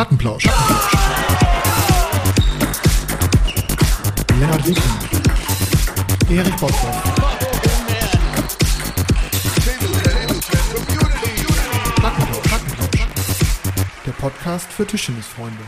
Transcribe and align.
Plattenplausch. 0.00 0.44
Lennart 4.38 4.66
Wieken. 4.66 4.82
Erich. 6.30 6.56
Plattenplausch. 11.96 12.46
Plattenplausch. 12.46 13.08
Der 14.06 14.12
Podcast 14.12 14.72
für 14.72 14.86
Tischtennisfreunde. 14.86 15.58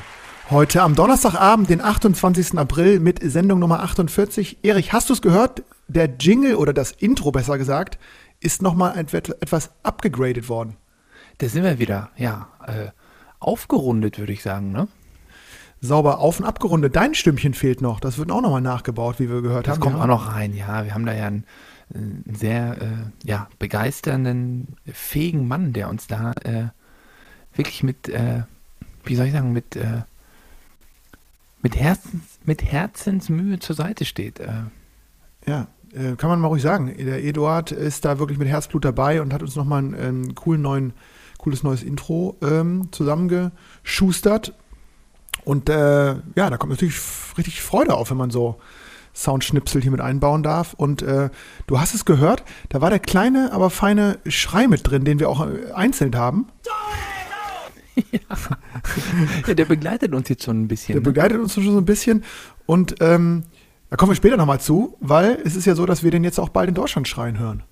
Heute 0.48 0.80
am 0.80 0.94
Donnerstagabend, 0.94 1.68
den 1.68 1.82
28. 1.82 2.56
April 2.58 3.00
mit 3.00 3.20
Sendung 3.22 3.58
Nummer 3.58 3.80
48. 3.80 4.64
Erich, 4.64 4.94
hast 4.94 5.10
du 5.10 5.12
es 5.12 5.20
gehört? 5.20 5.62
Der 5.88 6.06
Jingle 6.06 6.54
oder 6.54 6.72
das 6.72 6.92
Intro 6.92 7.32
besser 7.32 7.58
gesagt, 7.58 7.98
ist 8.40 8.62
nochmal 8.62 8.96
etwas 8.96 9.72
abgegradet 9.82 10.48
worden. 10.48 10.78
Da 11.36 11.50
sind 11.50 11.64
wir 11.64 11.78
wieder, 11.78 12.08
ja. 12.16 12.48
Äh, 12.66 12.92
aufgerundet, 13.42 14.18
würde 14.18 14.32
ich 14.32 14.42
sagen, 14.42 14.72
ne? 14.72 14.88
Sauber 15.80 16.20
auf 16.20 16.38
und 16.38 16.46
abgerundet. 16.46 16.94
Dein 16.94 17.14
Stimmchen 17.14 17.54
fehlt 17.54 17.80
noch. 17.82 17.98
Das 17.98 18.16
wird 18.16 18.30
auch 18.30 18.40
nochmal 18.40 18.60
nachgebaut, 18.60 19.18
wie 19.18 19.28
wir 19.28 19.42
gehört 19.42 19.66
Das 19.66 19.74
haben. 19.74 19.80
kommt 19.80 19.96
ja. 19.96 20.02
auch 20.02 20.06
noch 20.06 20.32
rein, 20.32 20.54
ja. 20.54 20.84
Wir 20.84 20.94
haben 20.94 21.04
da 21.06 21.12
ja 21.12 21.26
einen, 21.26 21.44
einen 21.92 22.24
sehr 22.38 22.80
äh, 22.80 23.28
ja, 23.28 23.48
begeisternden, 23.58 24.76
fähigen 24.92 25.48
Mann, 25.48 25.72
der 25.72 25.88
uns 25.88 26.06
da 26.06 26.32
äh, 26.44 26.66
wirklich 27.54 27.82
mit, 27.82 28.08
äh, 28.08 28.42
wie 29.04 29.16
soll 29.16 29.26
ich 29.26 29.32
sagen, 29.32 29.52
mit, 29.52 29.74
äh, 29.74 30.02
mit, 31.62 31.74
Herzens, 31.76 32.22
mit 32.44 32.62
Herzensmühe 32.62 33.58
zur 33.58 33.74
Seite 33.74 34.04
steht. 34.04 34.38
Äh, 34.38 34.52
Ja, 35.46 35.66
äh, 35.92 36.14
kann 36.14 36.30
man 36.30 36.40
mal 36.40 36.46
ruhig 36.48 36.62
sagen. 36.62 36.94
Der 36.96 37.24
Eduard 37.24 37.72
ist 37.72 38.04
da 38.04 38.20
wirklich 38.20 38.38
mit 38.38 38.46
Herzblut 38.46 38.84
dabei 38.84 39.20
und 39.20 39.32
hat 39.32 39.42
uns 39.42 39.56
nochmal 39.56 39.82
ein 39.82 39.96
ähm, 39.98 40.34
coolen 40.36 40.62
neuen, 40.62 40.92
cooles 41.42 41.62
neues 41.62 41.82
Intro 41.82 42.36
ähm, 42.40 42.88
zusammengeschustert. 42.92 44.54
Und 45.44 45.68
äh, 45.68 46.14
ja, 46.36 46.50
da 46.50 46.56
kommt 46.56 46.70
natürlich 46.70 46.94
richtig 47.36 47.62
Freude 47.62 47.94
auf, 47.94 48.10
wenn 48.10 48.16
man 48.16 48.30
so 48.30 48.60
Soundschnipsel 49.12 49.82
hier 49.82 49.90
mit 49.90 50.00
einbauen 50.00 50.44
darf. 50.44 50.72
Und 50.74 51.02
äh, 51.02 51.30
du 51.66 51.80
hast 51.80 51.94
es 51.94 52.04
gehört, 52.04 52.44
da 52.68 52.80
war 52.80 52.90
der 52.90 53.00
kleine, 53.00 53.50
aber 53.52 53.70
feine 53.70 54.18
Schrei 54.26 54.68
mit 54.68 54.88
drin, 54.88 55.04
den 55.04 55.18
wir 55.18 55.28
auch 55.28 55.46
äh, 55.46 55.72
einzeln 55.74 56.16
haben. 56.16 56.46
ja, 59.46 59.54
der 59.54 59.64
begleitet 59.64 60.14
uns 60.14 60.28
jetzt 60.28 60.44
schon 60.44 60.62
ein 60.62 60.68
bisschen. 60.68 60.94
Der 60.94 61.00
ne? 61.00 61.04
begleitet 61.04 61.40
uns 61.40 61.54
schon 61.54 61.64
so 61.64 61.76
ein 61.76 61.84
bisschen. 61.84 62.24
Und 62.66 62.96
ähm, 63.00 63.42
da 63.90 63.96
kommen 63.96 64.12
wir 64.12 64.16
später 64.16 64.36
nochmal 64.36 64.60
zu, 64.60 64.96
weil 65.00 65.38
es 65.44 65.56
ist 65.56 65.66
ja 65.66 65.74
so, 65.74 65.86
dass 65.86 66.04
wir 66.04 66.12
den 66.12 66.22
jetzt 66.22 66.38
auch 66.38 66.50
bald 66.50 66.68
in 66.68 66.74
Deutschland 66.74 67.08
schreien 67.08 67.38
hören. 67.38 67.64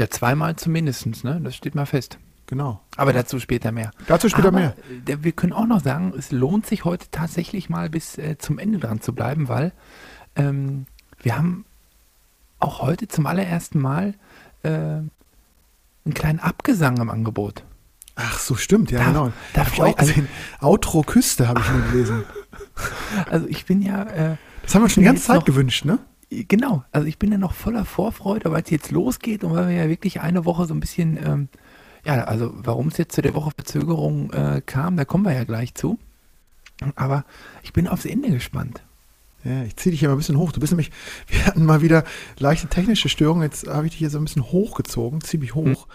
Ja, 0.00 0.08
zweimal 0.08 0.56
zumindest, 0.56 1.24
ne? 1.24 1.40
Das 1.44 1.54
steht 1.54 1.74
mal 1.74 1.84
fest. 1.86 2.18
Genau. 2.46 2.80
Aber 2.96 3.12
dazu 3.12 3.38
später 3.38 3.70
mehr. 3.70 3.90
Dazu 4.06 4.28
später 4.30 4.48
Aber, 4.48 4.58
mehr. 4.58 4.74
Wir 5.04 5.32
können 5.32 5.52
auch 5.52 5.66
noch 5.66 5.80
sagen, 5.82 6.14
es 6.18 6.32
lohnt 6.32 6.64
sich 6.66 6.84
heute 6.86 7.06
tatsächlich 7.10 7.68
mal 7.68 7.90
bis 7.90 8.16
äh, 8.18 8.38
zum 8.38 8.58
Ende 8.58 8.78
dran 8.78 9.00
zu 9.02 9.14
bleiben, 9.14 9.48
weil 9.48 9.72
ähm, 10.36 10.86
wir 11.22 11.36
haben 11.36 11.64
auch 12.58 12.80
heute 12.80 13.08
zum 13.08 13.26
allerersten 13.26 13.78
Mal 13.78 14.14
äh, 14.62 14.68
einen 14.70 15.10
kleinen 16.14 16.40
Abgesang 16.40 16.96
im 16.96 17.10
Angebot. 17.10 17.62
Ach 18.16 18.38
so, 18.38 18.54
stimmt, 18.56 18.90
ja, 18.90 18.98
Da- 19.00 19.04
genau. 19.06 19.32
da 19.52 19.66
Hab 19.66 19.72
ich 19.74 19.82
auch 19.82 19.96
gesehen. 19.96 20.26
Outro 20.60 21.02
Küste 21.02 21.46
habe 21.46 21.60
ich 21.60 21.70
nur 21.70 21.82
gelesen. 21.90 22.24
Also 23.30 23.46
ich 23.48 23.66
bin 23.66 23.82
ja, 23.82 24.02
äh, 24.04 24.36
Das 24.62 24.74
haben 24.74 24.82
wir 24.82 24.88
schon 24.88 25.02
die 25.02 25.06
ganze 25.06 25.24
Zeit 25.24 25.44
gewünscht, 25.44 25.84
ne? 25.84 25.98
Genau, 26.30 26.84
also 26.92 27.06
ich 27.06 27.18
bin 27.18 27.32
ja 27.32 27.38
noch 27.38 27.52
voller 27.52 27.84
Vorfreude, 27.84 28.50
weil 28.50 28.62
es 28.62 28.70
jetzt 28.70 28.90
losgeht 28.90 29.44
und 29.44 29.52
weil 29.52 29.68
wir 29.68 29.74
ja 29.74 29.88
wirklich 29.88 30.20
eine 30.20 30.44
Woche 30.44 30.66
so 30.66 30.74
ein 30.74 30.80
bisschen, 30.80 31.18
ähm, 31.24 31.48
ja, 32.04 32.24
also 32.24 32.52
warum 32.54 32.88
es 32.88 32.96
jetzt 32.96 33.14
zu 33.14 33.22
der 33.22 33.34
Woche 33.34 33.50
Verzögerung 33.54 34.32
äh, 34.32 34.62
kam, 34.64 34.96
da 34.96 35.04
kommen 35.04 35.24
wir 35.24 35.32
ja 35.32 35.44
gleich 35.44 35.74
zu. 35.74 35.98
Aber 36.96 37.24
ich 37.62 37.72
bin 37.72 37.88
aufs 37.88 38.06
Ende 38.06 38.30
gespannt. 38.30 38.82
Ja, 39.44 39.64
ich 39.64 39.76
ziehe 39.76 39.90
dich 39.90 40.00
hier 40.00 40.08
mal 40.08 40.14
ein 40.14 40.18
bisschen 40.18 40.38
hoch. 40.38 40.52
Du 40.52 40.60
bist 40.60 40.72
nämlich, 40.72 40.90
wir 41.28 41.46
hatten 41.46 41.64
mal 41.64 41.82
wieder 41.82 42.04
leichte 42.38 42.68
technische 42.68 43.08
Störungen. 43.08 43.42
Jetzt 43.42 43.66
habe 43.68 43.86
ich 43.86 43.92
dich 43.92 43.98
hier 43.98 44.10
so 44.10 44.18
ein 44.18 44.24
bisschen 44.24 44.44
hochgezogen, 44.44 45.20
ziemlich 45.20 45.54
hoch. 45.54 45.86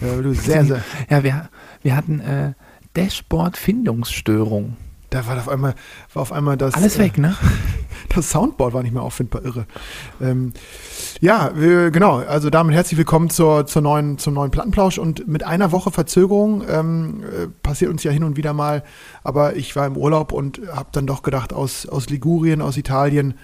Ja, 0.00 0.16
weil 0.16 0.22
du 0.22 0.34
sehr, 0.34 0.64
sehr, 0.64 0.82
Ja, 1.10 1.22
wir, 1.22 1.48
wir 1.82 1.96
hatten 1.96 2.20
äh, 2.20 2.52
Dashboard-Findungsstörung. 2.94 4.76
Da 5.12 5.26
war 5.26 5.36
auf 5.36 5.48
einmal, 5.48 5.74
war 6.14 6.22
auf 6.22 6.32
einmal 6.32 6.56
das, 6.56 6.74
Alles 6.74 6.98
weg, 6.98 7.18
ne? 7.18 7.36
äh, 7.40 7.46
das 8.14 8.30
Soundboard 8.30 8.72
war 8.72 8.82
nicht 8.82 8.92
mehr 8.92 9.02
auffindbar, 9.02 9.44
irre. 9.44 9.66
Ähm, 10.20 10.52
ja, 11.20 11.52
wir, 11.54 11.90
genau. 11.90 12.18
Also 12.18 12.48
damit 12.48 12.74
herzlich 12.74 12.96
willkommen 12.96 13.28
zur, 13.28 13.66
zur 13.66 13.82
neuen, 13.82 14.16
zum 14.18 14.32
neuen 14.34 14.50
Plattenplausch 14.50 14.98
und 14.98 15.28
mit 15.28 15.44
einer 15.44 15.70
Woche 15.70 15.90
Verzögerung 15.90 16.64
ähm, 16.66 17.22
äh, 17.24 17.46
passiert 17.62 17.90
uns 17.90 18.02
ja 18.02 18.10
hin 18.10 18.24
und 18.24 18.36
wieder 18.36 18.54
mal. 18.54 18.84
Aber 19.22 19.54
ich 19.56 19.76
war 19.76 19.86
im 19.86 19.96
Urlaub 19.96 20.32
und 20.32 20.60
habe 20.72 20.88
dann 20.92 21.06
doch 21.06 21.22
gedacht, 21.22 21.52
aus, 21.52 21.86
aus 21.86 22.08
Ligurien, 22.08 22.62
aus 22.62 22.78
Italien, 22.78 23.34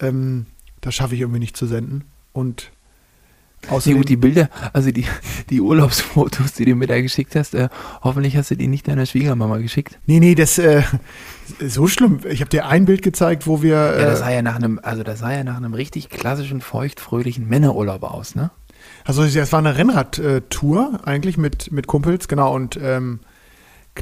ähm, 0.00 0.46
das 0.80 0.94
schaffe 0.94 1.14
ich 1.14 1.20
irgendwie 1.20 1.40
nicht 1.40 1.56
zu 1.56 1.66
senden. 1.66 2.04
Und 2.32 2.72
Ja, 3.66 3.72
außerdem, 3.72 3.98
gut, 3.98 4.08
die 4.08 4.16
Bilder, 4.16 4.48
also 4.72 4.90
die, 4.90 5.06
die 5.50 5.60
Urlaubsfotos, 5.60 6.52
die 6.52 6.64
du 6.64 6.74
mir 6.74 6.86
da 6.86 7.00
geschickt 7.00 7.34
hast, 7.36 7.54
äh, 7.54 7.68
hoffentlich 8.02 8.36
hast 8.36 8.50
du 8.50 8.56
die 8.56 8.68
nicht 8.68 8.88
deiner 8.88 9.06
Schwiegermama 9.06 9.58
geschickt. 9.58 9.98
nee, 10.06 10.20
nee, 10.20 10.34
das 10.34 10.58
äh, 10.58 10.82
so 11.60 11.86
schlimm. 11.86 12.20
Ich 12.28 12.40
habe 12.40 12.50
dir 12.50 12.66
ein 12.66 12.84
Bild 12.84 13.02
gezeigt, 13.02 13.46
wo 13.46 13.62
wir 13.62 13.74
Ja, 13.74 14.06
das 14.06 14.20
äh, 14.20 14.22
sah 14.22 14.30
ja 14.30 14.42
nach 14.42 14.56
einem, 14.56 14.80
also 14.82 15.02
das 15.02 15.18
sah 15.18 15.32
ja 15.32 15.44
nach 15.44 15.56
einem 15.56 15.74
richtig 15.74 16.08
klassischen, 16.08 16.60
feuchtfröhlichen 16.60 17.48
Männerurlaub 17.48 18.02
aus, 18.02 18.34
ne? 18.34 18.50
Also 19.04 19.22
es 19.22 19.52
war 19.52 19.58
eine 19.58 19.76
Rennradtour 19.76 21.00
eigentlich 21.04 21.36
mit, 21.36 21.72
mit 21.72 21.86
Kumpels, 21.86 22.28
genau. 22.28 22.54
Und 22.54 22.78
ähm, 22.82 23.20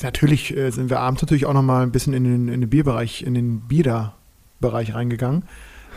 natürlich 0.03 0.57
äh, 0.57 0.71
sind 0.71 0.91
wir 0.91 1.01
abends 1.01 1.23
natürlich 1.23 1.47
auch 1.47 1.53
noch 1.53 1.63
mal 1.63 1.83
ein 1.83 1.93
bisschen 1.93 2.15
in 2.15 2.25
den, 2.25 2.49
in 2.49 2.61
den 2.61 2.71
Bierbereich, 2.71 3.23
in 3.23 3.35
den 3.35 3.61
Bieder-Bereich 3.61 4.95
reingegangen. 4.95 5.45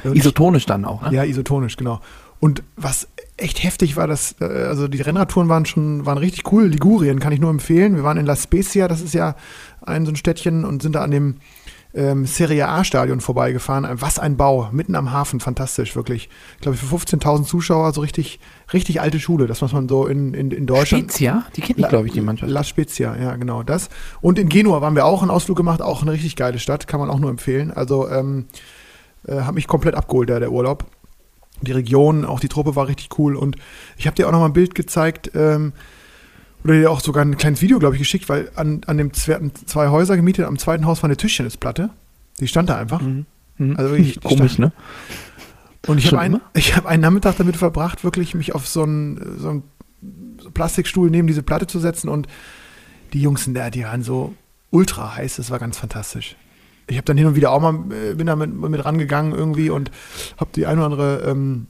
Und 0.04 0.16
Isotonisch 0.16 0.66
dann 0.66 0.86
auch, 0.86 1.04
ne? 1.04 1.16
ja, 1.16 1.24
isotonisch, 1.24 1.78
genau. 1.78 2.02
Und 2.40 2.64
was 2.76 3.08
echt 3.38 3.64
heftig 3.64 3.98
war, 3.98 4.08
dass, 4.08 4.36
äh, 4.40 4.46
also 4.46 4.88
die 4.88 5.02
Rennradtouren 5.02 5.50
waren 5.50 5.66
schon, 5.66 6.06
waren 6.06 6.18
richtig 6.18 6.52
cool. 6.52 6.68
Ligurien 6.68 7.20
kann 7.20 7.34
ich 7.34 7.40
nur 7.40 7.50
empfehlen. 7.50 7.96
Wir 7.96 8.04
waren 8.04 8.18
in 8.18 8.26
La 8.26 8.36
Spezia, 8.36 8.88
das 8.88 9.02
ist 9.02 9.14
ja 9.14 9.36
ein 9.82 10.06
so 10.06 10.12
ein 10.12 10.16
Städtchen 10.16 10.66
und 10.66 10.82
sind 10.82 10.96
da 10.96 11.04
an 11.04 11.12
dem 11.12 11.36
ähm, 11.94 12.26
Serie 12.26 12.68
A-Stadion 12.68 13.22
vorbeigefahren. 13.22 13.88
Was 14.02 14.20
ein 14.20 14.38
Bau, 14.38 14.70
mitten 14.72 14.96
am 14.96 15.12
Hafen, 15.12 15.40
fantastisch, 15.40 15.96
wirklich. 15.96 16.30
Ich 16.56 16.62
glaube, 16.62 16.78
für 16.78 16.94
15.000 16.94 17.46
Zuschauer, 17.46 17.94
so 17.94 18.02
richtig, 18.02 18.40
richtig 18.74 19.02
alte 19.02 19.20
Schule, 19.20 19.48
das, 19.48 19.62
was 19.62 19.72
man 19.74 19.88
so 19.88 20.06
in, 20.06 20.34
in, 20.34 20.52
in 20.52 20.66
Deutschland. 20.66 21.06
Spezia, 21.06 21.46
die 21.56 21.62
kennt 21.62 21.80
ich, 21.80 21.88
glaube 21.88 22.08
ich, 22.08 22.14
die 22.14 22.22
Mannschaft. 22.22 22.52
La 22.52 22.64
Spezia, 22.64 23.16
ja, 23.16 23.36
genau 23.36 23.64
das. 23.64 23.90
Und 24.22 24.40
in 24.40 24.50
Genua 24.50 24.82
waren 24.82 24.96
wir 24.96 25.06
auch 25.06 25.22
einen 25.22 25.32
Ausflug 25.32 25.58
gemacht, 25.58 25.82
auch 25.82 26.02
eine 26.02 26.12
richtig 26.12 26.36
geile 26.36 26.60
Stadt, 26.60 26.88
kann 26.88 27.00
man 27.00 27.10
auch 27.10 27.20
nur 27.20 27.30
empfehlen. 27.30 27.72
Also, 27.72 28.10
ähm, 28.10 28.48
äh, 29.28 29.42
hat 29.42 29.56
mich 29.56 29.68
komplett 29.68 29.96
abgeholt, 29.96 30.30
der, 30.30 30.40
der 30.40 30.52
Urlaub. 30.52 30.86
Die 31.66 31.74
Region, 31.74 32.26
auch 32.26 32.40
die 32.40 32.48
Truppe 32.48 32.76
war 32.76 32.88
richtig 32.88 33.20
cool. 33.20 33.36
Und 33.36 33.58
ich 33.98 34.08
habe 34.08 34.16
dir 34.16 34.28
auch 34.28 34.32
noch 34.32 34.40
mal 34.40 34.48
ein 34.48 34.54
Bild 34.54 34.76
gezeigt, 34.76 35.32
ähm, 35.36 35.74
oder 36.64 36.74
dir 36.74 36.90
auch 36.90 37.00
sogar 37.00 37.24
ein 37.24 37.38
kleines 37.38 37.62
Video, 37.62 37.78
glaube 37.78 37.96
ich, 37.96 38.00
geschickt, 38.00 38.28
weil 38.28 38.50
an, 38.56 38.82
an 38.88 38.98
dem 38.98 39.14
zweiten, 39.14 39.52
zwei 39.54 39.90
Häuser 39.90 40.16
gemietet, 40.16 40.46
am 40.46 40.58
zweiten 40.58 40.86
Haus 40.86 41.04
war 41.04 41.08
eine 41.08 41.18
Tischtennisplatte. 41.18 41.92
Die 42.40 42.48
stand 42.48 42.70
da 42.70 42.78
einfach. 42.78 43.02
Mhm. 43.02 43.26
Mhm. 43.58 43.78
Also 43.78 43.92
wirklich, 43.92 44.20
Komisch, 44.24 44.58
ne? 44.58 44.72
Und 45.86 46.00
ich 46.00 46.08
habe 46.08 46.20
einen, 46.20 46.42
ich 46.56 46.76
hab 46.76 46.88
einen 46.88 47.02
Nachmittag 47.02 47.38
damit 47.38 47.56
verbracht, 47.56 48.04
wirklich 48.04 48.34
mich 48.34 48.56
auf 48.56 48.68
so 48.68 48.82
einen, 48.82 49.38
so 49.40 49.50
einen 49.50 49.64
Plastikstuhl 50.54 51.12
neben 51.12 51.28
diese 51.28 51.44
Platte 51.44 51.68
zu 51.68 51.80
setzen 51.80 52.10
und 52.10 52.28
die 53.14 53.22
Jungs, 53.22 53.48
da, 53.54 53.70
die 53.70 53.84
waren 53.84 54.02
so 54.02 54.34
ultra 54.72 55.16
heiß, 55.16 55.36
das 55.36 55.52
war 55.52 55.60
ganz 55.60 55.78
fantastisch. 55.78 56.36
Ich 56.88 56.98
habe 56.98 57.06
dann 57.06 57.18
hin 57.18 57.28
und 57.28 57.36
wieder 57.36 57.52
auch 57.52 57.62
mal, 57.62 57.74
äh, 57.92 58.14
bin 58.14 58.28
da 58.28 58.36
mit, 58.36 58.54
mit 58.54 58.86
rangegangen 58.86 59.34
irgendwie 59.34 59.70
und 59.70 59.92
habe 60.38 60.52
die 60.56 60.66
ein 60.66 60.78
oder 60.78 60.86
andere, 60.86 61.22
ähm, 61.30 61.68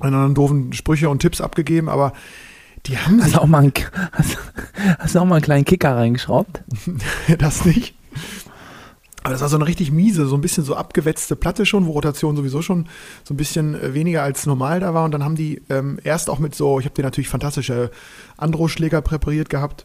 einen 0.00 0.14
oder 0.14 0.22
anderen 0.22 0.34
doofen 0.34 0.72
Sprüche 0.72 1.08
und 1.08 1.20
Tipps 1.20 1.40
abgegeben, 1.40 1.88
aber 1.88 2.12
die 2.86 2.96
haben 2.98 3.22
Hast 3.22 3.34
du 3.34 3.42
auch 3.42 3.46
mal 3.46 3.58
einen, 3.58 3.72
hast, 4.12 4.38
hast 4.98 5.14
du 5.14 5.18
auch 5.20 5.24
mal 5.24 5.36
einen 5.36 5.44
kleinen 5.44 5.64
Kicker 5.64 5.94
reingeschraubt? 5.96 6.62
das 7.38 7.64
nicht. 7.64 7.94
Aber 9.22 9.32
das 9.32 9.42
war 9.42 9.50
so 9.50 9.56
eine 9.56 9.66
richtig 9.66 9.92
miese, 9.92 10.26
so 10.26 10.34
ein 10.34 10.40
bisschen 10.40 10.64
so 10.64 10.74
abgewetzte 10.74 11.36
Platte 11.36 11.66
schon, 11.66 11.86
wo 11.86 11.92
Rotation 11.92 12.36
sowieso 12.36 12.62
schon 12.62 12.88
so 13.22 13.34
ein 13.34 13.36
bisschen 13.36 13.74
äh, 13.74 13.92
weniger 13.92 14.22
als 14.22 14.46
normal 14.46 14.80
da 14.80 14.94
war. 14.94 15.04
Und 15.04 15.12
dann 15.12 15.24
haben 15.24 15.36
die 15.36 15.60
ähm, 15.68 15.98
erst 16.02 16.30
auch 16.30 16.38
mit 16.38 16.54
so, 16.54 16.80
ich 16.80 16.86
habe 16.86 16.94
dir 16.94 17.02
natürlich 17.02 17.28
fantastische 17.28 17.90
Andro-Schläger 18.38 19.02
präpariert 19.02 19.50
gehabt 19.50 19.84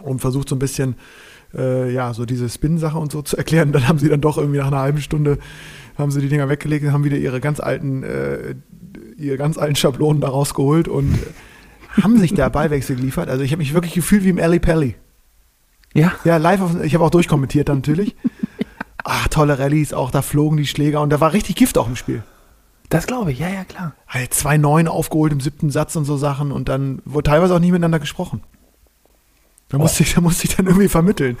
und 0.00 0.20
versucht 0.20 0.48
so 0.48 0.56
ein 0.56 0.58
bisschen, 0.58 0.96
äh, 1.54 1.92
ja, 1.92 2.14
so 2.14 2.24
diese 2.24 2.48
Spin-Sache 2.48 2.98
und 2.98 3.12
so 3.12 3.22
zu 3.22 3.36
erklären. 3.36 3.72
Dann 3.72 3.88
haben 3.88 3.98
sie 3.98 4.08
dann 4.08 4.20
doch 4.20 4.38
irgendwie 4.38 4.58
nach 4.58 4.68
einer 4.68 4.80
halben 4.80 5.00
Stunde, 5.00 5.38
haben 5.96 6.10
sie 6.10 6.20
die 6.20 6.28
Dinger 6.28 6.48
weggelegt 6.48 6.84
und 6.84 6.92
haben 6.92 7.04
wieder 7.04 7.16
ihre 7.16 7.40
ganz 7.40 7.60
alten, 7.60 8.02
äh, 8.02 8.54
ihre 9.16 9.36
ganz 9.36 9.58
alten 9.58 9.76
Schablonen 9.76 10.20
da 10.20 10.28
rausgeholt 10.28 10.88
und 10.88 11.14
äh, 11.14 12.02
haben 12.02 12.18
sich 12.18 12.34
da 12.34 12.48
Ballwechsel 12.48 12.96
geliefert. 12.96 13.28
Also 13.28 13.44
ich 13.44 13.52
habe 13.52 13.58
mich 13.58 13.74
wirklich 13.74 13.94
gefühlt 13.94 14.24
wie 14.24 14.30
im 14.30 14.38
Alley 14.38 14.58
Pally. 14.58 14.96
Ja. 15.94 16.12
Ja, 16.24 16.38
live, 16.38 16.60
auf, 16.62 16.82
ich 16.82 16.94
habe 16.94 17.04
auch 17.04 17.10
durchkommentiert 17.10 17.68
dann 17.68 17.78
natürlich. 17.78 18.16
Ach, 19.04 19.28
tolle 19.28 19.58
Rallyes, 19.58 19.92
auch 19.92 20.10
da 20.10 20.22
flogen 20.22 20.56
die 20.56 20.66
Schläger 20.66 21.00
und 21.00 21.10
da 21.10 21.20
war 21.20 21.32
richtig 21.32 21.56
Gift 21.56 21.76
auch 21.76 21.88
im 21.88 21.96
Spiel. 21.96 22.22
Das 22.88 23.06
glaube 23.06 23.32
ich, 23.32 23.38
ja, 23.38 23.48
ja, 23.48 23.64
klar. 23.64 23.94
Halt 24.06 24.34
zwei 24.34 24.58
Neun 24.58 24.86
aufgeholt 24.86 25.32
im 25.32 25.40
siebten 25.40 25.70
Satz 25.70 25.96
und 25.96 26.04
so 26.04 26.16
Sachen 26.16 26.52
und 26.52 26.68
dann 26.68 27.00
wurde 27.04 27.30
teilweise 27.30 27.54
auch 27.54 27.58
nicht 27.58 27.72
miteinander 27.72 27.98
gesprochen. 27.98 28.42
Da 29.72 29.78
musste, 29.78 30.02
ich, 30.02 30.14
da 30.14 30.20
musste 30.20 30.46
ich 30.46 30.54
dann 30.54 30.66
irgendwie 30.66 30.88
vermitteln. 30.88 31.36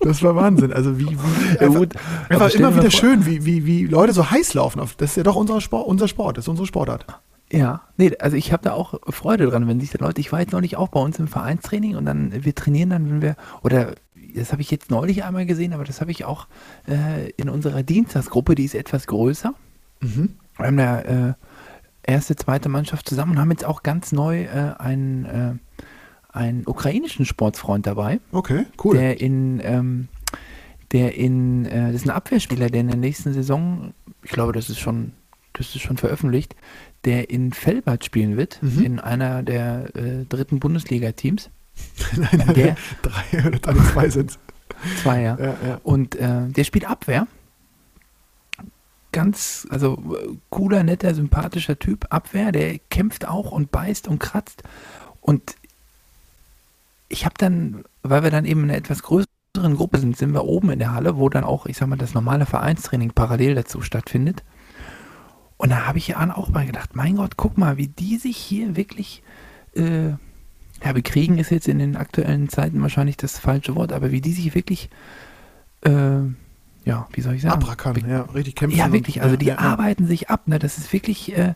Das 0.00 0.22
war 0.22 0.36
Wahnsinn. 0.36 0.72
Also 0.72 0.98
wie, 0.98 1.06
wie 1.06 1.56
Ja, 1.60 1.68
gut. 1.68 1.94
einfach 2.28 2.50
immer 2.50 2.76
wieder 2.76 2.90
schön, 2.90 3.24
wie, 3.26 3.44
wie, 3.44 3.66
wie 3.66 3.86
Leute 3.86 4.12
so 4.12 4.30
heiß 4.30 4.54
laufen. 4.54 4.78
Auf, 4.80 4.94
das 4.94 5.10
ist 5.10 5.16
ja 5.16 5.22
doch 5.22 5.36
unser 5.36 5.60
Sport, 5.60 5.86
unser 5.86 6.06
Sport, 6.06 6.36
das 6.36 6.44
ist 6.44 6.48
unsere 6.48 6.66
Sportart. 6.66 7.06
Ja, 7.50 7.82
nee, 7.96 8.12
also 8.18 8.36
ich 8.36 8.52
habe 8.52 8.62
da 8.64 8.72
auch 8.72 9.00
Freude 9.08 9.46
dran, 9.46 9.68
wenn 9.68 9.80
sich 9.80 9.90
die 9.90 9.98
Leute, 9.98 10.20
ich 10.20 10.32
war 10.32 10.40
jetzt 10.40 10.52
neulich 10.52 10.76
auch 10.76 10.88
bei 10.88 11.00
uns 11.00 11.18
im 11.18 11.28
Vereinstraining 11.28 11.96
und 11.96 12.04
dann, 12.04 12.44
wir 12.44 12.54
trainieren 12.54 12.90
dann, 12.90 13.08
wenn 13.08 13.22
wir, 13.22 13.36
oder 13.62 13.94
das 14.34 14.52
habe 14.52 14.62
ich 14.62 14.70
jetzt 14.70 14.90
neulich 14.90 15.24
einmal 15.24 15.46
gesehen, 15.46 15.72
aber 15.72 15.84
das 15.84 16.00
habe 16.00 16.10
ich 16.10 16.24
auch 16.24 16.48
äh, 16.88 17.30
in 17.36 17.48
unserer 17.48 17.82
Dienstagsgruppe, 17.82 18.54
die 18.54 18.64
ist 18.64 18.74
etwas 18.74 19.06
größer. 19.06 19.54
Mhm. 20.00 20.34
Wir 20.56 20.66
haben 20.66 20.76
da 20.76 21.00
äh, 21.00 21.34
erste, 22.02 22.36
zweite 22.36 22.68
Mannschaft 22.68 23.08
zusammen 23.08 23.32
und 23.32 23.38
haben 23.38 23.50
jetzt 23.50 23.64
auch 23.64 23.82
ganz 23.82 24.12
neu 24.12 24.42
äh, 24.42 24.74
einen, 24.78 25.24
äh, 25.24 25.54
einen 26.36 26.66
ukrainischen 26.66 27.24
Sportsfreund 27.26 27.86
dabei, 27.86 28.20
Okay, 28.32 28.66
cool. 28.84 28.96
der 28.96 29.20
in, 29.20 29.60
ähm, 29.64 30.08
der 30.92 31.14
in, 31.16 31.64
äh, 31.66 31.86
das 31.92 32.02
ist 32.02 32.06
ein 32.06 32.10
Abwehrspieler, 32.10 32.70
der 32.70 32.82
in 32.82 32.88
der 32.88 32.96
nächsten 32.96 33.32
Saison, 33.32 33.92
ich 34.22 34.30
glaube, 34.30 34.52
das 34.52 34.70
ist 34.70 34.78
schon, 34.78 35.12
das 35.54 35.74
ist 35.74 35.80
schon 35.82 35.96
veröffentlicht, 35.96 36.54
der 37.04 37.30
in 37.30 37.52
Felbert 37.52 38.04
spielen 38.04 38.36
wird, 38.36 38.58
Mhm. 38.62 38.84
in 38.84 39.00
einer 39.00 39.42
der 39.42 39.94
äh, 39.96 40.24
dritten 40.28 40.60
Bundesliga-Teams. 40.60 41.50
nein, 42.16 42.54
der- 42.54 42.76
drei 43.02 43.46
oder 43.46 43.58
drei, 43.58 43.74
zwei 43.92 44.08
sind 44.10 44.38
Zwei, 45.02 45.22
ja. 45.22 45.38
ja, 45.38 45.56
ja. 45.66 45.80
Und 45.84 46.16
äh, 46.16 46.48
der 46.48 46.64
spielt 46.64 46.88
Abwehr. 46.88 47.26
Ganz, 49.12 49.66
also 49.70 49.96
cooler, 50.50 50.82
netter, 50.82 51.14
sympathischer 51.14 51.78
Typ. 51.78 52.06
Abwehr, 52.10 52.52
der 52.52 52.78
kämpft 52.90 53.26
auch 53.26 53.50
und 53.52 53.70
beißt 53.70 54.08
und 54.08 54.18
kratzt. 54.18 54.62
Und 55.22 55.54
ich 57.08 57.24
habe 57.24 57.34
dann, 57.38 57.84
weil 58.02 58.22
wir 58.22 58.30
dann 58.30 58.44
eben 58.44 58.64
in 58.64 58.70
einer 58.70 58.78
etwas 58.78 59.02
größeren 59.02 59.76
Gruppe 59.76 59.98
sind, 59.98 60.16
sind 60.16 60.32
wir 60.32 60.44
oben 60.44 60.70
in 60.70 60.78
der 60.78 60.92
Halle, 60.92 61.16
wo 61.16 61.28
dann 61.28 61.44
auch, 61.44 61.66
ich 61.66 61.76
sag 61.76 61.88
mal, 61.88 61.96
das 61.96 62.14
normale 62.14 62.46
Vereinstraining 62.46 63.12
parallel 63.12 63.54
dazu 63.54 63.80
stattfindet. 63.80 64.42
Und 65.56 65.70
da 65.70 65.86
habe 65.86 65.98
ich 65.98 66.08
ja 66.08 66.36
auch 66.36 66.48
mal 66.50 66.66
gedacht, 66.66 66.94
mein 66.94 67.16
Gott, 67.16 67.36
guck 67.36 67.56
mal, 67.56 67.76
wie 67.76 67.88
die 67.88 68.16
sich 68.18 68.36
hier 68.36 68.76
wirklich, 68.76 69.22
äh, 69.74 70.08
ja, 70.84 70.92
bekriegen 70.92 71.38
ist 71.38 71.50
jetzt 71.50 71.68
in 71.68 71.78
den 71.78 71.96
aktuellen 71.96 72.48
Zeiten 72.50 72.82
wahrscheinlich 72.82 73.16
das 73.16 73.38
falsche 73.38 73.74
Wort, 73.74 73.92
aber 73.92 74.10
wie 74.12 74.20
die 74.20 74.32
sich 74.32 74.54
wirklich, 74.54 74.90
äh, 75.82 76.18
ja, 76.84 77.08
wie 77.12 77.20
soll 77.22 77.34
ich 77.34 77.42
sagen? 77.42 77.54
Abrackern, 77.54 77.94
Be- 77.94 78.06
ja, 78.06 78.22
richtig 78.22 78.56
kämpfen. 78.56 78.76
ja, 78.78 78.92
wirklich, 78.92 79.16
und, 79.16 79.22
also 79.22 79.36
die 79.36 79.46
ja, 79.46 79.54
ja. 79.54 79.60
arbeiten 79.60 80.06
sich 80.06 80.28
ab, 80.28 80.46
ne, 80.46 80.58
das 80.58 80.76
ist 80.76 80.92
wirklich, 80.92 81.36
äh, 81.36 81.54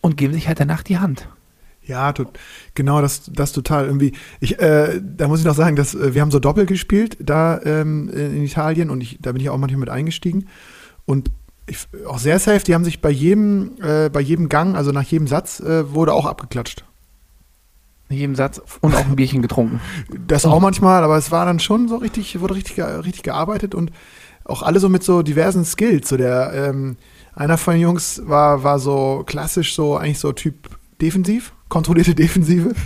und 0.00 0.16
geben 0.16 0.32
sich 0.32 0.46
halt 0.46 0.60
danach 0.60 0.82
die 0.82 0.98
Hand. 0.98 1.28
Ja, 1.84 2.12
tot, 2.12 2.38
genau, 2.74 3.00
das, 3.02 3.30
das 3.32 3.52
total 3.52 3.86
irgendwie. 3.86 4.12
Ich, 4.40 4.60
äh, 4.60 5.00
da 5.02 5.26
muss 5.26 5.40
ich 5.40 5.46
noch 5.46 5.54
sagen, 5.54 5.74
dass 5.74 5.94
äh, 5.94 6.14
wir 6.14 6.20
haben 6.22 6.30
so 6.30 6.38
Doppel 6.38 6.66
gespielt 6.66 7.16
da 7.20 7.60
ähm, 7.64 8.08
in 8.08 8.44
Italien 8.44 8.88
und 8.88 9.00
ich, 9.00 9.18
da 9.20 9.32
bin 9.32 9.40
ich 9.40 9.50
auch 9.50 9.58
manchmal 9.58 9.80
mit 9.80 9.90
eingestiegen 9.90 10.46
und 11.06 11.30
ich, 11.66 11.88
auch 12.06 12.18
sehr 12.18 12.38
safe. 12.38 12.64
Die 12.64 12.74
haben 12.74 12.84
sich 12.84 13.00
bei 13.00 13.10
jedem, 13.10 13.72
äh, 13.82 14.10
bei 14.10 14.20
jedem 14.20 14.48
Gang, 14.48 14.76
also 14.76 14.92
nach 14.92 15.02
jedem 15.02 15.26
Satz, 15.26 15.60
äh, 15.60 15.92
wurde 15.92 16.12
auch 16.12 16.26
abgeklatscht. 16.26 16.84
Nach 18.08 18.16
jedem 18.16 18.34
Satz 18.34 18.60
und 18.80 18.94
auch 18.94 19.04
ein 19.04 19.16
Bierchen 19.16 19.42
getrunken. 19.42 19.80
Das 20.26 20.46
auch 20.46 20.60
manchmal, 20.60 21.02
aber 21.04 21.16
es 21.16 21.30
war 21.30 21.44
dann 21.46 21.60
schon 21.60 21.88
so 21.88 21.96
richtig, 21.96 22.40
wurde 22.40 22.54
richtig, 22.54 22.78
richtig 22.82 23.22
gearbeitet 23.22 23.74
und 23.74 23.92
auch 24.44 24.62
alle 24.62 24.80
so 24.80 24.88
mit 24.88 25.02
so 25.02 25.22
diversen 25.22 25.64
Skills. 25.64 26.08
So 26.08 26.16
der, 26.16 26.52
ähm, 26.54 26.96
einer 27.34 27.58
von 27.58 27.74
den 27.74 27.82
Jungs 27.82 28.22
war, 28.24 28.62
war 28.62 28.78
so 28.78 29.24
klassisch 29.26 29.74
so, 29.74 29.96
eigentlich 29.96 30.18
so 30.18 30.32
Typ 30.32 30.70
defensiv, 31.00 31.52
kontrollierte 31.72 32.14
Defensive. 32.14 32.74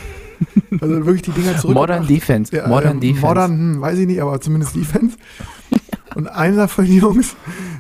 Also 0.82 1.06
wirklich 1.06 1.22
die 1.22 1.30
Dinger 1.30 1.56
zurück. 1.56 1.74
Modern 1.74 2.06
Defense, 2.06 2.54
Ja, 2.54 2.68
Modern 2.68 2.96
ähm, 2.96 3.00
Defense. 3.00 3.26
Modern, 3.26 3.50
hm, 3.52 3.80
weiß 3.80 3.98
ich 4.00 4.06
nicht, 4.06 4.20
aber 4.20 4.38
zumindest 4.38 4.76
Defense. 4.76 5.16
Und 6.14 6.28
einer 6.28 6.68
von 6.68 6.84
den 6.84 7.00
Jungs, 7.00 7.36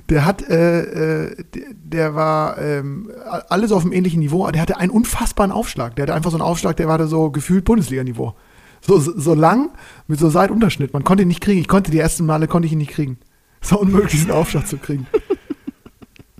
der 0.08 0.24
hat, 0.24 0.40
äh, 0.48 1.24
äh, 1.26 1.44
der, 1.52 2.14
war 2.14 2.56
ähm, 2.56 3.10
alles 3.50 3.72
auf 3.72 3.82
einem 3.82 3.92
ähnlichen 3.92 4.20
Niveau, 4.20 4.44
aber 4.44 4.52
der 4.52 4.62
hatte 4.62 4.78
einen 4.78 4.90
unfassbaren 4.90 5.52
Aufschlag. 5.52 5.96
Der 5.96 6.04
hatte 6.04 6.14
einfach 6.14 6.30
so 6.30 6.38
einen 6.38 6.48
Aufschlag, 6.48 6.78
der 6.78 6.88
war 6.88 6.96
da 6.96 7.06
so 7.06 7.30
gefühlt 7.30 7.66
Bundesliga-Niveau. 7.66 8.34
So, 8.80 8.98
so, 8.98 9.12
so 9.18 9.34
lang 9.34 9.68
mit 10.06 10.18
so 10.18 10.30
Seitunterschnitt. 10.30 10.94
Man 10.94 11.04
konnte 11.04 11.24
ihn 11.24 11.28
nicht 11.28 11.42
kriegen. 11.42 11.60
Ich 11.60 11.68
konnte 11.68 11.90
die 11.90 11.98
ersten 11.98 12.24
Male 12.24 12.48
konnte 12.48 12.64
ich 12.64 12.72
ihn 12.72 12.78
nicht 12.78 12.92
kriegen. 12.92 13.18
Es 13.60 13.70
war 13.70 13.80
unmöglich, 13.80 14.12
diesen 14.12 14.30
Aufschlag 14.30 14.66
zu 14.66 14.78
kriegen. 14.78 15.06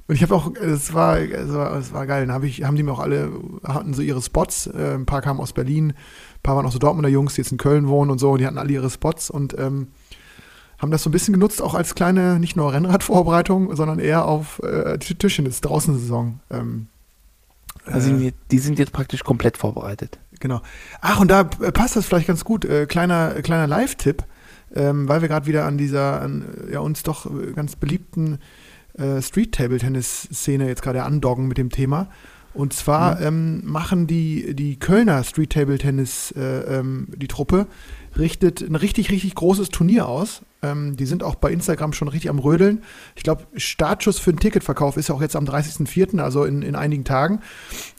Und 0.09 0.15
ich 0.15 0.23
habe 0.23 0.35
auch, 0.35 0.55
es 0.55 0.95
war, 0.95 1.19
es 1.19 1.53
war, 1.53 1.77
es 1.77 1.93
war 1.93 2.07
geil. 2.07 2.27
Dann 2.27 2.35
hab 2.35 2.45
ich, 2.45 2.63
haben 2.63 2.77
die 2.77 2.83
mir 2.83 2.93
auch 2.93 3.01
alle, 3.01 3.31
hatten 3.65 3.93
so 3.93 4.03
ihre 4.03 4.23
Spots. 4.23 4.69
Äh, 4.69 4.95
ein 4.95 5.07
paar 5.07 5.21
kamen 5.23 5.41
aus 5.41 5.53
Berlin, 5.53 5.91
ein 5.91 6.43
paar 6.43 6.57
waren 6.57 6.65
auch 6.67 6.73
so 6.73 6.79
Dortmunder 6.79 7.09
Jungs, 7.09 7.35
die 7.35 7.41
jetzt 7.41 7.53
in 7.53 7.59
Köln 7.59 7.89
wohnen 7.89 8.11
und 8.11 8.19
so. 8.19 8.31
Und 8.31 8.39
die 8.39 8.47
hatten 8.47 8.59
alle 8.59 8.73
ihre 8.73 8.91
Spots 8.91 9.31
und 9.31 9.59
ähm, 9.59 9.89
haben 10.79 10.91
das 10.91 11.03
so 11.03 11.09
ein 11.09 11.13
bisschen 11.13 11.35
genutzt, 11.35 11.61
auch 11.61 11.75
als 11.75 11.95
kleine, 11.95 12.39
nicht 12.39 12.57
nur 12.57 12.73
Rennradvorbereitung, 12.73 13.75
sondern 13.75 13.99
eher 13.99 14.27
auf 14.27 14.61
äh, 14.63 14.99
Tischtennis, 14.99 15.61
Draußensaison. 15.61 16.41
Ähm, 16.51 16.87
Also 17.87 18.15
äh, 18.15 18.33
die, 18.51 18.59
sind 18.59 18.79
jetzt 18.79 18.93
praktisch 18.93 19.25
komplett 19.25 19.57
vorbereitet. 19.57 20.19
Genau. 20.39 20.61
Ach, 21.01 21.19
und 21.21 21.31
da 21.31 21.49
äh, 21.61 21.73
passt 21.73 21.97
das 21.97 22.07
vielleicht 22.07 22.27
ganz 22.27 22.45
gut. 22.45 22.65
Äh, 22.65 22.87
kleiner 22.87 23.43
kleiner 23.43 23.67
Live-Tipp, 23.67 24.25
ähm, 24.75 25.09
weil 25.09 25.23
wir 25.23 25.29
gerade 25.29 25.47
wieder 25.47 25.65
an 25.65 25.79
dieser, 25.79 26.21
an, 26.21 26.45
ja, 26.71 26.81
uns 26.81 27.03
doch 27.03 27.27
äh, 27.27 27.53
ganz 27.53 27.77
beliebten 27.77 28.39
äh, 28.99 29.21
Street-Table-Tennis-Szene 29.21 30.67
jetzt 30.69 30.83
gerade 30.83 31.03
andoggen 31.05 31.49
mit 31.49 31.59
dem 31.59 31.71
Thema. 31.71 32.09
Und 32.57 32.73
zwar 32.73 33.21
ähm, 33.21 33.61
machen 33.65 34.07
die, 34.07 34.55
die 34.55 34.79
Kölner 34.79 35.23
Street-Table-Tennis, 35.23 36.33
äh, 36.33 36.79
ähm, 36.79 37.09
die 37.15 37.29
Truppe, 37.29 37.67
richtet 38.17 38.63
ein 38.63 38.77
richtig, 38.77 39.11
richtig 39.11 39.35
großes 39.35 39.69
Turnier 39.69 40.09
aus. 40.09 40.41
Ähm, 40.63 40.97
die 40.97 41.05
sind 41.05 41.23
auch 41.23 41.35
bei 41.35 41.51
Instagram 41.51 41.93
schon 41.93 42.09
richtig 42.09 42.31
am 42.31 42.39
Rödeln. 42.39 42.83
Ich 43.15 43.25
glaube, 43.25 43.47
Startschuss 43.57 44.19
für 44.19 44.33
den 44.33 44.41
Ticketverkauf 44.41 44.97
ist 44.97 45.09
ja 45.09 45.15
auch 45.15 45.21
jetzt 45.21 45.37
am 45.37 45.45
30.04., 45.45 46.19
also 46.19 46.45
in, 46.45 46.63
in 46.63 46.77
einigen 46.77 47.05
Tagen. 47.05 47.41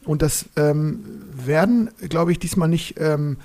Und 0.06 0.24
das 0.24 0.46
ähm, 0.56 1.04
werden, 1.34 1.92
glaube 2.10 2.32
ich, 2.32 2.40
diesmal 2.40 2.68
nicht 2.68 2.96
ähm, 3.00 3.38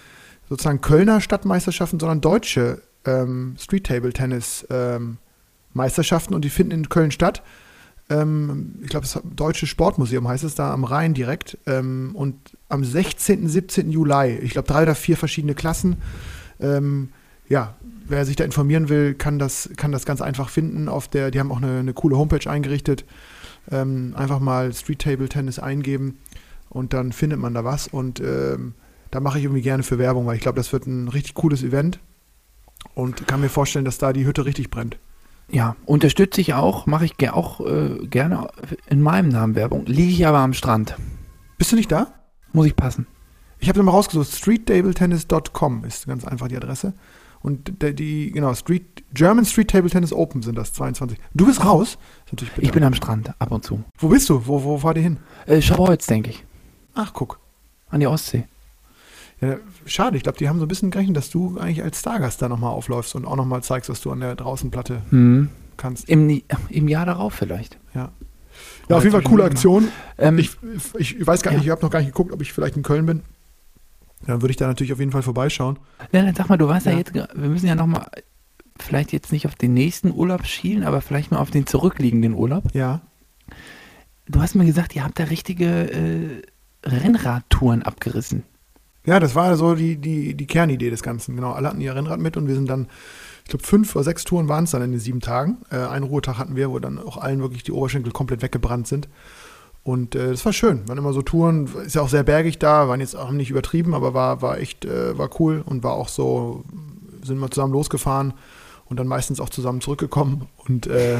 sozusagen 0.48 0.80
Kölner 0.80 1.20
Stadtmeisterschaften, 1.20 2.00
sondern 2.00 2.22
deutsche 2.22 2.80
ähm, 3.04 3.54
Street-Table-Tennis-Meisterschaften. 5.72 6.34
und 6.34 6.44
die 6.44 6.50
finden 6.50 6.72
in 6.72 6.88
Köln 6.88 7.10
statt. 7.10 7.42
Ähm, 8.10 8.76
ich 8.82 8.88
glaube, 8.88 9.06
das 9.06 9.20
Deutsche 9.24 9.66
Sportmuseum 9.66 10.28
heißt 10.28 10.44
es 10.44 10.54
da 10.54 10.72
am 10.72 10.84
Rhein 10.84 11.14
direkt. 11.14 11.58
Ähm, 11.66 12.10
und 12.14 12.36
am 12.68 12.84
16., 12.84 13.48
17. 13.48 13.90
Juli, 13.90 14.38
ich 14.42 14.52
glaube, 14.52 14.68
drei 14.68 14.82
oder 14.82 14.94
vier 14.94 15.16
verschiedene 15.16 15.54
Klassen. 15.54 15.96
Ähm, 16.60 17.10
ja, 17.48 17.76
wer 18.08 18.24
sich 18.24 18.36
da 18.36 18.44
informieren 18.44 18.88
will, 18.88 19.14
kann 19.14 19.38
das, 19.38 19.70
kann 19.76 19.92
das 19.92 20.06
ganz 20.06 20.20
einfach 20.20 20.48
finden. 20.48 20.88
Auf 20.88 21.08
der, 21.08 21.30
die 21.30 21.40
haben 21.40 21.52
auch 21.52 21.62
eine, 21.62 21.78
eine 21.78 21.92
coole 21.92 22.16
Homepage 22.16 22.48
eingerichtet. 22.48 23.04
Ähm, 23.70 24.14
einfach 24.16 24.40
mal 24.40 24.72
Street 24.72 24.98
Table 24.98 25.28
Tennis 25.28 25.58
eingeben 25.58 26.18
und 26.68 26.92
dann 26.92 27.12
findet 27.12 27.38
man 27.38 27.54
da 27.54 27.64
was. 27.64 27.86
Und 27.86 28.20
ähm, 28.20 28.74
da 29.10 29.20
mache 29.20 29.38
ich 29.38 29.44
irgendwie 29.44 29.62
gerne 29.62 29.82
für 29.82 29.98
Werbung, 29.98 30.26
weil 30.26 30.36
ich 30.36 30.42
glaube, 30.42 30.56
das 30.56 30.72
wird 30.72 30.86
ein 30.86 31.08
richtig 31.08 31.34
cooles 31.34 31.62
Event 31.62 32.00
und 32.94 33.26
kann 33.28 33.40
mir 33.40 33.48
vorstellen, 33.48 33.84
dass 33.84 33.98
da 33.98 34.12
die 34.12 34.26
Hütte 34.26 34.44
richtig 34.44 34.70
brennt. 34.70 34.98
Ja, 35.50 35.76
unterstütze 35.84 36.40
ich 36.40 36.54
auch, 36.54 36.86
mache 36.86 37.04
ich 37.04 37.30
auch 37.30 37.60
äh, 37.60 38.06
gerne 38.06 38.48
in 38.88 39.02
meinem 39.02 39.28
Namen 39.28 39.54
Werbung. 39.54 39.84
Liege 39.86 40.10
ich 40.12 40.26
aber 40.26 40.38
am 40.38 40.54
Strand. 40.54 40.96
Bist 41.58 41.72
du 41.72 41.76
nicht 41.76 41.92
da? 41.92 42.14
Muss 42.52 42.66
ich 42.66 42.76
passen. 42.76 43.06
Ich 43.58 43.68
habe 43.68 43.82
mal 43.82 43.92
rausgesucht, 43.92 44.30
streettabletennis.com 44.34 45.84
ist 45.84 46.06
ganz 46.06 46.24
einfach 46.24 46.48
die 46.48 46.56
Adresse. 46.56 46.94
Und 47.40 47.82
der- 47.82 47.92
die, 47.92 48.30
genau, 48.30 48.54
Street, 48.54 49.04
German 49.12 49.44
Street 49.44 49.68
Table 49.68 49.90
Tennis 49.90 50.12
Open 50.12 50.42
sind 50.42 50.56
das, 50.56 50.72
22. 50.74 51.18
Du 51.34 51.46
bist 51.46 51.64
raus? 51.64 51.98
Ich 52.58 52.70
bin 52.72 52.84
am 52.84 52.94
Strand, 52.94 53.32
ab 53.40 53.50
und 53.50 53.64
zu. 53.64 53.82
Wo 53.98 54.08
bist 54.08 54.28
du? 54.30 54.46
Wo, 54.46 54.62
wo 54.62 54.78
fahrt 54.78 54.96
ihr 54.96 55.02
hin? 55.02 55.18
Äh, 55.46 55.60
Schauholz, 55.60 56.06
denke 56.06 56.30
ich. 56.30 56.44
Ach, 56.94 57.12
guck. 57.12 57.40
An 57.90 58.00
die 58.00 58.06
Ostsee. 58.06 58.46
Ja, 59.40 59.56
schade, 59.86 60.16
ich 60.16 60.22
glaube, 60.22 60.38
die 60.38 60.48
haben 60.48 60.58
so 60.58 60.64
ein 60.64 60.68
bisschen 60.68 60.90
gerechnet, 60.90 61.16
dass 61.16 61.30
du 61.30 61.58
eigentlich 61.58 61.82
als 61.82 62.00
Stargast 62.00 62.40
da 62.42 62.48
nochmal 62.48 62.70
aufläufst 62.70 63.14
und 63.14 63.24
auch 63.26 63.36
nochmal 63.36 63.62
zeigst, 63.62 63.88
was 63.90 64.00
du 64.00 64.10
an 64.10 64.20
der 64.20 64.34
Draußenplatte 64.36 65.02
Hm. 65.10 65.48
kannst. 65.76 66.08
Im, 66.08 66.42
Im 66.68 66.88
Jahr 66.88 67.06
darauf 67.06 67.34
vielleicht. 67.34 67.78
Ja. 67.94 68.10
Ja, 68.88 68.96
auf 68.96 69.02
jeden 69.04 69.12
Fall 69.12 69.22
coole 69.22 69.44
Aktion. 69.44 69.88
Ähm, 70.18 70.38
Ich, 70.38 70.50
ich 70.98 71.26
weiß 71.26 71.42
gar 71.42 71.52
nicht, 71.52 71.60
Ja. 71.60 71.64
ich 71.66 71.70
habe 71.70 71.82
noch 71.82 71.90
gar 71.90 72.00
nicht 72.00 72.08
geguckt, 72.08 72.32
ob 72.32 72.42
ich 72.42 72.52
vielleicht 72.52 72.76
in 72.76 72.82
Köln 72.82 73.06
bin. 73.06 73.22
Dann 74.26 74.40
würde 74.42 74.50
ich 74.50 74.56
da 74.56 74.66
natürlich 74.66 74.92
auf 74.92 74.98
jeden 75.00 75.10
Fall 75.12 75.22
vorbeischauen. 75.22 75.78
Nein, 76.12 76.26
nein, 76.26 76.34
sag 76.34 76.48
mal, 76.48 76.56
du 76.58 76.68
weißt 76.68 76.86
ja, 76.86 76.92
Ja. 76.92 76.98
jetzt, 76.98 77.14
wir 77.14 77.26
müssen 77.48 77.66
ja 77.66 77.74
nochmal, 77.74 78.06
vielleicht 78.78 79.12
jetzt 79.12 79.32
nicht 79.32 79.46
auf 79.46 79.54
den 79.54 79.74
nächsten 79.74 80.12
Urlaub 80.12 80.46
schielen, 80.46 80.84
aber 80.84 81.00
vielleicht 81.00 81.30
mal 81.32 81.38
auf 81.38 81.50
den 81.50 81.66
zurückliegenden 81.66 82.34
Urlaub. 82.34 82.64
Ja. 82.74 83.00
Du 84.28 84.40
hast 84.40 84.54
mir 84.54 84.64
gesagt, 84.64 84.94
ihr 84.94 85.02
habt 85.04 85.18
da 85.18 85.24
richtige 85.24 85.90
äh, 85.92 86.42
Rennradtouren 86.84 87.82
abgerissen. 87.82 88.44
Ja, 89.04 89.18
das 89.18 89.34
war 89.34 89.56
so 89.56 89.74
die, 89.74 89.96
die, 89.96 90.34
die 90.34 90.46
Kernidee 90.46 90.90
des 90.90 91.02
Ganzen. 91.02 91.34
Genau, 91.34 91.52
alle 91.52 91.68
hatten 91.68 91.80
ihr 91.80 91.94
Rennrad 91.94 92.20
mit 92.20 92.36
und 92.36 92.46
wir 92.46 92.54
sind 92.54 92.70
dann, 92.70 92.88
ich 93.44 93.50
glaube, 93.50 93.64
fünf 93.64 93.94
oder 93.96 94.04
sechs 94.04 94.24
Touren 94.24 94.48
waren 94.48 94.64
es 94.64 94.70
dann 94.70 94.82
in 94.82 94.92
den 94.92 95.00
sieben 95.00 95.20
Tagen. 95.20 95.58
Äh, 95.70 95.76
einen 95.76 96.04
Ruhetag 96.04 96.38
hatten 96.38 96.54
wir, 96.54 96.70
wo 96.70 96.78
dann 96.78 96.98
auch 96.98 97.16
allen 97.16 97.40
wirklich 97.40 97.64
die 97.64 97.72
Oberschenkel 97.72 98.12
komplett 98.12 98.42
weggebrannt 98.42 98.86
sind. 98.86 99.08
Und 99.82 100.14
äh, 100.14 100.30
das 100.30 100.44
war 100.44 100.52
schön. 100.52 100.88
Waren 100.88 100.98
immer 100.98 101.12
so 101.12 101.22
Touren, 101.22 101.68
ist 101.84 101.96
ja 101.96 102.02
auch 102.02 102.08
sehr 102.08 102.22
bergig 102.22 102.58
da, 102.58 102.88
waren 102.88 103.00
jetzt 103.00 103.16
auch 103.16 103.32
nicht 103.32 103.50
übertrieben, 103.50 103.94
aber 103.94 104.14
war, 104.14 104.40
war 104.40 104.58
echt, 104.58 104.84
äh, 104.84 105.18
war 105.18 105.28
cool 105.40 105.62
und 105.66 105.82
war 105.82 105.92
auch 105.92 106.08
so, 106.08 106.64
sind 107.24 107.38
wir 107.38 107.50
zusammen 107.50 107.72
losgefahren 107.72 108.34
und 108.92 108.98
dann 108.98 109.08
meistens 109.08 109.40
auch 109.40 109.48
zusammen 109.48 109.80
zurückgekommen 109.80 110.48
und 110.68 110.86
äh, 110.86 111.16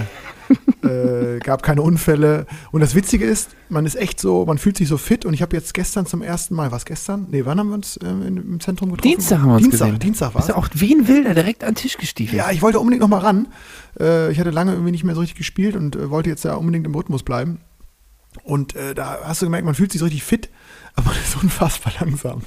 äh, 0.84 1.38
gab 1.38 1.62
keine 1.62 1.80
Unfälle. 1.80 2.44
Und 2.70 2.82
das 2.82 2.94
Witzige 2.94 3.24
ist, 3.24 3.56
man 3.70 3.86
ist 3.86 3.94
echt 3.94 4.20
so, 4.20 4.44
man 4.44 4.58
fühlt 4.58 4.76
sich 4.76 4.88
so 4.88 4.98
fit 4.98 5.24
und 5.24 5.32
ich 5.32 5.40
habe 5.40 5.56
jetzt 5.56 5.72
gestern 5.72 6.04
zum 6.04 6.20
ersten 6.20 6.54
Mal, 6.54 6.70
was 6.70 6.84
gestern? 6.84 7.28
Nee, 7.30 7.46
wann 7.46 7.58
haben 7.58 7.68
wir 7.68 7.76
uns 7.76 7.96
äh, 7.96 8.06
im 8.08 8.60
Zentrum 8.60 8.90
getroffen? 8.90 9.08
Dienstag 9.08 9.38
haben 9.38 9.48
wir 9.48 9.54
uns 9.54 9.62
Dienstag, 9.62 9.86
gesehen. 9.86 9.98
Dienstag 10.00 10.34
war 10.34 10.42
Bist 10.42 10.50
du 10.50 10.56
auch 10.56 10.68
wie 10.74 10.94
ein 10.94 11.08
Wilder 11.08 11.32
direkt 11.32 11.64
an 11.64 11.70
den 11.70 11.76
Tisch 11.76 11.96
gestiefelt? 11.96 12.36
Ja, 12.36 12.50
ich 12.50 12.60
wollte 12.60 12.78
unbedingt 12.78 13.00
noch 13.00 13.08
mal 13.08 13.20
ran. 13.20 13.48
Äh, 13.98 14.30
ich 14.30 14.38
hatte 14.38 14.50
lange 14.50 14.72
irgendwie 14.72 14.92
nicht 14.92 15.04
mehr 15.04 15.14
so 15.14 15.22
richtig 15.22 15.38
gespielt 15.38 15.74
und 15.74 15.96
äh, 15.96 16.10
wollte 16.10 16.28
jetzt 16.28 16.44
ja 16.44 16.56
unbedingt 16.56 16.86
im 16.86 16.94
Rhythmus 16.94 17.22
bleiben. 17.22 17.60
Und 18.44 18.76
äh, 18.76 18.94
da 18.94 19.20
hast 19.24 19.40
du 19.40 19.46
gemerkt, 19.46 19.64
man 19.64 19.74
fühlt 19.74 19.92
sich 19.92 19.98
so 19.98 20.04
richtig 20.04 20.24
fit, 20.24 20.50
aber 20.94 21.06
man 21.08 21.16
ist 21.16 21.42
unfassbar 21.42 21.94
langsam. 22.00 22.42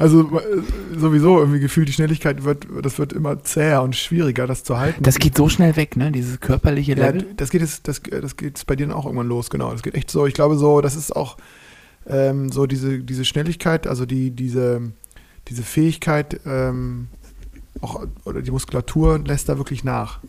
Also 0.00 0.22
äh, 0.38 0.98
sowieso 0.98 1.38
irgendwie 1.38 1.60
gefühlt, 1.60 1.86
die 1.86 1.92
Schnelligkeit 1.92 2.42
wird, 2.44 2.66
das 2.82 2.98
wird 2.98 3.12
immer 3.12 3.44
zäher 3.44 3.82
und 3.82 3.94
schwieriger, 3.94 4.46
das 4.46 4.64
zu 4.64 4.78
halten. 4.78 5.02
Das 5.02 5.18
geht 5.18 5.36
so 5.36 5.48
schnell 5.48 5.76
weg, 5.76 5.96
ne? 5.96 6.10
Dieses 6.10 6.40
körperliche 6.40 6.94
ja, 6.94 7.10
Level. 7.10 7.26
das 7.36 7.50
geht 7.50 7.60
jetzt, 7.60 7.86
das, 7.86 8.00
das 8.02 8.36
geht 8.36 8.66
bei 8.66 8.76
dir 8.76 8.86
dann 8.86 8.96
auch 8.96 9.04
irgendwann 9.04 9.28
los, 9.28 9.50
genau. 9.50 9.70
Das 9.72 9.82
geht 9.82 9.94
echt 9.94 10.10
so. 10.10 10.26
Ich 10.26 10.34
glaube 10.34 10.56
so, 10.56 10.80
das 10.80 10.96
ist 10.96 11.14
auch 11.14 11.36
ähm, 12.06 12.50
so 12.50 12.66
diese, 12.66 13.00
diese 13.00 13.26
Schnelligkeit, 13.26 13.86
also 13.86 14.06
die, 14.06 14.30
diese, 14.30 14.80
diese 15.48 15.62
Fähigkeit, 15.62 16.40
ähm, 16.46 17.08
auch, 17.82 18.06
oder 18.24 18.40
die 18.40 18.50
Muskulatur 18.50 19.18
lässt 19.18 19.50
da 19.50 19.58
wirklich 19.58 19.84
nach. 19.84 20.20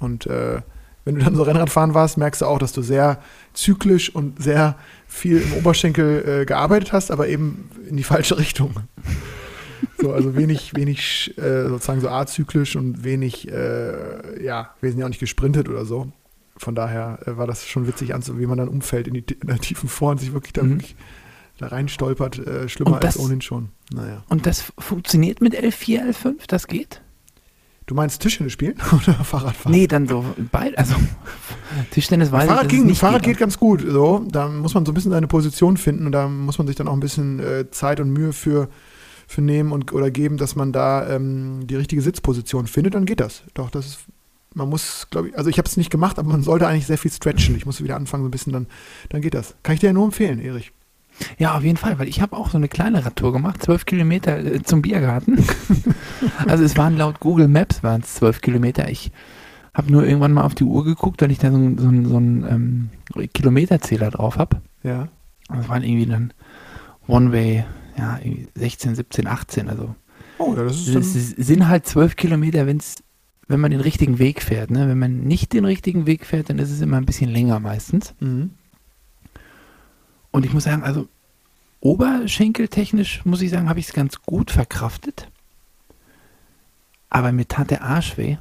Und 0.00 0.26
äh, 0.26 0.60
wenn 1.08 1.14
du 1.14 1.24
dann 1.24 1.34
so 1.34 1.42
Rennradfahren 1.42 1.94
warst, 1.94 2.18
merkst 2.18 2.42
du 2.42 2.46
auch, 2.46 2.58
dass 2.58 2.72
du 2.72 2.82
sehr 2.82 3.22
zyklisch 3.54 4.14
und 4.14 4.42
sehr 4.42 4.76
viel 5.06 5.40
im 5.40 5.54
Oberschenkel 5.54 6.42
äh, 6.42 6.44
gearbeitet 6.44 6.92
hast, 6.92 7.10
aber 7.10 7.28
eben 7.28 7.70
in 7.88 7.96
die 7.96 8.04
falsche 8.04 8.36
Richtung. 8.38 8.74
So, 10.00 10.12
also 10.12 10.36
wenig, 10.36 10.74
wenig 10.76 11.36
äh, 11.38 11.68
sozusagen 11.68 12.00
so 12.00 12.08
azyklisch 12.08 12.76
und 12.76 13.02
wenig, 13.04 13.50
äh, 13.50 14.42
ja, 14.44 14.70
wir 14.80 14.90
sind 14.90 15.00
ja 15.00 15.06
auch 15.06 15.10
nicht 15.10 15.18
gesprintet 15.20 15.68
oder 15.68 15.84
so. 15.84 16.12
Von 16.56 16.74
daher 16.74 17.18
äh, 17.26 17.36
war 17.36 17.46
das 17.46 17.66
schon 17.66 17.86
witzig 17.86 18.14
anzusehen, 18.14 18.40
wie 18.40 18.46
man 18.46 18.58
dann 18.58 18.68
umfällt 18.68 19.08
in, 19.08 19.14
die, 19.14 19.20
in 19.34 19.46
der 19.48 19.58
tiefen 19.58 19.88
Vor 19.88 20.12
und 20.12 20.18
sich 20.20 20.32
wirklich 20.32 20.52
da, 20.52 20.62
Mhm. 20.62 20.70
wirklich 20.70 20.96
da 21.58 21.66
rein 21.68 21.88
stolpert. 21.88 22.38
Äh, 22.38 22.68
schlimmer 22.68 23.00
das- 23.00 23.16
als 23.16 23.24
ohnehin 23.24 23.40
schon. 23.40 23.68
Naja. 23.92 24.22
Und 24.28 24.46
das 24.46 24.72
funktioniert 24.78 25.40
mit 25.40 25.54
L4, 25.56 26.08
L5? 26.10 26.34
Das 26.46 26.66
geht? 26.68 27.00
Du 27.86 27.94
meinst 27.94 28.20
Tischtennis 28.20 28.52
spielen 28.52 28.74
oder 28.92 29.14
Fahrradfahren? 29.24 29.72
Nee, 29.72 29.86
dann 29.86 30.06
so 30.06 30.24
beide. 30.52 30.76
Also 30.78 30.94
Tischtennis 31.90 32.30
weiß 32.30 32.46
Fahrrad, 32.48 32.64
ich, 32.64 32.68
ging, 32.70 32.86
nicht 32.86 32.98
Fahrrad 33.00 33.22
geht. 33.22 33.32
geht 33.34 33.38
ganz 33.40 33.58
gut. 33.58 33.82
So. 33.88 34.26
Da 34.30 34.48
muss 34.48 34.74
man 34.74 34.84
so 34.84 34.92
ein 34.92 34.94
bisschen 34.94 35.10
seine 35.10 35.26
Position 35.26 35.76
finden 35.76 36.06
und 36.06 36.12
da 36.12 36.28
muss 36.28 36.58
man 36.58 36.66
sich 36.66 36.76
dann 36.76 36.86
auch 36.88 36.92
ein 36.92 37.00
bisschen 37.00 37.40
äh, 37.40 37.70
Zeit 37.70 38.00
und 38.00 38.10
Mühe 38.10 38.32
für, 38.32 38.68
für 39.28 39.42
nehmen 39.42 39.70
und, 39.72 39.92
oder 39.92 40.10
geben, 40.10 40.38
dass 40.38 40.56
man 40.56 40.72
da 40.72 41.08
ähm, 41.08 41.66
die 41.66 41.76
richtige 41.76 42.02
Sitzposition 42.02 42.66
findet. 42.66 42.94
Dann 42.94 43.04
geht 43.04 43.20
das. 43.20 43.44
Doch, 43.54 43.68
das 43.70 43.86
ist, 43.86 43.98
man 44.54 44.68
muss, 44.68 45.06
glaube 45.10 45.28
ich, 45.28 45.38
also 45.38 45.50
ich 45.50 45.58
habe 45.58 45.68
es 45.68 45.76
nicht 45.76 45.90
gemacht, 45.90 46.18
aber 46.18 46.30
man 46.30 46.42
sollte 46.42 46.66
eigentlich 46.66 46.86
sehr 46.86 46.98
viel 46.98 47.12
stretchen. 47.12 47.54
Ich 47.54 47.66
musste 47.66 47.84
wieder 47.84 47.96
anfangen, 47.96 48.24
so 48.24 48.28
ein 48.28 48.32
bisschen, 48.32 48.52
dann, 48.54 48.66
dann 49.10 49.20
geht 49.20 49.34
das. 49.34 49.54
Kann 49.62 49.74
ich 49.74 49.80
dir 49.80 49.88
ja 49.88 49.92
nur 49.92 50.06
empfehlen, 50.06 50.40
Erich. 50.40 50.72
Ja, 51.36 51.56
auf 51.56 51.62
jeden 51.64 51.76
Fall, 51.76 51.98
weil 51.98 52.08
ich 52.08 52.20
habe 52.22 52.36
auch 52.36 52.48
so 52.48 52.56
eine 52.56 52.68
kleine 52.68 53.04
Radtour 53.04 53.32
gemacht, 53.32 53.62
zwölf 53.62 53.84
Kilometer 53.86 54.38
äh, 54.38 54.62
zum 54.62 54.82
Biergarten. 54.82 55.44
also 56.46 56.64
es 56.64 56.76
waren 56.76 56.96
laut 56.96 57.20
Google 57.20 57.48
Maps 57.48 57.82
waren 57.82 58.00
es 58.00 58.14
zwölf 58.14 58.40
Kilometer. 58.40 58.88
Ich 58.88 59.10
habe 59.74 59.92
nur 59.92 60.06
irgendwann 60.06 60.32
mal 60.32 60.44
auf 60.44 60.54
die 60.54 60.64
Uhr 60.64 60.84
geguckt, 60.84 61.20
weil 61.20 61.30
ich 61.32 61.38
da 61.38 61.50
so, 61.50 61.56
einen- 61.56 61.76
so, 61.76 62.08
so 62.08 62.16
einen 62.16 62.90
ähm, 63.18 63.28
Kilometerzähler 63.34 64.10
drauf 64.10 64.38
habe. 64.38 64.62
Ja. 64.82 65.08
Das 65.48 65.68
waren 65.68 65.82
irgendwie 65.82 66.06
dann 66.06 66.32
One-Way, 67.08 67.64
ja, 67.98 68.18
irgendwie 68.22 68.48
16, 68.54 68.94
17, 68.94 69.26
18. 69.26 69.68
Also 69.68 69.94
Oh, 70.38 70.54
das 70.54 70.76
ist 70.76 70.94
es 70.94 71.34
dann, 71.34 71.44
sind 71.44 71.68
halt 71.68 71.86
zwölf 71.86 72.16
Kilometer, 72.16 72.66
wenn's, 72.66 73.02
wenn 73.48 73.60
man 73.60 73.72
den 73.72 73.80
richtigen 73.80 74.18
Weg 74.18 74.42
fährt. 74.42 74.70
Ne? 74.70 74.88
Wenn 74.88 74.98
man 74.98 75.20
nicht 75.24 75.52
den 75.52 75.64
richtigen 75.64 76.06
Weg 76.06 76.24
fährt, 76.24 76.48
dann 76.48 76.58
ist 76.58 76.70
es 76.70 76.80
immer 76.80 76.96
ein 76.96 77.06
bisschen 77.06 77.30
länger 77.30 77.60
meistens. 77.60 78.14
mhm. 78.20 78.50
Und 80.30 80.44
ich 80.44 80.52
muss 80.52 80.64
sagen, 80.64 80.82
also 80.82 81.08
oberschenkeltechnisch 81.80 83.24
muss 83.24 83.40
ich 83.40 83.50
sagen, 83.50 83.68
habe 83.68 83.80
ich 83.80 83.88
es 83.88 83.94
ganz 83.94 84.20
gut 84.22 84.50
verkraftet. 84.50 85.28
Aber 87.08 87.32
mir 87.32 87.48
tat 87.48 87.70
der 87.70 87.82
Arsch 87.82 88.18
weh. 88.18 88.36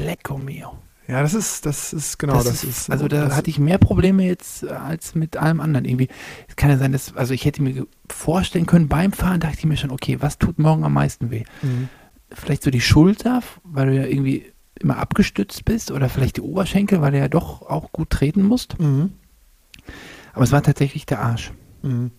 Lecco 0.00 0.36
mio. 0.36 0.81
Ja, 1.12 1.20
das 1.20 1.34
ist, 1.34 1.66
das 1.66 1.92
ist, 1.92 2.18
genau, 2.18 2.32
das 2.32 2.44
das, 2.44 2.64
ist, 2.64 2.90
also 2.90 3.06
da 3.06 3.26
das, 3.26 3.36
hatte 3.36 3.50
ich 3.50 3.58
mehr 3.58 3.76
Probleme 3.76 4.24
jetzt 4.24 4.62
äh, 4.62 4.68
als 4.68 5.14
mit 5.14 5.36
allem 5.36 5.60
anderen 5.60 5.84
irgendwie. 5.84 6.08
Es 6.48 6.56
kann 6.56 6.70
ja 6.70 6.78
sein, 6.78 6.90
dass, 6.90 7.14
also 7.14 7.34
ich 7.34 7.44
hätte 7.44 7.62
mir 7.62 7.86
vorstellen 8.08 8.64
können, 8.64 8.88
beim 8.88 9.12
Fahren 9.12 9.38
dachte 9.38 9.58
ich 9.58 9.66
mir 9.66 9.76
schon, 9.76 9.90
okay, 9.90 10.22
was 10.22 10.38
tut 10.38 10.58
morgen 10.58 10.84
am 10.84 10.94
meisten 10.94 11.30
weh? 11.30 11.44
Mhm. 11.60 11.90
Vielleicht 12.32 12.62
so 12.62 12.70
die 12.70 12.80
Schulter, 12.80 13.42
weil 13.62 13.88
du 13.88 13.94
ja 13.94 14.06
irgendwie 14.06 14.50
immer 14.80 14.96
abgestützt 14.96 15.66
bist 15.66 15.90
oder 15.90 16.08
vielleicht 16.08 16.38
die 16.38 16.40
Oberschenkel, 16.40 17.02
weil 17.02 17.12
du 17.12 17.18
ja 17.18 17.28
doch 17.28 17.60
auch 17.60 17.92
gut 17.92 18.08
treten 18.08 18.42
musst. 18.42 18.80
Mhm. 18.80 19.12
Aber 20.32 20.44
es 20.44 20.52
war 20.52 20.62
tatsächlich 20.62 21.04
der 21.04 21.20
Arsch. 21.20 21.52
Mhm. 21.82 22.10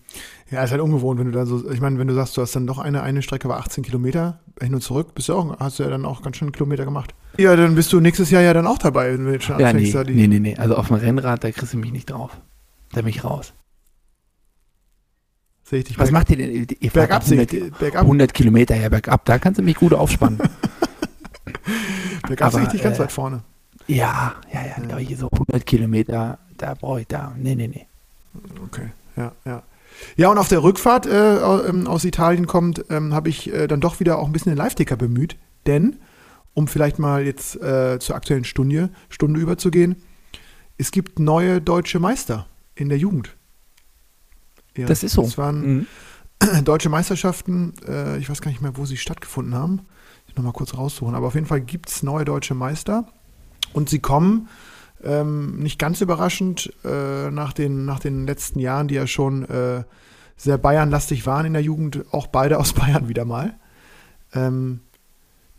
Ja, 0.50 0.62
ist 0.62 0.70
halt 0.70 0.80
ungewohnt, 0.80 1.18
wenn 1.18 1.26
du 1.26 1.32
da 1.32 1.46
so, 1.46 1.70
ich 1.70 1.80
meine, 1.80 1.98
wenn 1.98 2.06
du 2.06 2.14
sagst, 2.14 2.36
du 2.36 2.42
hast 2.42 2.54
dann 2.54 2.66
doch 2.66 2.78
eine, 2.78 3.02
eine 3.02 3.22
Strecke 3.22 3.48
war 3.48 3.58
18 3.58 3.82
Kilometer 3.82 4.40
hin 4.60 4.74
und 4.74 4.82
zurück, 4.82 5.14
bist 5.14 5.28
du 5.28 5.34
auch, 5.34 5.58
hast 5.58 5.78
du 5.78 5.82
ja 5.82 5.90
dann 5.90 6.04
auch 6.04 6.22
ganz 6.22 6.36
schön 6.36 6.52
Kilometer 6.52 6.84
gemacht. 6.84 7.14
Ja, 7.38 7.56
dann 7.56 7.74
bist 7.74 7.92
du 7.92 8.00
nächstes 8.00 8.30
Jahr 8.30 8.42
ja 8.42 8.52
dann 8.54 8.66
auch 8.66 8.78
dabei, 8.78 9.12
wenn 9.12 9.24
du 9.24 9.32
jetzt 9.32 9.44
schon 9.44 9.58
Ja, 9.58 9.72
nee, 9.72 9.78
anfängst, 9.78 9.94
da 9.94 10.04
die, 10.04 10.14
nee, 10.14 10.28
nee, 10.28 10.38
nee. 10.38 10.56
Also 10.56 10.76
auf 10.76 10.88
dem 10.88 10.96
Rennrad, 10.96 11.42
da 11.42 11.50
kriegst 11.50 11.72
du 11.72 11.78
mich 11.78 11.92
nicht 11.92 12.10
drauf. 12.10 12.30
Da 12.92 13.00
bin 13.00 13.08
ich 13.08 13.24
raus. 13.24 13.52
sehe 15.64 15.80
ich 15.80 15.86
dich 15.86 15.98
Was 15.98 16.12
macht 16.12 16.30
ihr 16.30 16.36
denn? 16.36 16.66
Ihr 16.78 16.90
bergab, 16.90 17.22
doch 17.22 17.28
sehe 17.28 17.40
100, 17.40 17.52
ich, 17.52 17.74
bergab, 17.74 18.02
100 18.02 18.32
Kilometer 18.34 18.76
ja 18.76 18.88
bergab, 18.88 19.24
da 19.24 19.38
kannst 19.38 19.58
du 19.58 19.64
mich 19.64 19.76
gut 19.76 19.94
aufspannen. 19.94 20.38
bergab 22.28 22.52
sehe 22.52 22.62
ich 22.62 22.68
dich 22.68 22.82
ganz 22.82 22.98
äh, 22.98 23.00
weit 23.00 23.12
vorne. 23.12 23.42
ja, 23.88 24.34
ja, 24.52 24.66
ja, 24.66 24.76
aber 24.90 25.00
hier 25.00 25.16
so 25.16 25.28
100 25.30 25.66
Kilometer, 25.66 26.38
da 26.56 26.74
brauche 26.74 27.00
ich 27.00 27.08
da. 27.08 27.34
Nee, 27.36 27.56
nee, 27.56 27.66
nee. 27.66 27.86
Okay, 28.66 28.90
ja, 29.16 29.32
ja. 29.44 29.62
Ja, 30.16 30.28
und 30.28 30.38
auf 30.38 30.48
der 30.48 30.62
Rückfahrt 30.62 31.06
äh, 31.06 31.36
ähm, 31.68 31.86
aus 31.86 32.04
Italien 32.04 32.46
kommt, 32.46 32.84
ähm, 32.90 33.14
habe 33.14 33.28
ich 33.28 33.52
äh, 33.52 33.68
dann 33.68 33.80
doch 33.80 34.00
wieder 34.00 34.18
auch 34.18 34.26
ein 34.26 34.32
bisschen 34.32 34.50
den 34.50 34.58
Live-Ticker 34.58 34.96
bemüht, 34.96 35.36
denn, 35.66 35.96
um 36.52 36.66
vielleicht 36.66 36.98
mal 36.98 37.24
jetzt 37.24 37.56
äh, 37.62 37.98
zur 38.00 38.16
aktuellen 38.16 38.44
Stunde, 38.44 38.90
Stunde 39.08 39.38
überzugehen, 39.40 39.96
es 40.78 40.90
gibt 40.90 41.20
neue 41.20 41.60
deutsche 41.60 42.00
Meister 42.00 42.46
in 42.74 42.88
der 42.88 42.98
Jugend. 42.98 43.36
Ja, 44.76 44.86
Das 44.86 45.04
ist 45.04 45.12
so. 45.12 45.22
Es 45.22 45.38
waren 45.38 45.86
Mhm. 46.40 46.64
deutsche 46.64 46.88
Meisterschaften, 46.88 47.74
äh, 47.86 48.18
ich 48.18 48.28
weiß 48.28 48.40
gar 48.42 48.50
nicht 48.50 48.60
mehr, 48.60 48.76
wo 48.76 48.84
sie 48.86 48.96
stattgefunden 48.96 49.54
haben. 49.54 49.82
Ich 50.26 50.34
nochmal 50.34 50.52
kurz 50.52 50.74
raussuchen. 50.74 51.14
Aber 51.14 51.28
auf 51.28 51.34
jeden 51.34 51.46
Fall 51.46 51.60
gibt 51.60 51.88
es 51.88 52.02
neue 52.02 52.24
deutsche 52.24 52.54
Meister. 52.54 53.06
Und 53.72 53.88
sie 53.88 54.00
kommen, 54.00 54.48
ähm, 55.04 55.58
nicht 55.58 55.78
ganz 55.78 56.00
überraschend, 56.00 56.72
äh, 56.84 57.30
nach, 57.30 57.52
den, 57.52 57.84
nach 57.84 58.00
den 58.00 58.26
letzten 58.26 58.58
Jahren, 58.58 58.88
die 58.88 58.94
ja 58.94 59.06
schon 59.06 59.48
äh, 59.48 59.84
sehr 60.36 60.58
Bayernlastig 60.58 61.26
waren 61.26 61.46
in 61.46 61.52
der 61.52 61.62
Jugend, 61.62 62.04
auch 62.12 62.26
beide 62.26 62.58
aus 62.58 62.72
Bayern 62.74 63.08
wieder 63.08 63.24
mal. 63.24 63.54
Ähm, 64.34 64.80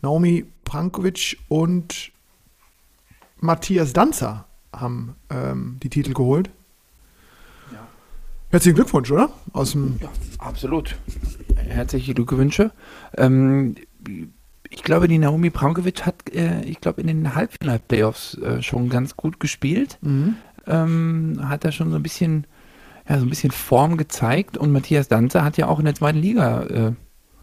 Naomi 0.02 0.44
Prankovic 0.64 1.38
und 1.48 2.12
Matthias 3.40 3.92
Danzer 3.92 4.46
haben 4.72 5.16
ähm, 5.30 5.78
die 5.82 5.88
Titel 5.88 6.12
geholt. 6.12 6.50
Ja. 7.72 7.86
Herzlichen 8.50 8.76
Glückwunsch, 8.76 9.10
oder? 9.10 9.30
Aus 9.52 9.72
dem 9.72 9.98
Ja, 10.00 10.10
absolut. 10.38 10.96
Herzliche 11.56 12.14
Glückwünsche. 12.14 12.72
Ähm, 13.16 13.76
ich 14.70 14.82
glaube, 14.82 15.08
die 15.08 15.18
Naomi 15.18 15.50
Prankovic 15.50 16.04
hat, 16.06 16.14
äh, 16.34 16.62
ich 16.62 16.80
glaube, 16.80 17.00
in 17.00 17.06
den 17.06 17.34
Halbfinal-Playoffs 17.34 18.38
äh, 18.38 18.62
schon 18.62 18.88
ganz 18.88 19.16
gut 19.16 19.40
gespielt. 19.40 19.98
Mhm. 20.02 20.36
Ähm, 20.66 21.40
hat 21.48 21.64
da 21.64 21.72
schon 21.72 21.90
so 21.90 21.96
ein 21.96 22.02
bisschen, 22.02 22.46
ja, 23.08 23.18
so 23.18 23.24
ein 23.26 23.30
bisschen 23.30 23.50
Form 23.52 23.96
gezeigt. 23.96 24.56
Und 24.56 24.72
Matthias 24.72 25.08
Danzer 25.08 25.44
hat 25.44 25.56
ja 25.56 25.68
auch 25.68 25.78
in 25.78 25.84
der 25.84 25.94
zweiten 25.94 26.18
Liga 26.18 26.62
äh, 26.64 26.92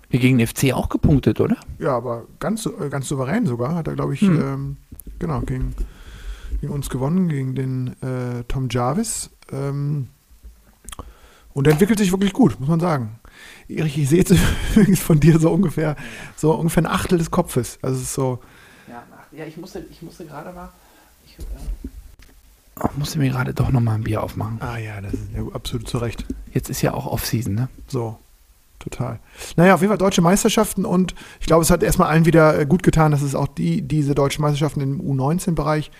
hier 0.09 0.19
gegen 0.19 0.37
den 0.37 0.47
FC 0.47 0.73
auch 0.73 0.89
gepunktet, 0.89 1.39
oder? 1.39 1.57
Ja, 1.79 1.95
aber 1.95 2.25
ganz, 2.39 2.65
äh, 2.65 2.89
ganz 2.89 3.07
souverän 3.07 3.45
sogar. 3.45 3.75
Hat 3.75 3.87
er, 3.87 3.95
glaube 3.95 4.13
ich, 4.13 4.21
Hm. 4.21 4.41
ähm, 4.41 4.77
genau, 5.19 5.41
gegen, 5.41 5.73
gegen 6.61 6.73
uns 6.73 6.89
gewonnen, 6.89 7.29
gegen 7.29 7.55
den 7.55 7.87
äh, 8.01 8.43
Tom 8.47 8.67
Jarvis. 8.69 9.29
Ähm, 9.51 10.07
und 11.53 11.67
er 11.67 11.73
entwickelt 11.73 11.99
sich 11.99 12.11
wirklich 12.11 12.33
gut, 12.33 12.59
muss 12.59 12.69
man 12.69 12.79
sagen. 12.79 13.19
Erich, 13.67 13.97
ich 13.97 14.09
sehe 14.09 14.19
jetzt 14.19 14.33
übrigens 14.75 14.99
von 14.99 15.19
dir 15.19 15.39
so 15.39 15.51
ungefähr, 15.51 15.95
so 16.35 16.53
ungefähr 16.53 16.83
ein 16.83 16.87
Achtel 16.87 17.17
des 17.17 17.31
Kopfes. 17.31 17.79
Also 17.81 17.97
es 17.97 18.03
ist 18.03 18.13
so, 18.13 18.39
Ja, 18.87 19.03
ja 19.31 19.45
ich, 19.45 19.57
musste, 19.57 19.85
ich 19.89 20.01
musste 20.01 20.25
gerade 20.25 20.51
mal. 20.53 20.69
Ich 21.25 21.37
äh, 21.39 22.87
musste 22.97 23.19
mir 23.19 23.29
gerade 23.29 23.53
doch 23.53 23.69
nochmal 23.69 23.95
ein 23.95 24.03
Bier 24.03 24.23
aufmachen. 24.23 24.57
ah 24.61 24.77
ja, 24.77 24.99
das 25.01 25.13
ist 25.13 25.33
ja 25.35 25.43
absolut 25.53 25.87
zu 25.87 25.97
Recht. 25.99 26.25
Jetzt 26.51 26.69
ist 26.69 26.81
ja 26.81 26.93
auch 26.93 27.05
Off-Season, 27.05 27.53
ne? 27.53 27.69
So, 27.87 28.17
total. 28.79 29.19
Naja, 29.55 29.75
auf 29.75 29.81
jeden 29.81 29.91
Fall 29.91 29.97
deutsche 29.97 30.21
Meisterschaften 30.21 30.85
und 30.85 31.15
ich 31.39 31.45
glaube, 31.45 31.63
es 31.63 31.69
hat 31.69 31.83
erstmal 31.83 32.09
allen 32.09 32.25
wieder 32.25 32.59
äh, 32.59 32.65
gut 32.65 32.83
getan, 32.83 33.11
dass 33.11 33.21
es 33.21 33.35
auch 33.35 33.47
die, 33.47 33.81
diese 33.81 34.15
deutschen 34.15 34.41
Meisterschaften 34.41 34.81
im 34.81 35.01
U19-Bereich 35.01 35.91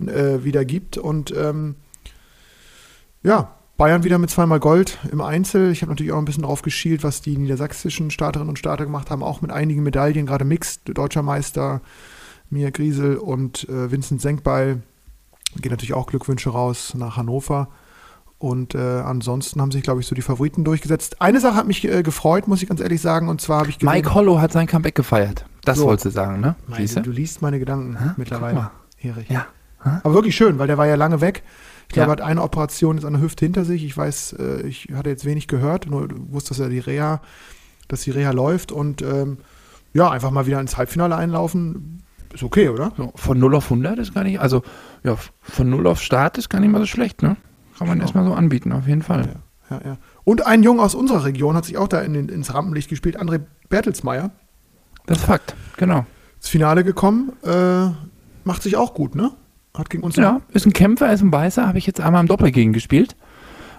äh, 0.00 0.44
wieder 0.44 0.64
gibt 0.64 0.98
und 0.98 1.32
ähm, 1.36 1.76
ja, 3.22 3.55
Bayern 3.76 4.04
wieder 4.04 4.18
mit 4.18 4.30
zweimal 4.30 4.58
Gold 4.58 4.98
im 5.12 5.20
Einzel. 5.20 5.70
Ich 5.70 5.82
habe 5.82 5.92
natürlich 5.92 6.12
auch 6.12 6.18
ein 6.18 6.24
bisschen 6.24 6.44
drauf 6.44 6.62
geschielt, 6.62 7.04
was 7.04 7.20
die 7.20 7.36
niedersächsischen 7.36 8.10
Starterinnen 8.10 8.48
und 8.48 8.58
Starter 8.58 8.86
gemacht 8.86 9.10
haben, 9.10 9.22
auch 9.22 9.42
mit 9.42 9.52
einigen 9.52 9.82
Medaillen, 9.82 10.24
gerade 10.24 10.46
Mixed, 10.46 10.96
deutscher 10.96 11.22
Meister, 11.22 11.82
Mia 12.48 12.70
Griesel 12.70 13.16
und 13.18 13.68
äh, 13.68 13.90
Vincent 13.90 14.22
Senkbeil. 14.22 14.82
Geht 15.60 15.72
natürlich 15.72 15.94
auch 15.94 16.06
Glückwünsche 16.06 16.50
raus 16.50 16.94
nach 16.96 17.16
Hannover. 17.16 17.68
Und 18.38 18.74
äh, 18.74 18.78
ansonsten 18.78 19.60
haben 19.60 19.72
sich, 19.72 19.82
glaube 19.82 20.00
ich, 20.00 20.06
so 20.06 20.14
die 20.14 20.22
Favoriten 20.22 20.64
durchgesetzt. 20.64 21.20
Eine 21.20 21.40
Sache 21.40 21.56
hat 21.56 21.66
mich 21.66 21.84
äh, 21.84 22.02
gefreut, 22.02 22.48
muss 22.48 22.62
ich 22.62 22.68
ganz 22.68 22.80
ehrlich 22.80 23.00
sagen, 23.00 23.28
und 23.28 23.40
zwar 23.40 23.60
habe 23.60 23.70
ich 23.70 23.78
gesehen, 23.78 23.94
Mike 23.94 24.12
Hollow 24.14 24.40
hat 24.40 24.52
sein 24.52 24.66
Comeback 24.66 24.94
gefeiert. 24.94 25.46
Das 25.64 25.78
so. 25.78 25.86
wolltest 25.86 26.06
du 26.06 26.10
sagen, 26.10 26.40
ne? 26.40 26.54
Meine, 26.66 26.86
du 26.86 27.10
liest 27.10 27.40
meine 27.40 27.58
Gedanken 27.58 27.98
ha? 27.98 28.14
mittlerweile, 28.16 28.70
Erich. 29.00 29.30
Ja. 29.30 29.46
Ha? 29.84 30.00
Aber 30.04 30.14
wirklich 30.14 30.36
schön, 30.36 30.58
weil 30.58 30.66
der 30.66 30.76
war 30.76 30.86
ja 30.86 30.96
lange 30.96 31.20
weg. 31.22 31.42
Ich 31.88 31.94
glaube, 31.94 32.06
ja. 32.06 32.08
er 32.08 32.12
hat 32.12 32.20
eine 32.20 32.42
Operation 32.42 32.96
jetzt 32.96 33.04
an 33.04 33.14
der 33.14 33.22
Hüfte 33.22 33.44
hinter 33.44 33.64
sich. 33.64 33.84
Ich 33.84 33.96
weiß, 33.96 34.36
äh, 34.38 34.66
ich 34.66 34.88
hatte 34.94 35.10
jetzt 35.10 35.24
wenig 35.24 35.48
gehört, 35.48 35.86
nur 35.86 36.08
wusste, 36.30 36.50
dass 36.50 36.58
er 36.58 36.68
die 36.68 36.80
Reha, 36.80 37.20
dass 37.88 38.02
die 38.02 38.10
Reha 38.10 38.32
läuft 38.32 38.72
und 38.72 39.02
ähm, 39.02 39.38
ja, 39.94 40.10
einfach 40.10 40.30
mal 40.30 40.46
wieder 40.46 40.60
ins 40.60 40.76
Halbfinale 40.76 41.16
einlaufen. 41.16 42.02
Ist 42.32 42.42
okay, 42.42 42.68
oder? 42.68 42.92
So, 42.96 43.12
von 43.14 43.38
0 43.38 43.54
auf 43.54 43.64
100 43.64 43.98
ist 43.98 44.14
gar 44.14 44.24
nicht, 44.24 44.40
also 44.40 44.62
ja, 45.04 45.16
von 45.40 45.70
0 45.70 45.86
auf 45.86 46.02
Start 46.02 46.38
ist 46.38 46.50
gar 46.50 46.60
nicht 46.60 46.70
mal 46.70 46.80
so 46.80 46.86
schlecht, 46.86 47.22
ne? 47.22 47.36
Kann 47.78 47.86
man 47.86 47.98
genau. 47.98 48.04
erstmal 48.04 48.24
so 48.26 48.34
anbieten, 48.34 48.72
auf 48.72 48.86
jeden 48.86 49.02
Fall. 49.02 49.28
Ja, 49.70 49.76
ja, 49.76 49.86
ja. 49.86 49.96
Und 50.24 50.46
ein 50.46 50.62
Junge 50.62 50.82
aus 50.82 50.94
unserer 50.94 51.24
Region 51.24 51.56
hat 51.56 51.64
sich 51.64 51.78
auch 51.78 51.88
da 51.88 52.00
in, 52.00 52.14
ins 52.28 52.52
Rampenlicht 52.52 52.90
gespielt, 52.90 53.20
André 53.20 53.40
Bertelsmeier. 53.68 54.30
Das 55.06 55.18
ist 55.18 55.24
Fakt, 55.24 55.54
genau. 55.76 56.04
Ins 56.36 56.48
Finale 56.48 56.84
gekommen, 56.84 57.32
äh, 57.42 57.88
macht 58.44 58.62
sich 58.62 58.76
auch 58.76 58.92
gut, 58.92 59.14
ne? 59.14 59.32
Hat 59.76 59.90
gegen 59.90 60.02
uns. 60.02 60.16
Ja, 60.16 60.40
ist 60.50 60.66
ein 60.66 60.72
Kämpfer, 60.72 61.12
ist 61.12 61.22
ein 61.22 61.30
Beißer, 61.30 61.66
habe 61.66 61.78
ich 61.78 61.86
jetzt 61.86 62.00
einmal 62.00 62.22
im 62.22 62.28
Doppel 62.28 62.50
gegen 62.50 62.72
gespielt. 62.72 63.16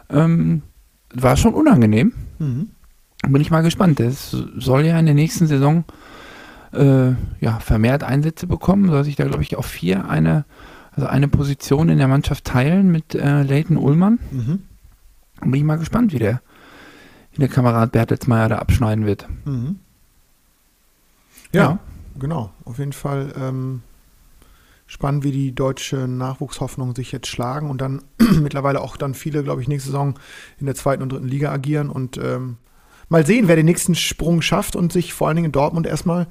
Ähm, 0.10 0.62
war 1.14 1.38
schon 1.38 1.54
unangenehm. 1.54 2.14
Mhm. 2.40 2.70
Bin 3.28 3.42
ich 3.42 3.52
mal 3.52 3.64
gespannt. 3.64 4.00
Das 4.00 4.32
soll 4.32 4.86
ja 4.86 5.00
in 5.00 5.06
der 5.06 5.16
nächsten 5.16 5.48
Saison 5.48 5.86
äh, 6.74 7.12
ja, 7.40 7.60
vermehrt 7.60 8.04
Einsätze 8.04 8.48
bekommen. 8.48 8.90
Soll 8.90 9.04
sich 9.04 9.16
da, 9.16 9.26
glaube 9.26 9.44
ich, 9.44 9.56
auf 9.56 9.66
vier 9.66 10.10
eine, 10.10 10.46
also 10.92 11.08
eine 11.08 11.28
Position 11.28 11.90
in 11.90 11.98
der 11.98 12.08
Mannschaft 12.08 12.46
teilen 12.46 12.92
mit 12.92 13.16
äh, 13.16 13.44
Leighton 13.44 13.78
Ullmann. 13.78 14.20
Mhm. 14.32 14.60
Bin 15.42 15.54
ich 15.54 15.64
mal 15.64 15.78
gespannt, 15.78 16.14
wie 16.14 16.20
der, 16.20 16.42
wie 17.34 17.40
der 17.40 17.48
Kamerad 17.48 17.92
Bertelsmeier 17.92 18.50
da 18.50 18.60
abschneiden 18.60 19.06
wird. 19.06 19.28
Mhm. 19.46 19.80
Ja, 21.54 21.62
ja, 21.62 21.80
genau. 22.20 22.52
Auf 22.66 22.80
jeden 22.80 22.94
Fall 22.94 23.34
ähm, 23.40 23.82
spannend, 24.88 25.24
wie 25.24 25.32
die 25.32 25.54
deutsche 25.54 26.08
Nachwuchshoffnung 26.08 26.96
sich 26.96 27.12
jetzt 27.12 27.28
schlagen 27.28 27.70
und 27.70 27.80
dann 27.80 28.02
mittlerweile 28.42 28.82
auch 28.82 28.98
dann 28.98 29.14
viele, 29.14 29.44
glaube 29.44 29.62
ich, 29.62 29.68
nächste 29.68 29.92
Saison 29.92 30.18
in 30.60 30.66
der 30.66 30.76
zweiten 30.76 31.04
und 31.04 31.12
dritten 31.12 31.28
Liga 31.28 31.52
agieren 31.52 31.90
und 31.90 32.18
ähm, 32.18 32.58
mal 33.10 33.26
sehen, 33.26 33.48
wer 33.48 33.56
den 33.56 33.66
nächsten 33.66 33.96
Sprung 33.96 34.42
schafft 34.42 34.76
und 34.76 34.92
sich 34.92 35.14
vor 35.14 35.28
allen 35.28 35.36
Dingen 35.36 35.48
in 35.48 35.52
Dortmund 35.52 35.86
erstmal 35.86 36.28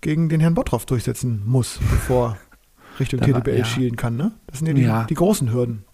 gegen 0.00 0.28
den 0.28 0.40
Herrn 0.40 0.54
Bottroff 0.54 0.86
durchsetzen 0.86 1.42
muss, 1.46 1.78
bevor 1.90 2.38
Richtung 3.00 3.20
TDBL 3.20 3.58
ja. 3.58 3.64
schielen 3.64 3.96
kann. 3.96 4.16
Ne? 4.16 4.32
Das 4.46 4.58
sind 4.58 4.68
ja 4.68 4.74
die, 4.74 4.82
ja. 4.82 5.04
die 5.04 5.14
großen 5.14 5.52
Hürden. 5.52 5.84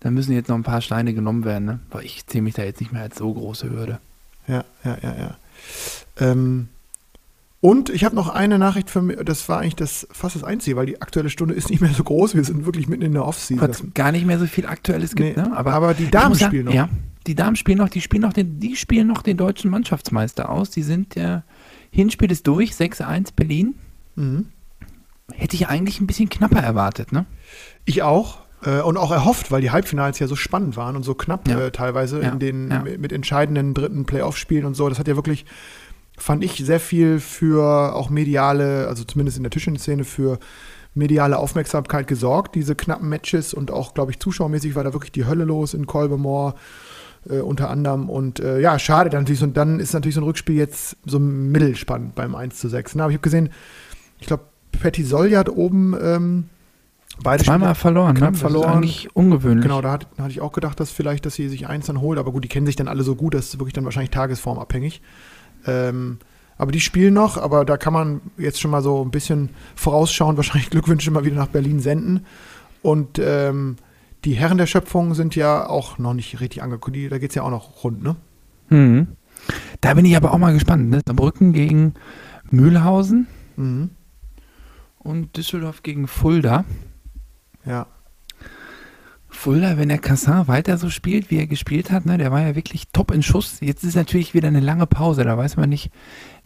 Da 0.00 0.10
müssen 0.10 0.32
jetzt 0.32 0.48
noch 0.48 0.56
ein 0.56 0.62
paar 0.64 0.82
Steine 0.82 1.14
genommen 1.14 1.44
werden, 1.44 1.64
ne? 1.64 1.80
weil 1.90 2.04
ich 2.04 2.26
zähle 2.26 2.42
mich 2.42 2.54
da 2.54 2.62
jetzt 2.62 2.80
nicht 2.80 2.92
mehr 2.92 3.02
als 3.02 3.16
so 3.16 3.32
große 3.32 3.70
Hürde. 3.70 4.00
Ja, 4.46 4.64
ja, 4.84 4.98
ja, 5.02 5.16
ja. 5.16 5.36
Ähm, 6.18 6.68
und 7.64 7.88
ich 7.88 8.04
habe 8.04 8.14
noch 8.14 8.28
eine 8.28 8.58
Nachricht 8.58 8.90
für 8.90 9.00
mich, 9.00 9.16
das 9.24 9.48
war 9.48 9.60
eigentlich 9.60 9.74
das 9.74 10.06
fast 10.12 10.36
das 10.36 10.44
Einzige, 10.44 10.76
weil 10.76 10.84
die 10.84 11.00
aktuelle 11.00 11.30
Stunde 11.30 11.54
ist 11.54 11.70
nicht 11.70 11.80
mehr 11.80 11.94
so 11.94 12.04
groß, 12.04 12.34
wir 12.34 12.44
sind 12.44 12.66
wirklich 12.66 12.88
mitten 12.88 13.00
in 13.00 13.14
der 13.14 13.24
Offseason. 13.24 13.92
Gar 13.94 14.12
nicht 14.12 14.26
mehr 14.26 14.38
so 14.38 14.44
viel 14.44 14.66
Aktuelles 14.66 15.14
gibt, 15.14 15.38
nee, 15.38 15.42
ne? 15.42 15.56
Aber, 15.56 15.72
aber 15.72 15.94
die 15.94 16.10
Damen 16.10 16.34
sagen, 16.34 16.50
spielen 16.50 16.66
noch. 16.66 16.74
Ja, 16.74 16.90
die 17.26 17.34
Damen 17.34 17.56
spielen 17.56 17.78
noch, 17.78 17.88
die 17.88 18.02
spielen 18.02 18.20
noch 18.20 18.34
den, 18.34 18.60
die 18.60 18.76
spielen 18.76 19.06
noch 19.06 19.22
den 19.22 19.38
deutschen 19.38 19.70
Mannschaftsmeister 19.70 20.50
aus. 20.50 20.68
Die 20.68 20.82
sind 20.82 21.14
der 21.14 21.42
Hinspiel 21.90 22.30
ist 22.30 22.46
durch, 22.46 22.72
6-1 22.72 23.30
Berlin. 23.34 23.76
Mhm. 24.16 24.48
Hätte 25.32 25.56
ich 25.56 25.66
eigentlich 25.66 26.02
ein 26.02 26.06
bisschen 26.06 26.28
knapper 26.28 26.60
erwartet, 26.60 27.12
ne? 27.12 27.24
Ich 27.86 28.02
auch. 28.02 28.40
Äh, 28.62 28.82
und 28.82 28.98
auch 28.98 29.10
erhofft, 29.10 29.50
weil 29.50 29.62
die 29.62 29.70
Halbfinals 29.70 30.18
ja 30.18 30.26
so 30.26 30.36
spannend 30.36 30.76
waren 30.76 30.96
und 30.96 31.02
so 31.02 31.14
knapp 31.14 31.48
ja. 31.48 31.58
äh, 31.58 31.70
teilweise 31.70 32.20
ja. 32.20 32.28
in 32.28 32.40
den 32.40 32.70
ja. 32.70 32.84
mit 32.98 33.10
entscheidenden 33.10 33.72
dritten 33.72 34.04
Playoff-Spielen 34.04 34.66
und 34.66 34.74
so. 34.74 34.86
Das 34.86 34.98
hat 34.98 35.08
ja 35.08 35.16
wirklich 35.16 35.46
fand 36.16 36.44
ich 36.44 36.56
sehr 36.64 36.80
viel 36.80 37.20
für 37.20 37.94
auch 37.94 38.10
mediale, 38.10 38.88
also 38.88 39.04
zumindest 39.04 39.36
in 39.36 39.42
der 39.42 39.50
Tischtennis-Szene, 39.50 40.04
für 40.04 40.38
mediale 40.94 41.38
Aufmerksamkeit 41.38 42.06
gesorgt, 42.06 42.54
diese 42.54 42.76
knappen 42.76 43.08
Matches 43.08 43.52
und 43.52 43.70
auch, 43.70 43.94
glaube 43.94 44.12
ich, 44.12 44.20
zuschauermäßig 44.20 44.76
war 44.76 44.84
da 44.84 44.92
wirklich 44.92 45.12
die 45.12 45.26
Hölle 45.26 45.44
los 45.44 45.74
in 45.74 45.86
Kolbemore 45.86 46.54
äh, 47.28 47.40
unter 47.40 47.70
anderem. 47.70 48.08
Und 48.08 48.40
äh, 48.40 48.60
ja, 48.60 48.78
schade 48.78 49.10
dann 49.10 49.22
natürlich. 49.22 49.42
Und 49.42 49.56
dann 49.56 49.80
ist 49.80 49.92
natürlich 49.92 50.14
so 50.14 50.20
ein 50.20 50.24
Rückspiel 50.24 50.56
jetzt 50.56 50.96
so 51.04 51.18
mittelspannend 51.18 52.14
beim 52.14 52.34
1 52.34 52.58
zu 52.58 52.68
6. 52.68 52.94
Na, 52.94 53.04
aber 53.04 53.10
ich 53.10 53.16
habe 53.16 53.22
gesehen, 53.22 53.50
ich 54.20 54.26
glaube, 54.26 54.44
Patty 54.80 55.04
Solja 55.04 55.40
hat 55.40 55.48
oben 55.48 55.96
ähm, 56.00 56.44
beide 57.22 57.44
Zweimal 57.44 57.74
verloren, 57.74 58.14
knapp 58.16 58.32
ne? 58.32 58.38
verloren. 58.38 58.62
Das 58.62 58.70
ist 58.70 58.76
eigentlich 58.76 59.16
ungewöhnlich. 59.16 59.62
Genau, 59.62 59.80
da, 59.80 59.92
hat, 59.92 60.06
da 60.16 60.24
hatte 60.24 60.32
ich 60.32 60.40
auch 60.40 60.52
gedacht, 60.52 60.78
dass 60.80 60.90
vielleicht, 60.90 61.26
dass 61.26 61.34
sie 61.34 61.48
sich 61.48 61.66
eins 61.66 61.86
dann 61.86 62.00
holt. 62.00 62.18
Aber 62.18 62.32
gut, 62.32 62.44
die 62.44 62.48
kennen 62.48 62.66
sich 62.66 62.76
dann 62.76 62.88
alle 62.88 63.02
so 63.02 63.16
gut, 63.16 63.34
das 63.34 63.46
ist 63.46 63.58
wirklich 63.58 63.74
dann 63.74 63.84
wahrscheinlich 63.84 64.10
tagesformabhängig. 64.10 65.02
Ähm, 65.66 66.18
aber 66.56 66.72
die 66.72 66.80
spielen 66.80 67.14
noch, 67.14 67.36
aber 67.36 67.64
da 67.64 67.76
kann 67.76 67.92
man 67.92 68.20
jetzt 68.38 68.60
schon 68.60 68.70
mal 68.70 68.82
so 68.82 69.04
ein 69.04 69.10
bisschen 69.10 69.50
vorausschauen, 69.74 70.36
wahrscheinlich 70.36 70.70
Glückwünsche 70.70 71.10
mal 71.10 71.24
wieder 71.24 71.36
nach 71.36 71.48
Berlin 71.48 71.80
senden. 71.80 72.26
Und 72.82 73.18
ähm, 73.18 73.76
die 74.24 74.34
Herren 74.34 74.58
der 74.58 74.66
Schöpfung 74.66 75.14
sind 75.14 75.36
ja 75.36 75.66
auch 75.66 75.98
noch 75.98 76.14
nicht 76.14 76.40
richtig 76.40 76.62
angekündigt. 76.62 77.12
Da 77.12 77.18
geht 77.18 77.30
es 77.30 77.34
ja 77.34 77.42
auch 77.42 77.50
noch 77.50 77.84
rund, 77.84 78.02
ne? 78.02 78.16
Mhm. 78.68 79.08
Da 79.80 79.94
bin 79.94 80.04
ich 80.04 80.16
aber 80.16 80.32
auch 80.32 80.38
mal 80.38 80.54
gespannt. 80.54 80.88
Ne? 80.90 81.00
Saarbrücken 81.04 81.52
gegen 81.52 81.94
Mühlhausen 82.50 83.26
mhm. 83.56 83.90
und 84.98 85.36
Düsseldorf 85.36 85.82
gegen 85.82 86.06
Fulda. 86.08 86.64
Ja. 87.66 87.86
Fulda, 89.34 89.76
wenn 89.76 89.88
der 89.88 89.98
Cassin 89.98 90.46
weiter 90.48 90.78
so 90.78 90.90
spielt, 90.90 91.30
wie 91.30 91.38
er 91.38 91.46
gespielt 91.46 91.90
hat, 91.90 92.06
ne, 92.06 92.18
der 92.18 92.32
war 92.32 92.40
ja 92.40 92.54
wirklich 92.54 92.88
top 92.92 93.10
in 93.10 93.22
Schuss. 93.22 93.58
Jetzt 93.60 93.84
ist 93.84 93.96
natürlich 93.96 94.34
wieder 94.34 94.48
eine 94.48 94.60
lange 94.60 94.86
Pause, 94.86 95.24
da 95.24 95.36
weiß 95.36 95.56
man 95.56 95.68
nicht, 95.68 95.90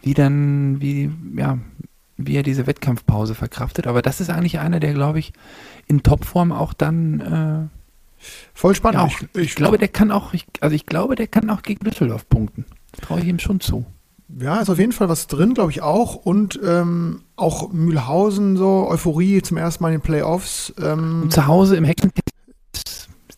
wie 0.02 0.14
dann, 0.14 0.80
wie, 0.80 1.10
ja, 1.36 1.58
wie 2.16 2.36
er 2.36 2.42
diese 2.42 2.66
Wettkampfpause 2.66 3.34
verkraftet. 3.34 3.86
Aber 3.86 4.02
das 4.02 4.20
ist 4.20 4.30
eigentlich 4.30 4.58
einer, 4.58 4.80
der, 4.80 4.94
glaube 4.94 5.18
ich, 5.18 5.32
in 5.86 6.02
Topform 6.02 6.50
auch 6.50 6.72
dann 6.72 7.20
äh, 7.20 8.24
voll 8.54 8.74
spannend. 8.74 9.00
Ja, 9.00 9.06
auch, 9.06 9.20
ich, 9.34 9.42
ich, 9.42 9.54
glaube, 9.54 9.78
der 9.78 9.88
kann 9.88 10.10
auch, 10.10 10.34
ich, 10.34 10.46
also 10.60 10.74
ich 10.74 10.86
glaube, 10.86 11.14
der 11.14 11.28
kann 11.28 11.48
auch 11.50 11.62
gegen 11.62 11.84
Düsseldorf 11.84 12.28
punkten. 12.28 12.64
Das 12.92 13.02
traue 13.02 13.20
ich 13.20 13.26
ihm 13.26 13.38
schon 13.38 13.60
zu. 13.60 13.86
Ja, 14.40 14.60
ist 14.60 14.68
auf 14.68 14.78
jeden 14.78 14.92
Fall 14.92 15.08
was 15.08 15.26
drin, 15.26 15.54
glaube 15.54 15.70
ich 15.70 15.80
auch. 15.80 16.14
Und 16.16 16.60
ähm, 16.62 17.22
auch 17.36 17.72
Mühlhausen, 17.72 18.56
so 18.56 18.88
Euphorie 18.88 19.40
zum 19.40 19.56
ersten 19.56 19.82
Mal 19.82 19.90
in 19.90 20.00
den 20.00 20.02
Playoffs. 20.02 20.74
Ähm, 20.82 21.28
zu 21.30 21.46
Hause 21.46 21.76
im 21.76 21.84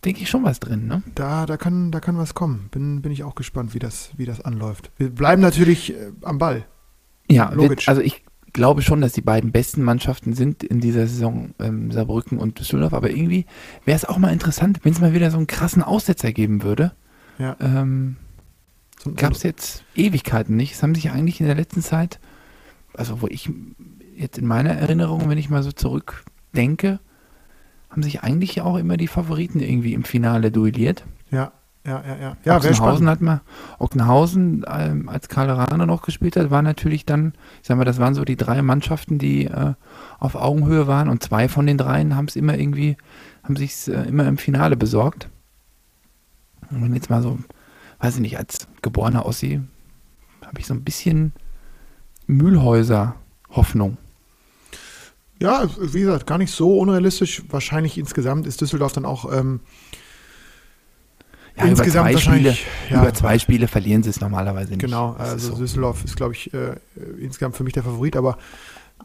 Denke 0.03 0.21
ich, 0.21 0.29
schon 0.29 0.43
was 0.43 0.59
drin, 0.59 0.87
ne? 0.87 1.03
Da, 1.13 1.45
da, 1.45 1.57
kann, 1.57 1.91
da 1.91 1.99
kann 1.99 2.17
was 2.17 2.33
kommen. 2.33 2.69
Bin, 2.71 3.01
bin 3.01 3.11
ich 3.11 3.23
auch 3.23 3.35
gespannt, 3.35 3.75
wie 3.75 3.79
das, 3.79 4.11
wie 4.17 4.25
das 4.25 4.41
anläuft. 4.41 4.91
Wir 4.97 5.09
bleiben 5.09 5.41
natürlich 5.41 5.93
äh, 5.93 6.11
am 6.23 6.39
Ball. 6.39 6.65
Ja, 7.29 7.51
logisch. 7.51 7.87
Also 7.87 8.01
ich 8.01 8.23
glaube 8.53 8.81
schon, 8.81 9.01
dass 9.01 9.13
die 9.13 9.21
beiden 9.21 9.51
besten 9.51 9.83
Mannschaften 9.83 10.33
sind 10.33 10.63
in 10.63 10.79
dieser 10.79 11.07
Saison 11.07 11.53
ähm, 11.59 11.91
Saarbrücken 11.91 12.39
und 12.39 12.59
Düsseldorf. 12.59 12.93
Aber 12.93 13.11
irgendwie 13.11 13.45
wäre 13.85 13.95
es 13.95 14.05
auch 14.05 14.17
mal 14.17 14.33
interessant, 14.33 14.79
wenn 14.83 14.93
es 14.93 14.99
mal 14.99 15.13
wieder 15.13 15.29
so 15.31 15.37
einen 15.37 15.47
krassen 15.47 15.83
Aussetzer 15.83 16.31
geben 16.31 16.63
würde. 16.63 16.93
Ja. 17.37 17.55
Ähm, 17.59 18.17
Gab 19.15 19.33
es 19.33 19.43
jetzt 19.43 19.83
Ewigkeiten 19.95 20.55
nicht. 20.55 20.73
Es 20.73 20.83
haben 20.83 20.95
sich 20.95 21.11
eigentlich 21.11 21.39
in 21.39 21.47
der 21.47 21.55
letzten 21.55 21.81
Zeit, 21.81 22.19
also 22.93 23.21
wo 23.21 23.27
ich 23.27 23.49
jetzt 24.15 24.37
in 24.37 24.45
meiner 24.45 24.71
Erinnerung, 24.71 25.27
wenn 25.29 25.37
ich 25.37 25.49
mal 25.49 25.63
so 25.63 25.71
zurückdenke, 25.71 26.99
haben 27.91 28.03
sich 28.03 28.23
eigentlich 28.23 28.61
auch 28.61 28.77
immer 28.77 28.97
die 28.97 29.07
Favoriten 29.07 29.59
irgendwie 29.59 29.93
im 29.93 30.03
Finale 30.03 30.49
duelliert. 30.51 31.03
Ja, 31.29 31.51
ja, 31.85 32.03
ja, 32.07 32.15
ja. 32.17 32.37
ja 32.45 32.57
Ochsenhausen 32.57 33.09
hat 33.09 33.21
man, 33.21 33.41
Ochsenhausen, 33.79 34.65
ähm, 34.67 35.09
als 35.09 35.29
Karl 35.29 35.49
Rahner 35.49 35.85
noch 35.85 36.03
gespielt 36.03 36.35
hat, 36.37 36.51
war 36.51 36.61
natürlich 36.61 37.05
dann, 37.05 37.33
ich 37.61 37.67
sag 37.67 37.77
mal, 37.77 37.85
das 37.85 37.99
waren 37.99 38.13
so 38.13 38.23
die 38.23 38.37
drei 38.37 38.61
Mannschaften, 38.61 39.17
die 39.17 39.45
äh, 39.45 39.73
auf 40.19 40.35
Augenhöhe 40.35 40.87
waren 40.87 41.09
und 41.09 41.21
zwei 41.21 41.49
von 41.49 41.65
den 41.65 41.77
dreien 41.77 42.15
haben 42.15 42.27
es 42.27 42.35
immer 42.35 42.57
irgendwie, 42.57 42.97
haben 43.43 43.55
sich 43.55 43.87
äh, 43.87 44.07
immer 44.07 44.27
im 44.27 44.37
Finale 44.37 44.77
besorgt. 44.77 45.29
Und 46.69 46.83
wenn 46.83 46.95
jetzt 46.95 47.09
mal 47.09 47.21
so, 47.21 47.39
weiß 47.99 48.15
ich 48.15 48.21
nicht, 48.21 48.37
als 48.37 48.67
Geborener 48.81 49.25
aussehe, 49.25 49.63
habe 50.45 50.59
ich 50.59 50.67
so 50.67 50.73
ein 50.73 50.83
bisschen 50.83 51.33
Mühlhäuser 52.27 53.15
Hoffnung. 53.49 53.97
Ja, 55.41 55.67
wie 55.79 56.01
gesagt, 56.01 56.27
gar 56.27 56.37
nicht 56.37 56.51
so 56.51 56.77
unrealistisch. 56.77 57.41
Wahrscheinlich 57.49 57.97
insgesamt 57.97 58.45
ist 58.45 58.61
Düsseldorf 58.61 58.93
dann 58.93 59.05
auch 59.05 59.31
ähm, 59.33 59.61
ja, 61.57 61.65
insgesamt 61.65 62.11
über 62.11 62.19
zwei, 62.19 62.31
Spiele, 62.31 62.57
ja, 62.91 63.01
über 63.01 63.13
zwei 63.13 63.39
Spiele 63.39 63.67
verlieren 63.67 64.03
sie 64.03 64.11
es 64.11 64.21
normalerweise 64.21 64.69
nicht. 64.69 64.81
Genau, 64.81 65.15
also 65.17 65.53
so. 65.53 65.57
Düsseldorf 65.57 66.05
ist, 66.05 66.15
glaube 66.15 66.33
ich, 66.33 66.53
äh, 66.53 66.75
insgesamt 67.19 67.57
für 67.57 67.63
mich 67.63 67.73
der 67.73 67.81
Favorit, 67.81 68.15
aber 68.15 68.37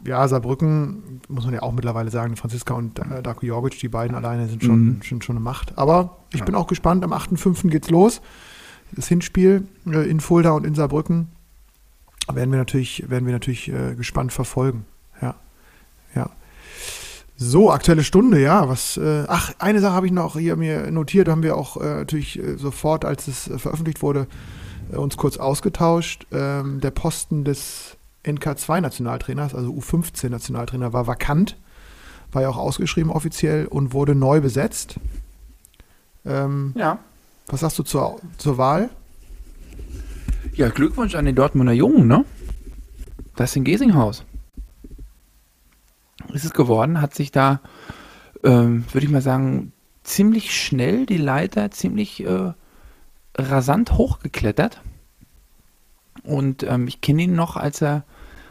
ja, 0.05 0.27
Saarbrücken, 0.27 1.21
muss 1.27 1.45
man 1.45 1.55
ja 1.55 1.63
auch 1.63 1.71
mittlerweile 1.71 2.11
sagen, 2.11 2.35
Franziska 2.35 2.75
und 2.75 2.99
äh, 2.99 3.23
Darko 3.23 3.43
Jorgic, 3.43 3.79
die 3.79 3.89
beiden 3.89 4.15
alleine 4.15 4.47
sind 4.47 4.63
schon, 4.63 4.85
mhm. 4.85 5.01
schon, 5.01 5.23
schon 5.23 5.37
eine 5.37 5.43
Macht. 5.43 5.75
Aber 5.75 6.19
ich 6.31 6.41
ja. 6.41 6.45
bin 6.45 6.53
auch 6.53 6.67
gespannt, 6.67 7.03
am 7.03 7.13
8.5. 7.13 7.69
geht's 7.69 7.89
los. 7.89 8.21
Das 8.91 9.07
Hinspiel 9.07 9.67
äh, 9.87 10.07
in 10.07 10.19
Fulda 10.19 10.51
und 10.51 10.67
in 10.67 10.75
Saarbrücken 10.75 11.29
werden 12.31 12.51
wir 12.51 12.59
natürlich, 12.59 13.09
werden 13.09 13.25
wir 13.25 13.33
natürlich 13.33 13.69
äh, 13.69 13.95
gespannt 13.95 14.33
verfolgen. 14.33 14.85
Ja. 16.15 16.29
So, 17.39 17.71
aktuelle 17.71 18.03
Stunde, 18.03 18.41
ja. 18.41 18.67
Was, 18.67 18.97
äh, 18.97 19.25
ach, 19.27 19.53
eine 19.59 19.79
Sache 19.79 19.93
habe 19.93 20.07
ich 20.07 20.11
noch 20.11 20.37
hier 20.37 20.55
mir 20.55 20.89
notiert, 20.89 21.27
haben 21.27 21.43
wir 21.43 21.55
auch 21.55 21.77
äh, 21.77 21.97
natürlich 21.97 22.39
äh, 22.39 22.57
sofort, 22.57 23.05
als 23.05 23.27
es 23.27 23.47
äh, 23.47 23.59
veröffentlicht 23.59 24.01
wurde, 24.01 24.27
äh, 24.91 24.95
uns 24.95 25.17
kurz 25.17 25.37
ausgetauscht. 25.37 26.25
Ähm, 26.31 26.81
der 26.81 26.91
Posten 26.91 27.43
des 27.43 27.95
NK2-Nationaltrainers, 28.25 29.53
also 29.53 29.71
U15-Nationaltrainer, 29.71 30.93
war 30.93 31.05
vakant, 31.05 31.57
war 32.31 32.41
ja 32.41 32.49
auch 32.49 32.57
ausgeschrieben 32.57 33.11
offiziell 33.11 33.67
und 33.67 33.93
wurde 33.93 34.15
neu 34.15 34.41
besetzt. 34.41 34.95
Ähm, 36.25 36.73
ja. 36.75 36.97
Was 37.45 37.61
sagst 37.61 37.77
du 37.77 37.83
zur, 37.83 38.19
zur 38.37 38.57
Wahl? 38.57 38.89
Ja, 40.53 40.69
Glückwunsch 40.69 41.13
an 41.13 41.25
den 41.25 41.35
Dortmunder 41.35 41.71
Jungen, 41.71 42.07
ne? 42.07 42.25
Das 43.35 43.51
ist 43.51 43.57
in 43.57 43.63
Gesinghaus. 43.63 44.23
Ist 46.33 46.45
es 46.45 46.53
geworden, 46.53 47.01
hat 47.01 47.13
sich 47.15 47.31
da, 47.31 47.61
ähm, 48.43 48.85
würde 48.91 49.05
ich 49.05 49.11
mal 49.11 49.21
sagen, 49.21 49.71
ziemlich 50.03 50.55
schnell 50.55 51.05
die 51.05 51.17
Leiter 51.17 51.71
ziemlich 51.71 52.25
äh, 52.25 52.53
rasant 53.37 53.93
hochgeklettert. 53.93 54.81
Und 56.23 56.63
ähm, 56.63 56.87
ich 56.87 57.01
kenne 57.01 57.23
ihn 57.23 57.35
noch, 57.35 57.55
als 57.55 57.81
er, 57.81 58.03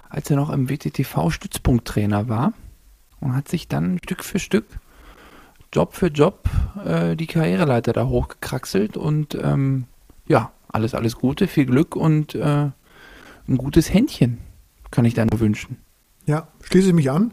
als 0.08 0.30
er 0.30 0.36
noch 0.36 0.50
im 0.50 0.70
WTTV 0.70 1.30
Stützpunkttrainer 1.30 2.28
war 2.28 2.52
und 3.20 3.34
hat 3.34 3.48
sich 3.48 3.68
dann 3.68 3.98
Stück 4.02 4.24
für 4.24 4.38
Stück, 4.38 4.66
Job 5.72 5.94
für 5.94 6.06
Job, 6.06 6.48
äh, 6.84 7.16
die 7.16 7.26
Karriereleiter 7.26 7.92
da 7.92 8.06
hochgekraxelt 8.06 8.96
und 8.96 9.34
ähm, 9.34 9.84
ja, 10.26 10.52
alles, 10.68 10.94
alles 10.94 11.16
Gute, 11.16 11.48
viel 11.48 11.66
Glück 11.66 11.96
und 11.96 12.34
äh, 12.34 12.70
ein 13.48 13.58
gutes 13.58 13.92
Händchen 13.92 14.38
kann 14.90 15.04
ich 15.04 15.14
da 15.14 15.24
nur 15.24 15.40
wünschen. 15.40 15.78
Ja, 16.26 16.48
schließe 16.62 16.88
ich 16.88 16.94
mich 16.94 17.10
an. 17.10 17.32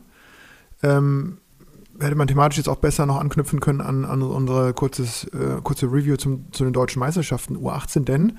Ähm, 0.84 1.40
hätte 2.00 2.16
man 2.16 2.28
thematisch 2.28 2.58
jetzt 2.58 2.70
auch 2.70 2.78
besser 2.78 3.06
noch 3.06 3.20
anknüpfen 3.20 3.60
können 3.60 3.82
an, 3.82 4.06
an 4.06 4.22
unsere 4.22 4.74
kurzes, 4.74 5.26
äh, 5.26 5.62
kurze 5.64 5.88
Review 5.88 6.18
zum, 6.18 6.52
zu 6.52 6.64
den 6.64 6.74
deutschen 6.74 7.00
Meisterschaften 7.00 7.58
U18, 7.58 8.04
denn 8.04 8.38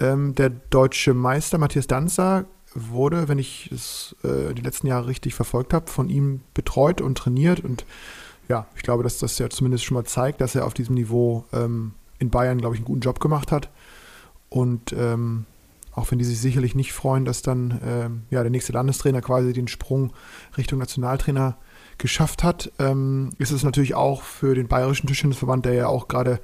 ähm, 0.00 0.34
der 0.34 0.50
deutsche 0.50 1.14
Meister 1.14 1.58
Matthias 1.58 1.86
Danzer 1.86 2.46
wurde, 2.74 3.28
wenn 3.28 3.38
ich 3.38 3.70
es 3.72 4.14
äh, 4.24 4.54
die 4.54 4.62
letzten 4.62 4.86
Jahre 4.86 5.06
richtig 5.06 5.34
verfolgt 5.34 5.72
habe, 5.72 5.90
von 5.90 6.08
ihm 6.08 6.40
betreut 6.54 7.00
und 7.00 7.16
trainiert 7.16 7.60
und 7.60 7.84
ja, 8.48 8.66
ich 8.76 8.82
glaube, 8.82 9.02
dass 9.02 9.18
das 9.18 9.38
ja 9.38 9.50
zumindest 9.50 9.84
schon 9.84 9.94
mal 9.94 10.04
zeigt, 10.04 10.40
dass 10.40 10.54
er 10.54 10.64
auf 10.64 10.74
diesem 10.74 10.94
Niveau 10.94 11.44
ähm, 11.52 11.92
in 12.18 12.30
Bayern, 12.30 12.58
glaube 12.58 12.74
ich, 12.74 12.80
einen 12.80 12.86
guten 12.86 13.00
Job 13.00 13.20
gemacht 13.20 13.52
hat. 13.52 13.68
Und 14.48 14.94
ähm, 14.94 15.44
auch 15.92 16.10
wenn 16.10 16.18
die 16.18 16.24
sich 16.24 16.40
sicherlich 16.40 16.74
nicht 16.74 16.92
freuen, 16.92 17.24
dass 17.26 17.42
dann 17.42 17.80
ähm, 17.84 18.22
ja, 18.30 18.42
der 18.42 18.50
nächste 18.50 18.72
Landestrainer 18.72 19.20
quasi 19.20 19.52
den 19.52 19.68
Sprung 19.68 20.12
Richtung 20.56 20.78
Nationaltrainer 20.78 21.58
geschafft 21.98 22.44
hat, 22.44 22.72
ähm, 22.78 23.30
ist 23.38 23.50
es 23.50 23.62
natürlich 23.64 23.94
auch 23.94 24.22
für 24.22 24.54
den 24.54 24.68
Bayerischen 24.68 25.06
Tischtennisverband, 25.06 25.64
der 25.64 25.74
ja 25.74 25.86
auch 25.88 26.08
gerade 26.08 26.40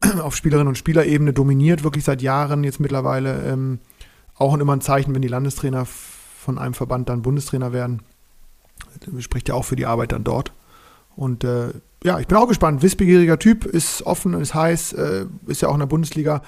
auf 0.22 0.36
Spielerinnen 0.36 0.68
und 0.68 0.78
Spielerebene 0.78 1.32
dominiert, 1.32 1.84
wirklich 1.84 2.04
seit 2.04 2.22
Jahren 2.22 2.64
jetzt 2.64 2.80
mittlerweile, 2.80 3.42
ähm, 3.44 3.78
auch 4.36 4.56
immer 4.56 4.74
ein 4.74 4.80
Zeichen, 4.80 5.14
wenn 5.14 5.22
die 5.22 5.28
Landestrainer 5.28 5.86
von 5.86 6.58
einem 6.58 6.74
Verband 6.74 7.08
dann 7.08 7.22
Bundestrainer 7.22 7.72
werden. 7.72 8.02
Das 9.00 9.22
spricht 9.22 9.48
ja 9.48 9.54
auch 9.54 9.64
für 9.64 9.76
die 9.76 9.86
Arbeit 9.86 10.12
dann 10.12 10.24
dort. 10.24 10.52
Und 11.14 11.44
äh, 11.44 11.72
ja, 12.04 12.18
ich 12.18 12.26
bin 12.26 12.36
auch 12.36 12.48
gespannt. 12.48 12.82
Wissbegieriger 12.82 13.38
Typ, 13.38 13.64
ist 13.64 14.02
offen, 14.02 14.34
ist 14.34 14.54
heiß, 14.54 14.94
äh, 14.94 15.26
ist 15.46 15.62
ja 15.62 15.68
auch 15.68 15.74
in 15.74 15.80
der 15.80 15.86
Bundesliga 15.86 16.42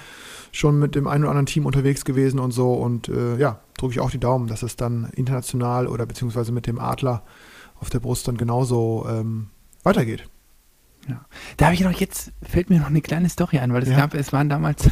schon 0.51 0.79
mit 0.79 0.95
dem 0.95 1.07
einen 1.07 1.23
oder 1.23 1.31
anderen 1.31 1.45
Team 1.45 1.65
unterwegs 1.65 2.03
gewesen 2.03 2.39
und 2.39 2.51
so. 2.51 2.73
Und 2.73 3.07
äh, 3.09 3.37
ja, 3.37 3.59
drücke 3.77 3.93
ich 3.93 3.99
auch 3.99 4.11
die 4.11 4.19
Daumen, 4.19 4.47
dass 4.47 4.63
es 4.63 4.75
dann 4.75 5.09
international 5.15 5.87
oder 5.87 6.05
beziehungsweise 6.05 6.51
mit 6.51 6.67
dem 6.67 6.79
Adler 6.79 7.23
auf 7.79 7.89
der 7.89 7.99
Brust 7.99 8.27
dann 8.27 8.37
genauso 8.37 9.05
ähm, 9.09 9.47
weitergeht. 9.83 10.27
Ja. 11.07 11.25
Da 11.57 11.65
habe 11.65 11.75
ich 11.75 11.81
noch 11.81 11.91
jetzt, 11.91 12.31
fällt 12.41 12.69
mir 12.69 12.79
noch 12.79 12.87
eine 12.87 13.01
kleine 13.01 13.29
Story 13.29 13.59
ein, 13.59 13.73
weil 13.73 13.83
es 13.83 13.89
ja. 13.89 13.97
gab, 13.97 14.13
es 14.13 14.33
waren 14.33 14.49
damals, 14.49 14.89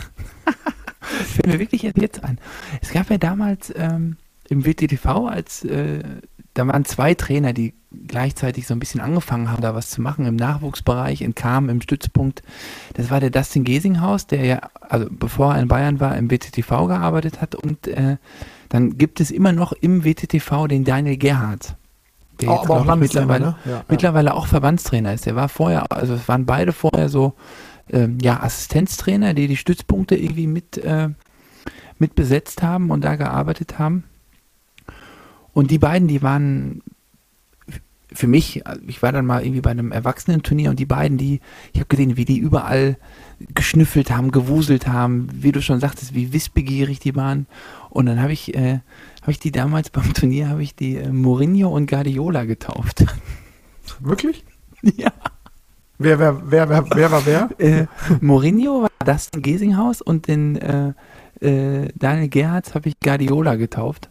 fällt 1.02 1.48
mir 1.48 1.60
wirklich 1.60 1.82
jetzt 1.82 2.24
ein. 2.24 2.40
Es 2.82 2.92
gab 2.92 3.10
ja 3.10 3.18
damals 3.18 3.74
ähm, 3.76 4.18
im 4.50 4.66
WTTV, 4.66 5.28
als 5.28 5.64
äh, 5.64 6.04
da 6.54 6.68
waren 6.68 6.86
zwei 6.86 7.16
Trainer, 7.16 7.52
die 7.54 7.74
gleichzeitig 8.08 8.68
so 8.68 8.76
ein 8.76 8.80
bisschen 8.80 9.02
angefangen 9.02 9.50
haben, 9.52 9.62
da 9.62 9.74
was 9.74 9.90
zu 9.90 10.02
machen 10.02 10.26
im 10.26 10.36
Nachwuchsbereich, 10.36 11.22
in 11.22 11.34
Kam, 11.34 11.70
im 11.70 11.82
Stützpunkt. 11.82 12.44
Das 12.94 13.10
war 13.10 13.20
der 13.20 13.32
Dustin 13.32 13.64
Gesinghaus, 13.64 14.28
der 14.28 14.46
ja, 14.46 14.70
also 14.82 15.08
bevor 15.10 15.56
er 15.56 15.62
in 15.62 15.68
Bayern 15.68 16.00
war, 16.00 16.16
im 16.16 16.30
WTTV 16.30 16.88
gearbeitet 16.88 17.42
hat. 17.42 17.56
Und 17.56 17.88
äh, 17.88 18.18
dann 18.70 18.98
gibt 18.98 19.20
es 19.20 19.32
immer 19.32 19.52
noch 19.52 19.72
im 19.74 20.04
WTTV 20.04 20.68
den 20.68 20.84
Daniel 20.84 21.18
Gerhardt. 21.18 21.76
Der 22.42 22.50
auch, 22.50 22.64
jetzt, 22.64 22.72
aber 22.72 22.94
auch 22.94 22.96
mittlerweile, 22.96 23.46
ne? 23.46 23.56
ja, 23.66 23.86
mittlerweile 23.88 24.30
ja. 24.30 24.34
auch 24.34 24.48
Verbandstrainer 24.48 25.14
ist. 25.14 25.26
Der 25.26 25.36
war 25.36 25.50
vorher, 25.50 25.92
also 25.92 26.16
es 26.16 26.28
waren 26.28 26.46
beide 26.46 26.72
vorher 26.72 27.10
so 27.10 27.34
ähm, 27.90 28.18
ja, 28.22 28.42
Assistenztrainer, 28.42 29.34
die 29.34 29.48
die 29.48 29.58
Stützpunkte 29.58 30.16
irgendwie 30.16 30.48
mit, 30.48 30.78
äh, 30.78 31.10
mit 32.00 32.16
besetzt 32.16 32.64
haben 32.64 32.92
und 32.92 33.04
da 33.04 33.16
gearbeitet 33.16 33.80
haben. 33.80 34.04
Und 35.54 35.70
die 35.70 35.80
beiden, 35.80 36.08
die 36.08 36.24
waren 36.24 36.82
für 38.12 38.28
mich, 38.28 38.64
ich 38.88 39.02
war 39.02 39.12
dann 39.12 39.26
mal 39.26 39.44
irgendwie 39.44 39.62
bei 39.62 39.72
einem 39.72 39.92
Erwachsenenturnier 39.92 40.70
und 40.70 40.80
die 40.80 40.86
beiden, 40.86 41.18
die, 41.18 41.42
ich 41.74 41.80
habe 41.80 41.88
gesehen, 41.88 42.16
wie 42.16 42.26
die 42.26 42.38
überall 42.38 42.98
geschnüffelt 43.56 44.12
haben, 44.12 44.32
gewuselt 44.32 44.88
haben, 44.88 45.30
wie 45.32 45.52
du 45.52 45.62
schon 45.62 45.80
sagtest, 45.80 46.14
wie 46.14 46.32
wissbegierig 46.32 47.00
die 47.00 47.16
waren. 47.16 47.48
Und 47.90 48.06
dann 48.06 48.22
habe 48.22 48.32
ich, 48.34 48.56
äh, 48.56 48.80
habe 49.24 49.32
ich 49.32 49.40
die 49.40 49.52
damals 49.52 49.90
beim 49.90 50.14
Turnier, 50.14 50.50
habe 50.50 50.62
ich 50.62 50.76
die 50.76 50.98
äh, 50.98 51.10
Mourinho 51.10 51.70
und 51.70 51.90
Guardiola 51.90 52.44
getauft. 52.44 53.06
Wirklich? 54.00 54.44
Ja. 54.82 55.12
Wer, 55.98 56.20
wer, 56.20 56.42
wer, 56.52 56.70
wer, 56.70 56.86
wer 56.94 57.12
war 57.12 57.26
wer? 57.26 57.50
äh, 57.58 57.88
Mourinho 58.20 58.84
war 58.84 58.90
das 59.00 59.30
in 59.34 59.42
Gesinghaus 59.42 60.02
und 60.02 60.28
den 60.28 60.58
äh, 60.58 60.94
äh, 61.40 61.88
Daniel 61.96 62.28
Gerhardt 62.28 62.76
habe 62.76 62.90
ich 62.90 63.00
Guardiola 63.00 63.56
getauft. 63.56 64.10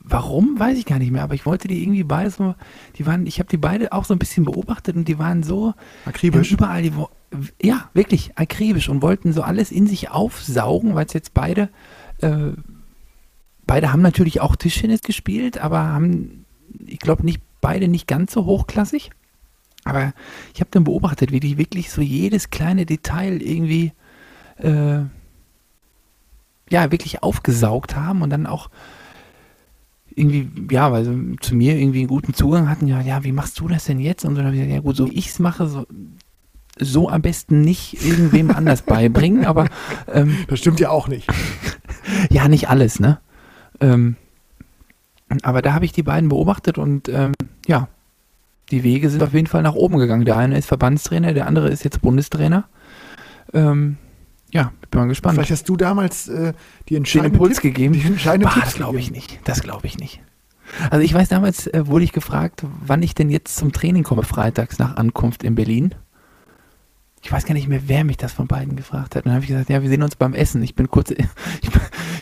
Warum, 0.00 0.60
weiß 0.60 0.78
ich 0.78 0.84
gar 0.84 0.98
nicht 0.98 1.10
mehr, 1.10 1.22
aber 1.22 1.34
ich 1.34 1.46
wollte 1.46 1.66
die 1.66 1.82
irgendwie 1.82 2.04
beide 2.04 2.30
so, 2.30 2.54
die 2.98 3.06
waren, 3.06 3.26
ich 3.26 3.38
habe 3.38 3.48
die 3.48 3.56
beide 3.56 3.92
auch 3.92 4.04
so 4.04 4.14
ein 4.14 4.18
bisschen 4.18 4.44
beobachtet 4.44 4.96
und 4.96 5.08
die 5.08 5.18
waren 5.18 5.42
so 5.42 5.72
akribisch. 6.04 6.52
Überall, 6.52 6.82
die, 6.82 6.92
ja, 7.62 7.88
wirklich 7.94 8.36
akribisch 8.36 8.88
und 8.88 9.00
wollten 9.02 9.32
so 9.32 9.42
alles 9.42 9.72
in 9.72 9.86
sich 9.86 10.10
aufsaugen, 10.10 10.94
weil 10.94 11.06
es 11.06 11.14
jetzt 11.14 11.32
beide, 11.32 11.70
äh, 12.20 12.50
beide 13.66 13.92
haben 13.92 14.02
natürlich 14.02 14.40
auch 14.40 14.56
Tischtennis 14.56 15.00
gespielt, 15.00 15.58
aber 15.58 15.84
haben, 15.84 16.44
ich 16.86 16.98
glaube, 16.98 17.24
nicht 17.24 17.40
beide 17.60 17.88
nicht 17.88 18.06
ganz 18.06 18.32
so 18.32 18.44
hochklassig. 18.44 19.10
Aber 19.84 20.12
ich 20.54 20.60
habe 20.60 20.70
dann 20.70 20.84
beobachtet, 20.84 21.30
wie 21.30 21.40
die 21.40 21.58
wirklich 21.58 21.90
so 21.90 22.00
jedes 22.00 22.50
kleine 22.50 22.86
Detail 22.86 23.42
irgendwie, 23.42 23.92
äh, 24.58 25.00
ja, 26.70 26.90
wirklich 26.90 27.22
aufgesaugt 27.22 27.94
haben 27.94 28.22
und 28.22 28.30
dann 28.30 28.46
auch 28.46 28.70
irgendwie, 30.14 30.48
ja, 30.70 30.90
weil 30.92 31.04
sie 31.04 31.36
zu 31.40 31.54
mir 31.54 31.76
irgendwie 31.76 32.00
einen 32.00 32.08
guten 32.08 32.34
Zugang 32.34 32.68
hatten, 32.68 32.86
ja, 32.86 33.00
ja, 33.00 33.24
wie 33.24 33.32
machst 33.32 33.58
du 33.60 33.68
das 33.68 33.84
denn 33.84 33.98
jetzt? 33.98 34.24
Und 34.24 34.32
so, 34.32 34.36
dann 34.36 34.46
habe 34.46 34.56
ich 34.56 34.62
gesagt, 34.62 34.74
ja 34.76 34.80
gut, 34.80 34.96
so 34.96 35.10
wie 35.10 35.14
ich 35.14 35.28
es 35.28 35.38
mache, 35.38 35.66
so, 35.66 35.86
so 36.78 37.08
am 37.08 37.22
besten 37.22 37.60
nicht 37.60 38.04
irgendwem 38.04 38.50
anders 38.50 38.82
beibringen, 38.82 39.44
aber 39.44 39.68
ähm, 40.12 40.36
Das 40.48 40.60
stimmt 40.60 40.80
ja 40.80 40.90
auch 40.90 41.08
nicht. 41.08 41.28
ja, 42.30 42.48
nicht 42.48 42.68
alles, 42.68 43.00
ne? 43.00 43.20
Ähm, 43.80 44.16
aber 45.42 45.62
da 45.62 45.72
habe 45.72 45.84
ich 45.84 45.92
die 45.92 46.02
beiden 46.02 46.28
beobachtet 46.28 46.78
und 46.78 47.08
ähm, 47.08 47.32
ja, 47.66 47.88
die 48.70 48.82
Wege 48.82 49.10
sind 49.10 49.22
auf 49.22 49.34
jeden 49.34 49.46
Fall 49.46 49.62
nach 49.62 49.74
oben 49.74 49.98
gegangen. 49.98 50.24
Der 50.24 50.36
eine 50.36 50.56
ist 50.58 50.66
Verbandstrainer, 50.66 51.32
der 51.34 51.46
andere 51.46 51.68
ist 51.68 51.84
jetzt 51.84 52.00
Bundestrainer. 52.00 52.64
Ähm, 53.52 53.96
ja, 54.50 54.72
bin 54.90 55.00
mal 55.00 55.08
gespannt. 55.08 55.34
Vielleicht 55.34 55.50
hast 55.50 55.68
du 55.68 55.76
damals 55.76 56.28
äh, 56.28 56.54
die 56.88 56.96
entscheidende 56.96 57.34
Impuls 57.34 57.54
Tipp, 57.54 57.74
gegeben. 57.74 57.94
Entscheidende 57.94 58.46
bah, 58.46 58.60
das 58.60 58.74
glaube 58.74 58.98
ich 58.98 59.10
nicht. 59.10 59.40
Das 59.44 59.62
glaube 59.62 59.86
ich 59.86 59.98
nicht. 59.98 60.20
Also 60.90 61.04
ich 61.04 61.12
weiß 61.12 61.28
damals 61.28 61.66
äh, 61.66 61.86
wurde 61.86 62.04
ich 62.04 62.12
gefragt, 62.12 62.64
wann 62.84 63.02
ich 63.02 63.14
denn 63.14 63.30
jetzt 63.30 63.56
zum 63.56 63.72
Training 63.72 64.02
komme, 64.02 64.22
freitags 64.22 64.78
nach 64.78 64.96
Ankunft 64.96 65.42
in 65.42 65.54
Berlin. 65.54 65.94
Ich 67.22 67.32
weiß 67.32 67.46
gar 67.46 67.54
nicht 67.54 67.68
mehr, 67.68 67.82
wer 67.86 68.04
mich 68.04 68.16
das 68.16 68.32
von 68.32 68.46
beiden 68.46 68.76
gefragt 68.76 69.16
hat. 69.16 69.24
Und 69.24 69.26
dann 69.26 69.34
habe 69.34 69.44
ich 69.44 69.50
gesagt, 69.50 69.70
ja, 69.70 69.82
wir 69.82 69.88
sehen 69.88 70.02
uns 70.02 70.16
beim 70.16 70.34
Essen. 70.34 70.62
Ich 70.62 70.74
bin 70.74 70.90
kurz, 70.90 71.10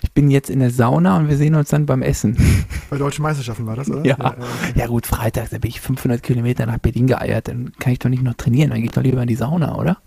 ich 0.00 0.01
bin 0.14 0.30
jetzt 0.30 0.50
in 0.50 0.60
der 0.60 0.70
Sauna 0.70 1.16
und 1.16 1.28
wir 1.28 1.36
sehen 1.36 1.54
uns 1.54 1.70
dann 1.70 1.86
beim 1.86 2.02
Essen. 2.02 2.36
Bei 2.90 2.98
deutschen 2.98 3.22
Meisterschaften 3.22 3.66
war 3.66 3.76
das, 3.76 3.90
oder? 3.90 4.04
Ja, 4.04 4.16
ja, 4.18 4.30
okay. 4.32 4.42
ja 4.74 4.86
gut, 4.86 5.06
freitags, 5.06 5.50
da 5.50 5.58
bin 5.58 5.70
ich 5.70 5.80
500 5.80 6.22
Kilometer 6.22 6.66
nach 6.66 6.78
Berlin 6.78 7.06
geeiert. 7.06 7.48
Dann 7.48 7.72
kann 7.78 7.92
ich 7.92 7.98
doch 7.98 8.10
nicht 8.10 8.22
noch 8.22 8.34
trainieren, 8.34 8.70
dann 8.70 8.78
gehe 8.78 8.86
ich 8.86 8.92
doch 8.92 9.02
lieber 9.02 9.22
in 9.22 9.28
die 9.28 9.36
Sauna, 9.36 9.76
oder? 9.76 9.98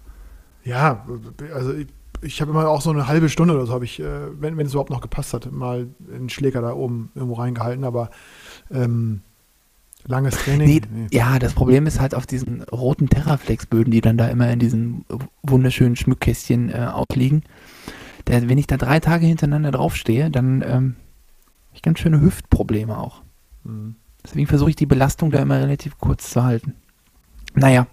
Ja, 0.63 1.05
also 1.53 1.73
ich 1.73 1.87
ich 2.21 2.41
habe 2.41 2.51
immer 2.51 2.67
auch 2.67 2.81
so 2.81 2.89
eine 2.89 3.07
halbe 3.07 3.29
Stunde 3.29 3.53
oder 3.53 3.65
so, 3.65 3.73
habe 3.73 3.85
ich, 3.85 3.99
äh, 3.99 4.03
wenn, 4.39 4.57
wenn 4.57 4.65
es 4.65 4.73
überhaupt 4.73 4.89
noch 4.89 5.01
gepasst 5.01 5.33
hat, 5.33 5.51
mal 5.51 5.87
einen 6.13 6.29
Schläger 6.29 6.61
da 6.61 6.73
oben 6.73 7.11
irgendwo 7.15 7.35
reingehalten, 7.35 7.83
aber 7.83 8.09
ähm, 8.71 9.21
langes 10.05 10.35
Training. 10.35 10.67
Nee, 10.67 10.81
nee. 10.91 11.07
Ja, 11.11 11.39
das 11.39 11.53
Problem 11.53 11.87
ist 11.87 11.99
halt 11.99 12.15
auf 12.15 12.25
diesen 12.25 12.63
roten 12.63 13.09
Terraflex-Böden, 13.09 13.91
die 13.91 14.01
dann 14.01 14.17
da 14.17 14.27
immer 14.27 14.49
in 14.51 14.59
diesen 14.59 15.05
wunderschönen 15.43 15.95
Schmückkästchen 15.95 16.69
äh, 16.69 16.89
ausliegen. 16.91 17.43
Der, 18.27 18.49
wenn 18.49 18.57
ich 18.57 18.67
da 18.67 18.77
drei 18.77 18.99
Tage 18.99 19.25
hintereinander 19.25 19.71
draufstehe, 19.71 20.31
dann 20.31 20.61
ähm, 20.61 20.95
habe 21.67 21.75
ich 21.75 21.81
ganz 21.81 21.99
schöne 21.99 22.21
Hüftprobleme 22.21 22.97
auch. 22.97 23.21
Mhm. 23.63 23.95
Deswegen 24.23 24.47
versuche 24.47 24.71
ich 24.71 24.75
die 24.75 24.87
Belastung 24.87 25.29
da 25.29 25.39
immer 25.39 25.59
relativ 25.59 25.99
kurz 25.99 26.31
zu 26.31 26.43
halten. 26.43 26.73
Naja, 27.53 27.87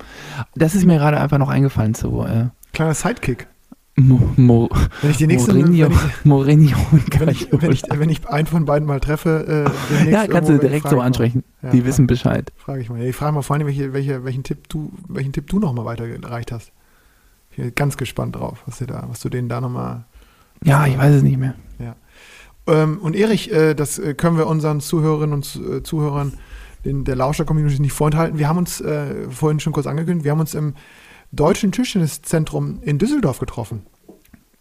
das 0.55 0.75
ist 0.75 0.87
mir 0.87 0.97
gerade 0.97 1.21
einfach 1.21 1.39
noch 1.39 1.49
eingefallen 1.49 1.95
zu. 1.95 2.23
Äh, 2.23 2.47
Kleiner 2.73 2.95
Sidekick. 2.95 3.47
Mo, 3.95 4.33
Mo, 4.37 4.71
wenn 5.03 5.11
ich 5.11 5.19
die 5.19 5.27
nächste 5.27 5.53
Mourinho, 5.53 5.91
wenn 5.91 5.93
ich, 5.93 6.25
Mourinho 6.25 6.77
wenn, 7.19 7.29
ich, 7.29 7.49
wenn, 7.53 7.73
ich, 7.73 7.83
wenn 7.91 8.09
ich 8.09 8.27
einen 8.27 8.47
von 8.47 8.65
beiden 8.65 8.89
mal 8.89 9.01
treffe, 9.01 9.67
äh, 10.01 10.11
ja, 10.11 10.27
kannst 10.27 10.49
du 10.49 10.59
direkt 10.59 10.89
so 10.89 11.01
ansprechen. 11.01 11.45
Ja, 11.61 11.71
die 11.71 11.85
wissen 11.85 12.07
Bescheid. 12.07 12.53
Frage 12.57 12.81
ich 12.81 12.89
mal. 12.89 13.03
Ich 13.03 13.15
frage 13.15 13.33
mal 13.33 13.43
vor 13.43 13.55
allem, 13.55 13.67
welche, 13.67 13.93
welche, 13.93 14.25
welchen 14.25 14.45
Tipp 14.45 14.71
du, 14.71 14.91
welchen 15.09 15.35
Tipp 15.35 15.47
du 15.49 15.59
noch 15.59 15.75
mal 15.75 15.85
weitergereicht 15.85 16.53
hast. 16.53 16.73
Ich 17.51 17.59
bin 17.59 17.75
ganz 17.75 17.99
gespannt 17.99 18.35
drauf, 18.35 18.63
was 18.65 18.79
du 18.79 18.87
da, 18.87 19.05
was 19.09 19.21
du 19.21 19.29
denen 19.29 19.51
da 19.51 19.61
nochmal. 19.61 20.05
Ja, 20.65 20.87
ich 20.87 20.99
weiß 20.99 21.17
es 21.17 21.23
nicht 21.23 21.39
mehr. 21.39 21.55
Ja. 21.79 21.97
Ähm, 22.67 22.99
und 22.99 23.17
Erich, 23.17 23.53
äh, 23.53 23.75
das 23.75 23.99
äh, 23.99 24.15
können 24.15 24.37
wir 24.37 24.47
unseren 24.47 24.81
Zuhörerinnen 24.81 25.35
und 25.35 25.61
äh, 25.69 25.83
Zuhörern 25.83 26.35
den, 26.85 27.05
der 27.05 27.17
Lauscher-Community 27.17 27.81
nicht 27.81 27.93
vorenthalten. 27.93 28.39
Wir 28.39 28.49
haben 28.49 28.59
uns 28.59 28.81
äh, 28.81 29.31
vorhin 29.31 29.61
schon 29.61 29.73
kurz 29.73 29.87
angekündigt, 29.87 30.25
wir 30.25 30.33
haben 30.33 30.41
uns 30.41 30.55
im 30.55 30.75
Deutschen 31.33 31.73
Tischtenniszentrum 31.73 32.81
in 32.83 32.99
Düsseldorf 32.99 33.39
getroffen. 33.39 33.83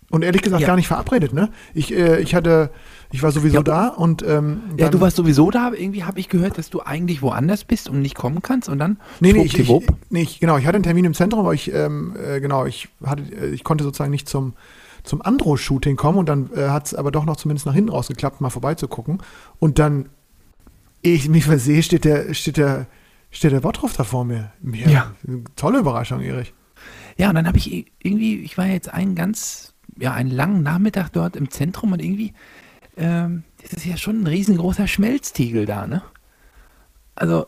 Und 0.10 0.24
ehrlich 0.24 0.42
gesagt 0.42 0.62
ja. 0.62 0.68
gar 0.68 0.76
nicht 0.76 0.90
verabredet, 0.90 1.32
ne? 1.32 1.50
Ich, 1.74 1.94
äh, 1.94 2.20
ich 2.20 2.36
hatte, 2.36 2.70
ich 3.12 3.24
war 3.24 3.32
sowieso 3.32 3.58
ja. 3.58 3.64
da 3.64 3.88
und 3.88 4.24
ähm, 4.28 4.62
Ja, 4.78 4.90
du 4.90 5.00
warst 5.00 5.16
sowieso 5.16 5.52
da, 5.52 5.68
aber 5.68 5.80
irgendwie 5.80 6.04
habe 6.04 6.20
ich 6.20 6.28
gehört, 6.28 6.58
dass 6.58 6.70
du 6.70 6.82
eigentlich 6.82 7.22
woanders 7.22 7.64
bist 7.64 7.88
und 7.88 8.02
nicht 8.02 8.16
kommen 8.16 8.42
kannst 8.42 8.68
und 8.68 8.78
dann 8.78 8.98
Nee, 9.22 9.32
nee, 9.32 9.44
ich, 9.44 9.58
ich, 9.58 9.70
nee 10.10 10.22
ich, 10.22 10.42
genau, 10.42 10.58
ich 10.58 10.66
hatte 10.66 10.76
einen 10.76 10.84
Termin 10.84 11.06
im 11.06 11.14
Zentrum, 11.14 11.40
aber 11.40 11.54
ich, 11.54 11.74
ähm, 11.74 12.14
äh, 12.22 12.42
genau, 12.42 12.66
ich 12.66 12.90
hatte, 13.06 13.24
äh, 13.24 13.52
ich 13.52 13.64
konnte 13.64 13.86
sozusagen 13.86 14.12
nicht 14.12 14.28
zum, 14.28 14.54
zum 15.04 15.22
Andro-Shooting 15.22 15.96
kommen 15.96 16.18
und 16.18 16.30
dann 16.30 16.50
äh, 16.56 16.70
hat 16.70 16.88
es 16.88 16.96
aber 16.96 17.12
doch 17.12 17.26
noch 17.26 17.38
zumindest 17.38 17.66
nach 17.66 17.74
hinten 17.74 17.90
raus 17.90 18.08
geklappt, 18.08 18.42
mal 18.42 18.50
vorbeizugucken. 18.50 19.22
Und 19.60 19.80
dann, 19.80 20.10
ehe 21.04 21.16
ich 21.16 21.30
mich 21.30 21.46
versehe, 21.46 21.84
steht 21.84 22.06
der, 22.06 22.34
steht 22.34 22.58
der, 22.58 22.88
steht 23.32 23.52
der 23.52 23.62
Bottroff 23.62 23.94
da 23.94 24.04
vor 24.04 24.26
mir. 24.26 24.52
mir 24.62 24.88
ja. 24.88 25.14
Tolle 25.56 25.80
Überraschung, 25.80 26.22
Erich. 26.22 26.54
Ja, 27.18 27.30
und 27.30 27.36
dann 27.36 27.48
habe 27.48 27.58
ich 27.58 27.88
irgendwie, 28.02 28.40
ich 28.42 28.58
war 28.58 28.68
jetzt 28.68 28.94
einen 28.94 29.16
ganz, 29.16 29.74
ja, 29.98 30.14
einen 30.14 30.32
langen 30.32 30.64
Nachmittag 30.64 31.10
dort 31.10 31.36
im 31.36 31.50
Zentrum 31.50 31.92
und 31.92 32.02
irgendwie, 32.02 32.34
ähm, 32.98 33.44
das 33.62 33.74
ist 33.74 33.86
ja 33.86 33.98
schon 33.98 34.22
ein 34.22 34.28
riesengroßer 34.28 34.88
Schmelztiegel 34.88 35.66
da, 35.66 35.88
ne? 35.88 36.02
Also, 37.16 37.46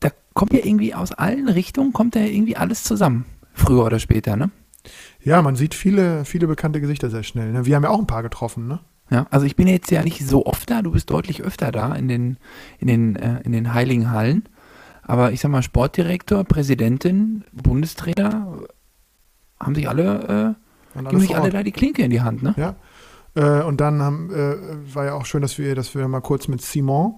da 0.00 0.10
kommt 0.34 0.52
ja 0.52 0.64
irgendwie 0.64 0.94
aus 0.94 1.12
allen 1.12 1.48
Richtungen, 1.48 1.92
kommt 1.92 2.14
da 2.14 2.20
irgendwie 2.20 2.56
alles 2.56 2.84
zusammen, 2.84 3.24
früher 3.54 3.84
oder 3.84 3.98
später, 3.98 4.36
ne? 4.36 4.50
Ja, 5.22 5.42
man 5.42 5.56
sieht 5.56 5.74
viele, 5.74 6.24
viele 6.24 6.46
bekannte 6.46 6.80
Gesichter 6.80 7.10
sehr 7.10 7.22
schnell. 7.22 7.52
Ne? 7.52 7.66
Wir 7.66 7.76
haben 7.76 7.82
ja 7.82 7.90
auch 7.90 7.98
ein 7.98 8.06
paar 8.06 8.22
getroffen, 8.22 8.66
ne? 8.66 8.80
Ja, 9.10 9.26
also 9.30 9.44
ich 9.44 9.56
bin 9.56 9.66
jetzt 9.66 9.90
ja 9.90 10.04
nicht 10.04 10.24
so 10.24 10.46
oft 10.46 10.70
da, 10.70 10.82
du 10.82 10.92
bist 10.92 11.10
deutlich 11.10 11.42
öfter 11.42 11.72
da 11.72 11.94
in 11.94 12.06
den, 12.06 12.38
in 12.78 12.86
den, 12.86 13.16
äh, 13.16 13.40
in 13.42 13.50
den 13.50 13.74
heiligen 13.74 14.12
Hallen. 14.12 14.48
Aber 15.02 15.32
ich 15.32 15.40
sag 15.40 15.50
mal, 15.50 15.64
Sportdirektor, 15.64 16.44
Präsidentin, 16.44 17.44
Bundestrainer 17.52 18.58
haben 19.58 19.74
sich 19.74 19.88
alle, 19.88 20.56
äh, 20.94 21.02
geben 21.02 21.20
sich 21.20 21.36
alle 21.36 21.50
da 21.50 21.64
die 21.64 21.72
Klinke 21.72 22.02
in 22.02 22.10
die 22.10 22.20
Hand, 22.20 22.44
ne? 22.44 22.54
Ja. 22.56 22.76
Äh, 23.34 23.64
und 23.64 23.80
dann 23.80 24.00
haben, 24.00 24.30
äh, 24.30 24.94
war 24.94 25.06
ja 25.06 25.14
auch 25.14 25.26
schön, 25.26 25.42
dass 25.42 25.58
wir, 25.58 25.74
dass 25.74 25.94
wir 25.94 26.06
mal 26.06 26.20
kurz 26.20 26.46
mit 26.46 26.62
Simon 26.62 27.14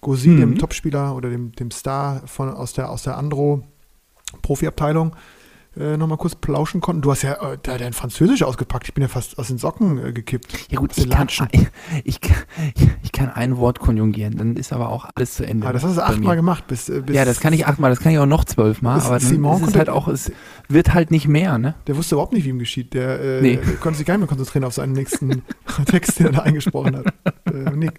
Gauzy, 0.00 0.28
mhm. 0.28 0.40
dem 0.40 0.58
Topspieler 0.58 1.14
oder 1.14 1.30
dem, 1.30 1.52
dem 1.52 1.70
Star 1.70 2.26
von, 2.26 2.50
aus 2.50 2.72
der, 2.72 2.90
aus 2.90 3.04
der 3.04 3.16
Andro 3.16 3.62
Profiabteilung, 4.42 5.14
äh, 5.76 5.96
nochmal 5.96 6.18
kurz 6.18 6.34
plauschen 6.34 6.80
konnten. 6.80 7.02
Du 7.02 7.10
hast 7.10 7.22
ja 7.22 7.52
äh, 7.52 7.58
da 7.62 7.78
dein 7.78 7.92
Französisch 7.92 8.42
ausgepackt. 8.42 8.88
Ich 8.88 8.94
bin 8.94 9.02
ja 9.02 9.08
fast 9.08 9.38
aus 9.38 9.48
den 9.48 9.58
Socken 9.58 10.04
äh, 10.04 10.12
gekippt. 10.12 10.70
Ja 10.70 10.78
gut, 10.78 10.96
ich 10.96 11.08
kann, 11.08 11.28
ich, 12.04 12.20
ich, 13.02 13.12
kann 13.12 13.30
ein 13.30 13.56
Wort 13.56 13.78
konjugieren, 13.78 14.36
dann 14.36 14.56
ist 14.56 14.72
aber 14.72 14.90
auch 14.90 15.08
alles 15.14 15.34
zu 15.34 15.46
Ende. 15.46 15.66
Aber 15.66 15.72
das 15.72 15.84
hast 15.84 15.96
du 15.96 16.04
achtmal 16.04 16.36
gemacht. 16.36 16.66
Bis, 16.66 16.88
äh, 16.88 17.00
bis 17.00 17.16
ja, 17.16 17.24
das 17.24 17.40
kann 17.40 17.52
ich 17.52 17.66
achtmal, 17.66 17.90
das 17.90 18.00
kann 18.00 18.12
ich 18.12 18.18
auch 18.18 18.26
noch 18.26 18.44
zwölfmal, 18.44 19.00
aber 19.00 19.18
dann 19.18 19.44
ist 19.44 19.68
es 19.68 19.74
halt 19.74 19.88
auch, 19.88 20.08
es 20.08 20.30
wird 20.68 20.92
halt 20.92 21.10
nicht 21.10 21.26
mehr, 21.26 21.56
ne? 21.58 21.74
Der 21.86 21.96
wusste 21.96 22.16
überhaupt 22.16 22.32
nicht, 22.32 22.44
wie 22.44 22.50
ihm 22.50 22.58
geschieht. 22.58 22.94
Der, 22.94 23.20
äh, 23.20 23.40
nee. 23.40 23.56
der 23.56 23.76
konnte 23.76 23.98
sich 23.98 24.06
gar 24.06 24.14
nicht 24.14 24.20
mehr 24.20 24.28
konzentrieren 24.28 24.64
auf 24.64 24.74
seinen 24.74 24.92
nächsten 24.92 25.42
Text, 25.86 26.18
den 26.18 26.26
er 26.26 26.32
da 26.32 26.38
eingesprochen 26.40 26.96
hat. 26.96 27.06
Äh, 27.46 27.70
Nick. 27.70 27.98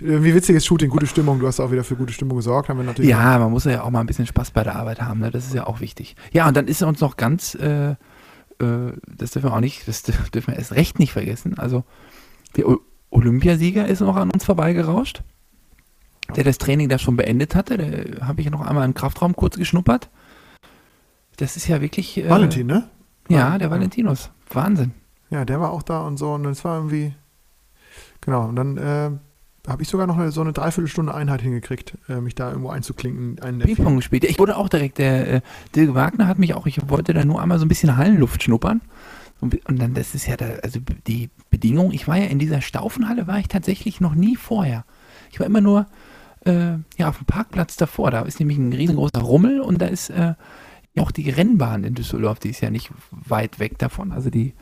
Wie 0.00 0.34
witziges 0.34 0.64
Shooting, 0.64 0.90
gute 0.90 1.06
Stimmung. 1.06 1.40
Du 1.40 1.46
hast 1.46 1.58
auch 1.58 1.72
wieder 1.72 1.82
für 1.82 1.96
gute 1.96 2.12
Stimmung 2.12 2.36
gesorgt. 2.36 2.68
Haben 2.68 2.78
wir 2.78 2.84
natürlich 2.84 3.10
ja, 3.10 3.38
man 3.38 3.50
muss 3.50 3.64
ja 3.64 3.82
auch 3.82 3.90
mal 3.90 4.00
ein 4.00 4.06
bisschen 4.06 4.26
Spaß 4.26 4.52
bei 4.52 4.62
der 4.62 4.76
Arbeit 4.76 5.00
haben. 5.00 5.20
Ne? 5.20 5.30
Das 5.30 5.46
ist 5.46 5.54
ja 5.54 5.66
auch 5.66 5.80
wichtig. 5.80 6.14
Ja, 6.32 6.46
und 6.46 6.56
dann 6.56 6.68
ist 6.68 6.82
uns 6.82 7.00
noch 7.00 7.16
ganz, 7.16 7.54
äh, 7.56 7.90
äh, 7.90 7.96
das 8.60 9.32
dürfen 9.32 9.50
wir 9.50 9.54
auch 9.54 9.60
nicht, 9.60 9.88
das 9.88 10.02
dürfen 10.34 10.48
wir 10.48 10.56
erst 10.56 10.72
recht 10.72 10.98
nicht 10.98 11.12
vergessen. 11.12 11.58
Also 11.58 11.84
der 12.56 12.66
Olympiasieger 13.10 13.86
ist 13.88 14.00
noch 14.00 14.16
an 14.16 14.30
uns 14.30 14.44
vorbeigerauscht, 14.44 15.22
der 16.36 16.44
das 16.44 16.58
Training 16.58 16.88
da 16.88 16.98
schon 16.98 17.16
beendet 17.16 17.56
hatte. 17.56 17.78
Da 17.78 18.26
habe 18.26 18.40
ich 18.40 18.50
noch 18.50 18.60
einmal 18.60 18.84
im 18.84 18.94
Kraftraum 18.94 19.34
kurz 19.34 19.56
geschnuppert. 19.56 20.10
Das 21.38 21.56
ist 21.56 21.66
ja 21.66 21.80
wirklich. 21.80 22.18
Äh, 22.18 22.28
Valentin, 22.28 22.66
ne? 22.66 22.88
Ja, 23.28 23.58
der 23.58 23.70
Valentinus. 23.70 24.30
Wahnsinn. 24.50 24.92
Ja, 25.30 25.44
der 25.44 25.60
war 25.60 25.72
auch 25.72 25.82
da 25.82 26.06
und 26.06 26.18
so. 26.18 26.32
Und 26.34 26.46
es 26.46 26.64
war 26.64 26.76
irgendwie. 26.76 27.14
Genau. 28.20 28.46
Und 28.46 28.56
dann 28.56 28.76
äh, 28.76 29.10
habe 29.68 29.82
ich 29.82 29.88
sogar 29.88 30.06
noch 30.06 30.16
eine, 30.16 30.32
so 30.32 30.40
eine 30.40 30.52
Dreiviertelstunde 30.52 31.14
Einheit 31.14 31.42
hingekriegt, 31.42 31.94
äh, 32.08 32.20
mich 32.20 32.34
da 32.34 32.48
irgendwo 32.50 32.70
einzuklinken. 32.70 33.36
Ping-Pong 33.36 33.96
gespielt. 33.96 34.24
Ich 34.24 34.38
wurde 34.38 34.56
auch 34.56 34.68
direkt, 34.68 34.98
der 34.98 35.34
äh, 35.34 35.40
Dirk 35.74 35.94
Wagner 35.94 36.26
hat 36.26 36.38
mich 36.38 36.54
auch, 36.54 36.66
ich 36.66 36.88
wollte 36.88 37.12
da 37.12 37.24
nur 37.24 37.40
einmal 37.40 37.58
so 37.58 37.64
ein 37.64 37.68
bisschen 37.68 37.96
Hallenluft 37.96 38.42
schnuppern. 38.42 38.80
Und, 39.40 39.64
und 39.66 39.80
dann, 39.80 39.94
das 39.94 40.14
ist 40.14 40.26
ja 40.26 40.36
da, 40.36 40.46
also 40.62 40.80
die 41.06 41.30
Bedingung, 41.50 41.92
ich 41.92 42.08
war 42.08 42.16
ja 42.16 42.24
in 42.24 42.38
dieser 42.38 42.60
Staufenhalle, 42.60 43.26
war 43.26 43.38
ich 43.38 43.48
tatsächlich 43.48 44.00
noch 44.00 44.14
nie 44.14 44.36
vorher. 44.36 44.84
Ich 45.30 45.38
war 45.38 45.46
immer 45.46 45.60
nur 45.60 45.86
äh, 46.44 46.72
ja, 46.96 47.08
auf 47.08 47.18
dem 47.18 47.26
Parkplatz 47.26 47.76
davor. 47.76 48.10
Da 48.10 48.22
ist 48.22 48.40
nämlich 48.40 48.58
ein 48.58 48.72
riesengroßer 48.72 49.20
Rummel 49.20 49.60
und 49.60 49.80
da 49.80 49.86
ist 49.86 50.10
äh, 50.10 50.34
auch 50.98 51.10
die 51.12 51.30
Rennbahn 51.30 51.84
in 51.84 51.94
Düsseldorf, 51.94 52.40
die 52.40 52.50
ist 52.50 52.60
ja 52.60 52.70
nicht 52.70 52.90
weit 53.10 53.60
weg 53.60 53.78
davon. 53.78 54.10
Also 54.12 54.30
die 54.30 54.54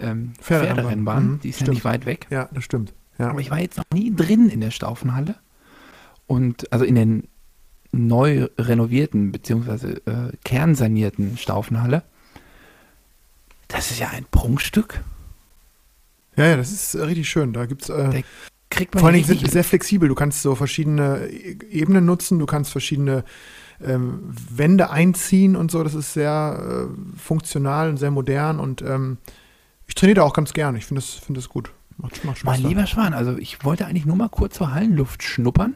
ähm, 0.00 0.32
Pferderennbahn, 0.40 1.24
mhm, 1.24 1.40
die 1.40 1.50
ist 1.50 1.56
stimmt. 1.56 1.68
ja 1.68 1.74
nicht 1.74 1.84
weit 1.84 2.06
weg. 2.06 2.26
Ja, 2.30 2.48
das 2.52 2.64
stimmt. 2.64 2.92
Ja. 3.18 3.30
Aber 3.30 3.40
ich 3.40 3.50
war 3.50 3.60
jetzt 3.60 3.76
noch 3.76 3.84
nie 3.92 4.14
drin 4.14 4.48
in 4.48 4.60
der 4.60 4.70
Staufenhalle. 4.70 5.36
Und 6.26 6.72
also 6.72 6.84
in 6.84 6.94
den 6.94 7.28
neu 7.92 8.48
renovierten 8.58 9.32
bzw. 9.32 9.98
Äh, 10.06 10.32
kernsanierten 10.44 11.38
Staufenhalle. 11.38 12.02
Das 13.68 13.90
ist 13.90 14.00
ja 14.00 14.08
ein 14.08 14.26
Prunkstück. 14.30 15.00
Ja, 16.36 16.46
ja, 16.46 16.56
das 16.56 16.72
ist 16.72 16.94
äh, 16.94 17.02
richtig 17.02 17.28
schön. 17.28 17.52
Da 17.52 17.66
gibt 17.66 17.82
es. 17.82 17.88
Äh, 17.88 18.22
vor 18.96 19.04
allen 19.04 19.14
Dingen 19.14 19.26
sind 19.26 19.50
sehr 19.50 19.62
flexibel. 19.62 20.08
Du 20.08 20.16
kannst 20.16 20.42
so 20.42 20.54
verschiedene 20.54 21.28
e-, 21.28 21.58
Ebenen 21.70 22.04
nutzen, 22.04 22.40
du 22.40 22.46
kannst 22.46 22.72
verschiedene 22.72 23.24
ähm, 23.80 24.20
Wände 24.50 24.90
einziehen 24.90 25.54
und 25.54 25.70
so. 25.70 25.84
Das 25.84 25.94
ist 25.94 26.12
sehr 26.12 26.88
äh, 26.90 27.18
funktional 27.18 27.88
und 27.88 27.98
sehr 27.98 28.10
modern 28.10 28.58
und 28.58 28.82
ähm, 28.82 29.18
ich 29.86 29.94
trainiere 29.94 30.16
da 30.16 30.22
auch 30.22 30.32
ganz 30.32 30.52
gern. 30.54 30.76
Ich 30.76 30.86
finde 30.86 31.02
das, 31.02 31.10
find 31.10 31.36
das 31.38 31.48
gut. 31.48 31.70
Macht, 31.96 32.24
macht 32.24 32.38
Spaß. 32.38 32.60
Mein 32.60 32.68
lieber 32.68 32.86
Schwan, 32.86 33.14
also 33.14 33.36
ich 33.38 33.64
wollte 33.64 33.86
eigentlich 33.86 34.06
nur 34.06 34.16
mal 34.16 34.28
kurz 34.28 34.56
zur 34.56 34.72
Hallenluft 34.72 35.22
schnuppern 35.22 35.74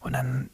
und 0.00 0.12
dann 0.12 0.50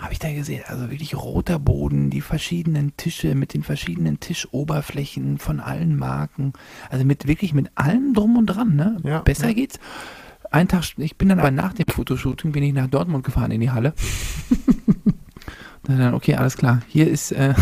habe 0.00 0.12
ich 0.12 0.18
da 0.18 0.32
gesehen, 0.32 0.62
also 0.66 0.90
wirklich 0.90 1.14
roter 1.14 1.58
Boden, 1.58 2.10
die 2.10 2.22
verschiedenen 2.22 2.96
Tische 2.96 3.34
mit 3.34 3.52
den 3.52 3.62
verschiedenen 3.62 4.18
Tischoberflächen 4.18 5.38
von 5.38 5.60
allen 5.60 5.96
Marken, 5.96 6.54
also 6.88 7.04
mit 7.04 7.26
wirklich 7.26 7.52
mit 7.52 7.70
allem 7.74 8.14
drum 8.14 8.36
und 8.36 8.46
dran, 8.46 8.76
ne? 8.76 8.96
Ja, 9.04 9.20
Besser 9.20 9.48
ja. 9.48 9.54
geht's. 9.54 9.78
Ein 10.50 10.68
Tag, 10.68 10.84
ich 10.96 11.16
bin 11.16 11.28
dann 11.28 11.38
aber 11.38 11.50
nach 11.50 11.74
dem 11.74 11.86
Fotoshooting 11.86 12.50
bin 12.50 12.62
ich 12.62 12.72
nach 12.72 12.88
Dortmund 12.88 13.24
gefahren 13.24 13.52
in 13.52 13.60
die 13.60 13.70
Halle. 13.70 13.94
dann, 15.84 16.14
okay, 16.14 16.34
alles 16.34 16.56
klar. 16.56 16.80
Hier 16.88 17.08
ist 17.08 17.30
äh, 17.32 17.54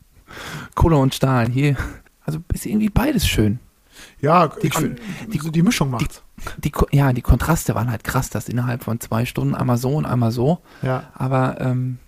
Kohle 0.74 0.96
und 0.96 1.14
Stahl. 1.14 1.48
Hier, 1.48 1.76
also 2.24 2.38
ist 2.52 2.66
irgendwie 2.66 2.90
beides 2.90 3.26
schön. 3.26 3.58
Ja, 4.22 4.46
die, 4.46 4.70
find, 4.70 5.00
die, 5.32 5.38
die, 5.50 5.62
Mischung 5.62 5.90
macht. 5.90 6.22
Die, 6.58 6.70
die, 6.70 6.96
ja, 6.96 7.12
die 7.12 7.22
Kontraste 7.22 7.74
waren 7.74 7.90
halt 7.90 8.04
krass, 8.04 8.30
das 8.30 8.48
innerhalb 8.48 8.84
von 8.84 9.00
zwei 9.00 9.26
Stunden 9.26 9.54
einmal 9.56 9.78
so 9.78 9.90
und 9.96 10.06
einmal 10.06 10.30
so. 10.30 10.60
Ja. 10.80 11.10
Aber 11.14 11.60
ähm, 11.60 11.98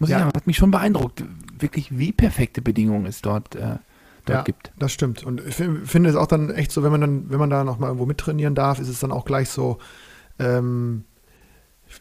muss 0.00 0.10
ja. 0.10 0.16
ich 0.16 0.22
sagen, 0.22 0.36
hat 0.36 0.46
mich 0.48 0.56
schon 0.56 0.72
beeindruckt, 0.72 1.24
wirklich 1.58 1.96
wie 1.96 2.10
perfekte 2.10 2.60
Bedingungen 2.60 3.06
es 3.06 3.22
dort, 3.22 3.54
äh, 3.54 3.78
dort 4.24 4.28
ja, 4.28 4.42
gibt. 4.42 4.72
Das 4.78 4.92
stimmt. 4.92 5.22
Und 5.22 5.40
ich 5.46 5.54
finde 5.54 6.10
es 6.10 6.16
auch 6.16 6.26
dann 6.26 6.50
echt 6.50 6.72
so, 6.72 6.82
wenn 6.82 6.90
man 6.90 7.00
dann, 7.00 7.30
wenn 7.30 7.38
man 7.38 7.50
da 7.50 7.62
nochmal 7.62 7.90
irgendwo 7.90 8.06
mittrainieren 8.06 8.56
darf, 8.56 8.80
ist 8.80 8.88
es 8.88 8.98
dann 8.98 9.12
auch 9.12 9.24
gleich 9.24 9.48
so, 9.48 9.78
ähm, 10.40 11.04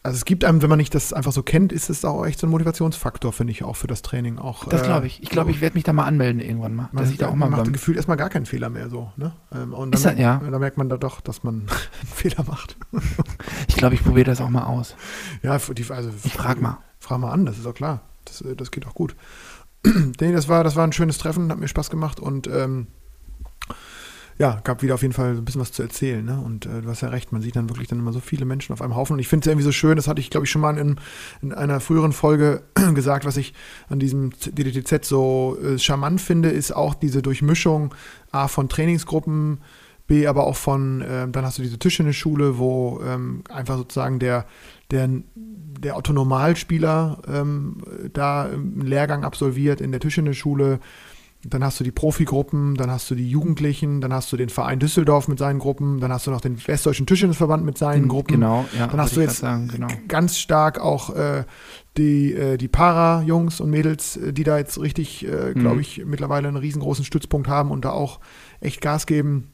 also 0.02 0.16
es 0.18 0.26
gibt 0.26 0.44
einem, 0.44 0.62
wenn 0.62 0.70
man 0.70 0.78
nicht 0.80 0.96
das 0.96 1.14
einfach 1.14 1.32
so 1.32 1.44
kennt, 1.44 1.72
ist 1.72 1.90
es 1.90 2.04
auch 2.04 2.26
echt 2.26 2.40
so 2.40 2.48
ein 2.48 2.50
Motivationsfaktor, 2.50 3.32
finde 3.32 3.52
ich, 3.52 3.64
auch 3.64 3.76
für 3.76 3.88
das 3.88 4.02
Training. 4.02 4.38
Auch, 4.40 4.66
Das 4.68 4.82
äh, 4.82 4.86
glaube 4.86 5.08
ich. 5.08 5.22
Ich 5.22 5.30
glaube, 5.30 5.52
ich 5.52 5.62
werde 5.62 5.76
mich 5.76 5.84
da 5.84 5.94
mal 5.94 6.06
anmelden 6.06 6.42
irgendwann 6.42 6.76
mal. 6.76 6.90
Man, 6.92 7.04
dass 7.04 7.12
ich 7.12 7.18
da 7.20 7.28
auch 7.30 7.36
mal 7.36 7.50
macht 7.50 7.72
gefühlt 7.72 7.98
erstmal 7.98 8.18
gar 8.18 8.30
keinen 8.30 8.46
Fehler 8.46 8.70
mehr 8.70 8.90
so. 8.90 9.12
Ne? 9.18 9.34
Ähm, 9.54 9.74
Und 9.74 9.94
Ist 9.94 10.06
dann, 10.06 10.16
das- 10.16 10.22
ja. 10.24 10.42
da 10.50 10.60
merkt 10.60 10.78
man 10.78 10.90
da 10.90 10.98
doch, 10.98 11.22
dass 11.22 11.44
man 11.44 11.54
einen 12.02 12.08
Fehler 12.14 12.44
macht. 12.48 12.76
ich 13.68 13.76
glaube, 13.76 13.96
ich 13.96 14.04
probiere 14.04 14.26
das 14.26 14.42
auch 14.42 14.50
mal 14.50 14.64
aus. 14.64 14.96
Ja, 15.42 15.58
die, 15.58 15.86
also 15.92 16.10
Ich 16.24 16.34
frag 16.34 16.62
mal. 16.62 16.80
Frag 17.00 17.20
mal 17.20 17.32
an, 17.32 17.46
das 17.46 17.58
ist 17.58 17.66
auch 17.68 17.74
klar. 17.76 18.02
Das, 18.26 18.42
äh, 18.42 18.56
das 18.56 18.72
geht 18.72 18.88
auch 18.88 18.94
gut. 18.96 19.16
nee, 19.86 20.32
das 20.32 20.48
war, 20.48 20.64
das 20.64 20.76
war 20.76 20.86
ein 20.88 20.94
schönes 20.94 21.18
Treffen, 21.18 21.52
hat 21.52 21.60
mir 21.60 21.68
Spaß 21.68 21.90
gemacht 21.90 22.20
und 22.20 22.48
ähm, 22.48 22.88
ja, 24.38 24.60
gab 24.64 24.82
wieder 24.82 24.96
auf 24.96 25.02
jeden 25.02 25.14
Fall 25.14 25.36
ein 25.36 25.46
bisschen 25.46 25.62
was 25.62 25.72
zu 25.72 25.84
erzählen. 25.84 26.24
Ne? 26.24 26.40
Und 26.40 26.66
äh, 26.66 26.82
du 26.82 26.90
hast 26.90 27.02
ja 27.02 27.10
recht, 27.10 27.32
man 27.32 27.42
sieht 27.42 27.56
dann 27.56 27.70
wirklich 27.70 27.88
dann 27.88 28.00
immer 28.00 28.14
so 28.14 28.20
viele 28.20 28.46
Menschen 28.46 28.74
auf 28.74 28.82
einem 28.82 28.96
Haufen. 28.96 29.14
Und 29.14 29.20
ich 29.20 29.28
finde 29.28 29.44
es 29.44 29.48
irgendwie 29.52 29.66
so 29.66 29.72
schön, 29.72 29.96
das 29.96 30.08
hatte 30.08 30.22
ich, 30.22 30.30
glaube 30.30 30.46
ich, 30.46 30.52
schon 30.52 30.62
mal 30.62 30.78
in, 30.78 31.00
in 31.42 31.54
einer 31.54 31.80
früheren 31.80 32.14
Folge 32.14 32.64
gesagt, 32.94 33.26
was 33.26 33.38
ich 33.38 33.54
an 33.90 34.00
diesem 34.00 34.32
DDTZ 34.32 35.06
so 35.06 35.58
äh, 35.64 35.78
charmant 35.78 36.22
finde, 36.22 36.50
ist 36.50 36.76
auch 36.76 36.96
diese 36.96 37.22
Durchmischung 37.22 37.94
A 38.32 38.48
von 38.48 38.70
Trainingsgruppen, 38.70 39.60
B 40.08 40.28
aber 40.28 40.46
auch 40.46 40.58
von, 40.58 41.04
ähm, 41.08 41.32
dann 41.32 41.46
hast 41.46 41.60
du 41.60 41.62
diese 41.62 41.80
Tischtennisschule, 41.80 42.58
wo 42.58 43.02
ähm, 43.06 43.44
einfach 43.50 43.78
sozusagen 43.78 44.20
der, 44.20 44.46
der, 44.92 45.10
der 45.36 45.96
Otto-Normalspieler 45.96 47.22
ähm, 47.28 47.78
da 48.12 48.44
einen 48.44 48.82
Lehrgang 48.82 49.24
absolviert 49.24 49.80
in 49.80 49.92
der 49.92 50.02
Tischtennisschule. 50.02 50.80
Dann 51.46 51.62
hast 51.62 51.78
du 51.80 51.84
die 51.84 51.92
Profigruppen, 51.92 52.76
dann 52.76 52.90
hast 52.90 53.12
du 53.12 53.16
die 53.16 53.30
Jugendlichen, 53.30 54.00
dann 54.00 54.14
hast 54.14 54.32
du 54.32 54.38
den 54.38 54.48
Verein 54.48 54.80
Düsseldorf 54.80 55.28
mit 55.28 55.40
seinen 55.40 55.60
Gruppen, 55.60 56.00
dann 56.00 56.12
hast 56.12 56.26
du 56.26 56.32
noch 56.32 56.40
den 56.40 56.58
Westdeutschen 56.66 57.06
Tischtennisverband 57.06 57.66
mit 57.66 57.78
seinen 57.78 58.08
Gruppen. 58.08 58.36
Genau, 58.36 58.66
ja. 58.78 58.88
Dann 58.88 59.02
hast 59.02 59.18
du 59.18 59.22
jetzt 59.22 59.40
sagen, 59.40 59.68
genau. 59.68 59.88
ganz 60.08 60.38
stark 60.38 60.80
auch 60.80 61.14
äh, 61.14 61.44
die, 61.98 62.34
äh, 62.34 62.56
die 62.56 62.70
Para-Jungs 62.70 63.60
und 63.60 63.70
Mädels, 63.72 64.16
äh, 64.16 64.32
die 64.32 64.46
da 64.46 64.58
jetzt 64.58 64.80
richtig, 64.80 65.28
äh, 65.28 65.54
glaube 65.54 65.76
Mhm. 65.76 65.82
ich, 65.82 66.06
mittlerweile 66.06 66.48
einen 66.48 66.56
riesengroßen 66.56 67.04
Stützpunkt 67.04 67.50
haben 67.50 67.72
und 67.72 67.84
da 67.84 67.92
auch 67.92 68.22
echt 68.62 68.80
Gas 68.80 69.06
geben. 69.06 69.50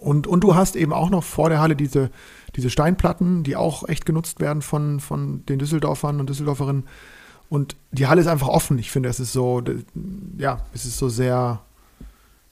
Und, 0.00 0.26
und 0.26 0.42
du 0.42 0.54
hast 0.54 0.74
eben 0.74 0.94
auch 0.94 1.10
noch 1.10 1.24
vor 1.24 1.50
der 1.50 1.60
Halle 1.60 1.76
diese, 1.76 2.10
diese 2.56 2.70
Steinplatten, 2.70 3.42
die 3.42 3.56
auch 3.56 3.86
echt 3.86 4.06
genutzt 4.06 4.40
werden 4.40 4.62
von, 4.62 5.00
von 5.00 5.44
den 5.46 5.58
Düsseldorfern 5.58 6.18
und 6.18 6.30
Düsseldorferinnen. 6.30 6.84
Und 7.50 7.76
die 7.90 8.06
Halle 8.06 8.22
ist 8.22 8.28
einfach 8.28 8.48
offen. 8.48 8.78
Ich 8.78 8.90
finde, 8.90 9.10
es 9.10 9.20
ist 9.20 9.32
so, 9.32 9.62
ja, 10.38 10.60
es 10.72 10.86
ist 10.86 10.96
so 10.96 11.10
sehr 11.10 11.60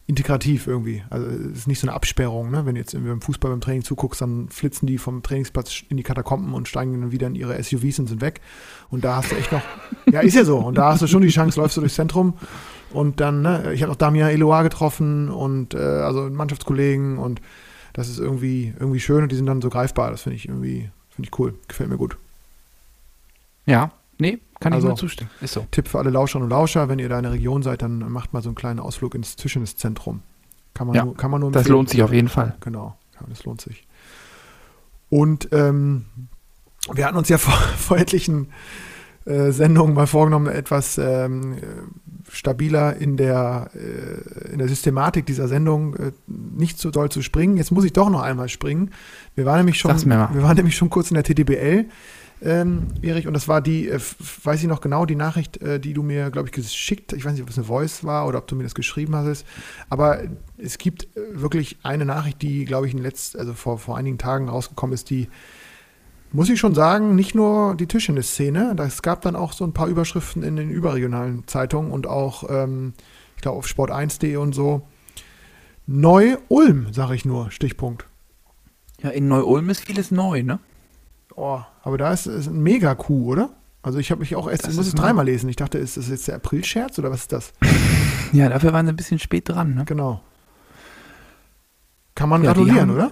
integrativ 0.09 0.67
irgendwie. 0.67 1.05
Also 1.09 1.27
es 1.27 1.59
ist 1.59 1.67
nicht 1.69 1.79
so 1.79 1.87
eine 1.87 1.95
Absperrung, 1.95 2.51
ne? 2.51 2.67
Wenn 2.67 2.75
du 2.75 2.81
jetzt 2.81 2.95
irgendwie 2.95 3.11
beim 3.11 3.21
Fußball 3.21 3.51
beim 3.51 3.61
Training 3.61 3.85
zuguckst, 3.85 4.21
dann 4.21 4.49
flitzen 4.49 4.87
die 4.87 4.99
vom 4.99 5.23
Trainingsplatz 5.23 5.85
in 5.89 5.99
die 5.99 6.03
Katakomben 6.03 6.55
und 6.55 6.67
steigen 6.67 7.01
dann 7.01 7.13
wieder 7.13 7.27
in 7.27 7.35
ihre 7.35 7.63
SUVs 7.63 7.99
und 8.01 8.09
sind 8.09 8.23
weg. 8.23 8.41
Und 8.91 9.05
da 9.05 9.17
hast 9.17 9.31
du 9.31 9.37
echt 9.37 9.53
noch, 9.53 9.63
ja, 10.11 10.21
ist 10.21 10.35
ja 10.35 10.45
so. 10.45 10.59
Und 10.59 10.77
da 10.77 10.93
hast 10.93 11.03
du 11.03 11.07
schon 11.07 11.23
die 11.23 11.29
Chance, 11.29 11.61
läufst 11.61 11.77
du 11.77 11.81
durchs 11.81 11.95
Zentrum 11.95 12.35
und 12.91 13.21
dann, 13.21 13.43
ne, 13.43 13.73
ich 13.75 13.83
habe 13.83 13.93
noch 13.93 13.99
Damien 13.99 14.29
Eloa 14.29 14.63
getroffen 14.63 15.29
und 15.29 15.75
äh, 15.75 15.79
also 15.79 16.29
Mannschaftskollegen 16.31 17.19
und 17.19 17.43
das 17.93 18.09
ist 18.09 18.19
irgendwie, 18.19 18.73
irgendwie 18.79 19.01
schön 19.01 19.23
und 19.23 19.31
die 19.31 19.37
sind 19.37 19.47
dann 19.47 19.61
so 19.61 19.69
greifbar. 19.69 20.11
Das 20.11 20.23
finde 20.23 20.37
ich 20.37 20.49
irgendwie, 20.49 20.91
finde 21.11 21.29
ich 21.31 21.39
cool. 21.39 21.55
Gefällt 21.69 21.91
mir 21.91 21.99
gut. 21.99 22.17
Ja, 23.67 23.93
nee, 24.19 24.39
kann 24.61 24.73
Also- 24.73 24.87
ich 24.87 24.91
nur 24.91 24.97
zustimmen. 24.97 25.31
Ist 25.41 25.55
so. 25.55 25.67
Tipp 25.71 25.89
für 25.89 25.99
alle 25.99 26.11
Lauscherinnen 26.11 26.45
und 26.45 26.51
Lauscher, 26.51 26.89
wenn 26.89 26.99
ihr 26.99 27.09
da 27.09 27.17
in 27.19 27.23
der 27.25 27.33
Region 27.33 27.63
seid, 27.63 27.83
dann 27.83 27.99
macht 28.11 28.33
mal 28.33 28.43
so 28.43 28.49
einen 28.49 28.57
kleinen 28.57 28.81
Ausflug 28.81 29.15
ins 29.15 29.37
Tischtenniszentrum. 29.37 30.23
Kann 30.75 30.87
man 30.87 30.97
Ja, 30.97 31.05
nur, 31.05 31.17
kann 31.17 31.31
man 31.31 31.41
nur 31.41 31.51
Das 31.53 31.69
lohnt 31.69 31.89
sich 31.91 32.03
auf 32.03 32.13
jeden 32.13 32.29
Fall. 32.29 32.55
Genau, 32.61 32.97
ja, 33.21 33.27
das 33.29 33.45
lohnt 33.45 33.61
sich. 33.61 33.87
Und 35.11 35.49
ähm, 35.53 36.05
wir 36.93 37.07
hatten 37.07 37.17
uns 37.17 37.29
ja 37.29 37.39
vor, 37.39 37.55
vor 37.55 37.97
etlichen 37.99 38.49
äh, 39.25 39.51
Sendungen 39.53 39.95
mal 39.95 40.07
vorgenommen, 40.07 40.47
etwas 40.47 40.99
ähm, 40.99 41.55
äh, 41.55 41.61
stabiler 42.31 42.97
in 42.97 43.17
der, 43.17 43.71
äh, 43.75 44.53
in 44.53 44.59
der 44.59 44.69
Systematik 44.69 45.27
dieser 45.27 45.49
Sendung 45.49 45.95
äh, 45.97 46.13
nicht 46.27 46.79
so 46.79 46.91
doll 46.91 47.11
zu 47.11 47.23
springen. 47.23 47.57
Jetzt 47.57 47.71
muss 47.71 47.85
ich 47.85 47.93
doch 47.93 48.11
noch 48.11 48.23
einmal 48.23 48.49
springen. 48.49 48.91
Wir 49.35 49.45
waren 49.47 49.59
nämlich 49.59 49.79
schon, 49.79 49.91
wir 50.05 50.43
waren 50.43 50.57
nämlich 50.57 50.77
schon 50.77 50.91
kurz 50.91 51.11
in 51.11 51.15
der 51.15 51.25
TDBL. 51.25 51.87
Ähm, 52.41 52.87
Erich, 53.03 53.27
und 53.27 53.35
das 53.35 53.49
war 53.49 53.61
die, 53.61 53.89
äh, 53.89 53.99
weiß 54.45 54.63
ich 54.63 54.69
noch 54.69 54.81
genau, 54.81 55.07
die 55.07 55.17
Nachricht, 55.17 55.61
äh, 55.61 55.81
die 55.81 55.93
du 55.93 56.03
mir, 56.03 56.31
glaube 56.31 56.49
ich, 56.49 56.53
geschickt, 56.53 57.13
ich 57.13 57.25
weiß 57.25 57.33
nicht, 57.33 57.43
ob 57.43 57.51
es 57.51 57.59
eine 57.59 57.67
Voice 57.67 58.05
war 58.05 58.29
oder 58.29 58.39
ob 58.39 58.47
du 58.47 58.55
mir 58.55 58.63
das 58.63 58.77
geschrieben 58.77 59.17
hast, 59.17 59.45
aber 59.89 60.23
es 60.57 60.79
gibt 60.79 61.05
äh, 61.17 61.41
wirklich 61.41 61.79
eine 61.83 62.05
Nachricht, 62.05 62.41
die, 62.43 62.65
glaube 62.65 62.87
ich, 62.87 62.95
in 62.95 63.01
letzt, 63.01 63.37
also 63.37 63.55
vor, 63.55 63.79
vor 63.79 63.97
einigen 63.97 64.19
Tagen 64.19 64.49
rausgekommen 64.49 64.95
ist, 64.95 65.11
die, 65.11 65.29
muss 66.31 66.49
ich 66.49 66.61
schon 66.61 66.75
sagen, 66.75 67.17
nicht 67.17 67.35
nur 67.35 67.75
die 67.75 67.87
Tischtennis-Szene, 67.87 68.77
es 68.79 69.03
gab 69.03 69.23
dann 69.23 69.35
auch 69.35 69.53
so 69.53 69.65
ein 69.65 69.73
paar 69.73 69.89
Überschriften 69.89 70.43
in 70.45 70.55
den 70.57 70.71
überregionalen 70.71 71.47
Zeitungen 71.49 71.91
und 71.91 72.07
auch, 72.07 72.45
ähm, 72.49 72.93
ich 73.35 73.43
glaube, 73.43 73.59
auf 73.59 73.67
sport1.de 73.67 74.37
und 74.37 74.55
so. 74.55 74.83
Neu-Ulm, 75.87 76.93
sage 76.93 77.15
ich 77.15 77.25
nur, 77.25 77.51
Stichpunkt. 77.51 78.05
Ja, 79.03 79.11
in 79.11 79.27
Neu-Ulm 79.27 79.71
ist 79.71 79.81
vieles 79.87 80.11
neu, 80.11 80.43
ne? 80.43 80.59
Oh, 81.41 81.61
aber 81.85 81.99
da 81.99 82.13
ist, 82.13 82.27
ist 82.27 82.49
ein 82.49 82.61
Mega-Coup, 82.63 83.27
oder? 83.29 83.51
Also 83.83 84.01
ich 84.01 84.11
habe 84.11 84.19
mich 84.21 84.35
auch 84.35 84.49
erst, 84.49 84.65
Das 84.65 84.73
ich 84.73 84.77
muss 84.77 84.89
es 84.89 84.95
dreimal 84.95 85.25
lesen. 85.25 85.49
Ich 85.49 85.55
dachte, 85.57 85.79
ist 85.79 85.97
das 85.97 86.09
jetzt 86.09 86.27
der 86.27 86.35
April-Scherz 86.35 86.99
oder 86.99 87.11
was 87.13 87.21
ist 87.23 87.33
das? 87.33 87.53
Ja, 88.33 88.49
dafür 88.51 88.75
waren 88.75 88.85
sie 88.85 88.93
ein 88.93 88.97
bisschen 88.97 89.19
spät 89.19 89.49
dran, 89.49 89.75
ne? 89.75 89.85
Genau. 89.87 90.21
Kann 92.15 92.29
man 92.29 92.43
Ja, 92.43 92.53
gratulieren, 92.53 92.91
haben- 92.91 92.91
oder? 92.91 93.11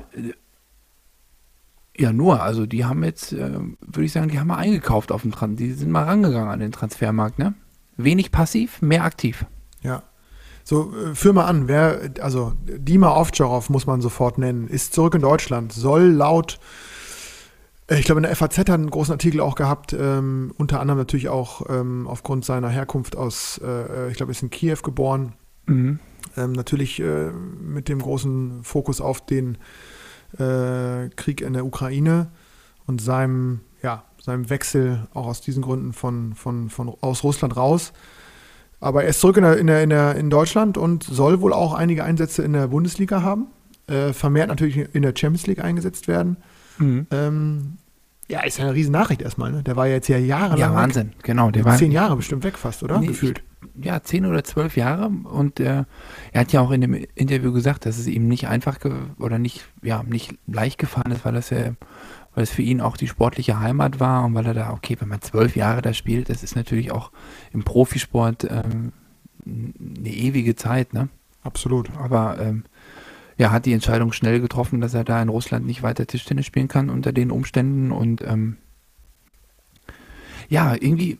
Ja, 1.96 2.12
nur, 2.12 2.42
also 2.42 2.66
die 2.66 2.84
haben 2.84 3.02
jetzt, 3.04 3.32
äh, 3.32 3.58
würde 3.80 4.04
ich 4.04 4.12
sagen, 4.12 4.28
die 4.28 4.38
haben 4.38 4.48
mal 4.48 4.56
eingekauft 4.58 5.12
auf 5.12 5.22
dem 5.22 5.32
Trans, 5.32 5.56
die 5.56 5.72
sind 5.72 5.90
mal 5.90 6.02
rangegangen 6.04 6.50
an 6.50 6.60
den 6.60 6.72
Transfermarkt, 6.72 7.38
ne? 7.38 7.54
Wenig 7.96 8.30
passiv, 8.32 8.82
mehr 8.82 9.04
aktiv. 9.04 9.46
Ja. 9.82 10.02
So, 10.64 10.92
äh, 10.94 11.14
führ 11.14 11.32
mal 11.32 11.46
an, 11.46 11.68
wer, 11.68 12.10
also 12.20 12.52
Dima 12.66 13.16
Ovtcharov 13.16 13.70
muss 13.70 13.86
man 13.86 14.02
sofort 14.02 14.36
nennen, 14.36 14.68
ist 14.68 14.92
zurück 14.92 15.14
in 15.14 15.22
Deutschland, 15.22 15.72
soll 15.72 16.02
laut, 16.10 16.54
äh, 16.54 16.85
ich 17.88 18.04
glaube 18.04 18.18
in 18.18 18.24
der 18.24 18.34
FAZ 18.34 18.58
hat 18.58 18.70
einen 18.70 18.90
großen 18.90 19.12
Artikel 19.12 19.40
auch 19.40 19.54
gehabt, 19.54 19.92
ähm, 19.92 20.52
unter 20.58 20.80
anderem 20.80 20.98
natürlich 20.98 21.28
auch 21.28 21.68
ähm, 21.68 22.06
aufgrund 22.08 22.44
seiner 22.44 22.68
Herkunft 22.68 23.16
aus, 23.16 23.60
äh, 23.64 24.10
ich 24.10 24.16
glaube, 24.16 24.32
ist 24.32 24.42
in 24.42 24.50
Kiew 24.50 24.78
geboren, 24.82 25.34
Mhm. 25.66 25.98
ähm, 26.36 26.52
natürlich 26.52 27.00
äh, 27.00 27.30
mit 27.30 27.88
dem 27.88 28.00
großen 28.00 28.62
Fokus 28.62 29.00
auf 29.00 29.24
den 29.24 29.58
äh, 30.38 31.08
Krieg 31.16 31.40
in 31.40 31.52
der 31.54 31.66
Ukraine 31.66 32.28
und 32.86 33.00
seinem, 33.00 33.60
ja, 33.82 34.04
seinem 34.22 34.48
Wechsel 34.48 35.08
auch 35.12 35.26
aus 35.26 35.40
diesen 35.40 35.62
Gründen 35.62 35.92
von, 35.92 36.34
von, 36.34 36.70
von 36.70 36.94
aus 37.00 37.24
Russland 37.24 37.56
raus. 37.56 37.92
Aber 38.80 39.04
er 39.04 39.08
ist 39.08 39.20
zurück 39.20 39.38
in, 39.38 39.42
der, 39.42 39.58
in, 39.58 39.66
der, 39.66 39.82
in, 39.82 39.90
der, 39.90 40.14
in 40.16 40.30
Deutschland 40.30 40.78
und 40.78 41.02
soll 41.02 41.40
wohl 41.40 41.52
auch 41.52 41.74
einige 41.74 42.04
Einsätze 42.04 42.42
in 42.42 42.52
der 42.52 42.68
Bundesliga 42.68 43.22
haben. 43.22 43.46
Äh, 43.88 44.12
vermehrt 44.12 44.48
natürlich 44.48 44.94
in 44.94 45.02
der 45.02 45.14
Champions 45.16 45.46
League 45.46 45.62
eingesetzt 45.62 46.08
werden. 46.08 46.36
Mhm. 46.78 47.06
Ähm, 47.10 47.78
ja, 48.28 48.40
ist 48.40 48.58
ja 48.58 48.64
eine 48.64 48.74
riesen 48.74 48.92
Nachricht 48.92 49.22
erstmal. 49.22 49.52
Ne? 49.52 49.62
Der 49.62 49.76
war 49.76 49.86
ja 49.86 49.94
jetzt 49.94 50.08
ja 50.08 50.18
jahrelang 50.18 50.58
Ja, 50.58 50.70
weg. 50.70 50.76
Wahnsinn, 50.76 51.12
genau. 51.22 51.50
Der 51.50 51.64
war 51.64 51.76
Zehn 51.76 51.92
Jahre 51.92 52.16
bestimmt 52.16 52.42
weg 52.44 52.58
fast, 52.58 52.82
oder? 52.82 52.98
Nee, 52.98 53.06
Gefühlt. 53.06 53.42
ja, 53.80 54.02
zehn 54.02 54.26
oder 54.26 54.42
zwölf 54.42 54.76
Jahre 54.76 55.06
und 55.24 55.60
äh, 55.60 55.84
er 56.32 56.40
hat 56.40 56.52
ja 56.52 56.60
auch 56.60 56.72
in 56.72 56.80
dem 56.80 56.94
Interview 57.14 57.52
gesagt, 57.52 57.86
dass 57.86 57.98
es 57.98 58.06
ihm 58.08 58.26
nicht 58.26 58.48
einfach 58.48 58.80
ge 58.80 58.92
oder 59.18 59.38
nicht, 59.38 59.64
ja, 59.82 60.02
nicht 60.02 60.34
leicht 60.48 60.78
gefallen 60.78 61.12
ist, 61.12 61.24
weil 61.24 61.34
das 61.34 61.50
ja, 61.50 61.74
weil 62.34 62.42
es 62.42 62.50
für 62.50 62.62
ihn 62.62 62.80
auch 62.80 62.96
die 62.96 63.06
sportliche 63.08 63.60
Heimat 63.60 64.00
war 64.00 64.24
und 64.24 64.34
weil 64.34 64.46
er 64.46 64.54
da, 64.54 64.70
okay, 64.72 64.96
wenn 64.98 65.08
man 65.08 65.22
zwölf 65.22 65.54
Jahre 65.56 65.80
da 65.80 65.92
spielt, 65.94 66.28
das 66.28 66.42
ist 66.42 66.56
natürlich 66.56 66.90
auch 66.90 67.12
im 67.52 67.62
Profisport 67.62 68.44
ähm, 68.50 68.92
eine 69.46 70.10
ewige 70.10 70.56
Zeit, 70.56 70.92
ne? 70.92 71.08
Absolut. 71.44 71.90
Aber 71.96 72.38
ähm, 72.40 72.64
ja, 73.38 73.50
hat 73.50 73.66
die 73.66 73.72
Entscheidung 73.72 74.12
schnell 74.12 74.40
getroffen, 74.40 74.80
dass 74.80 74.94
er 74.94 75.04
da 75.04 75.20
in 75.20 75.28
Russland 75.28 75.66
nicht 75.66 75.82
weiter 75.82 76.06
Tischtennis 76.06 76.46
spielen 76.46 76.68
kann 76.68 76.90
unter 76.90 77.12
den 77.12 77.30
Umständen 77.30 77.92
und 77.92 78.22
ähm, 78.22 78.56
ja, 80.48 80.74
irgendwie, 80.74 81.18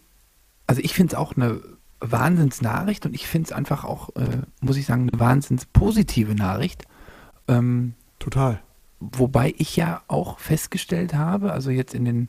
also 0.67 0.81
ich 0.83 0.95
finde 0.95 1.15
es 1.15 1.19
auch 1.19 1.37
eine 1.37 1.61
Wahnsinnsnachricht 2.01 3.07
und 3.07 3.15
ich 3.15 3.27
finde 3.27 3.47
es 3.47 3.53
einfach 3.53 3.85
auch, 3.85 4.15
äh, 4.17 4.43
muss 4.61 4.77
ich 4.77 4.87
sagen, 4.87 5.09
eine 5.09 5.21
wahnsinns 5.21 5.67
positive 5.67 6.35
Nachricht. 6.35 6.85
Ähm, 7.49 7.95
Total. 8.19 8.61
Wobei 9.01 9.55
ich 9.59 9.77
ja 9.77 10.03
auch 10.09 10.39
festgestellt 10.39 11.15
habe, 11.15 11.53
also 11.53 11.71
jetzt 11.71 11.95
in 11.95 12.05
den 12.05 12.29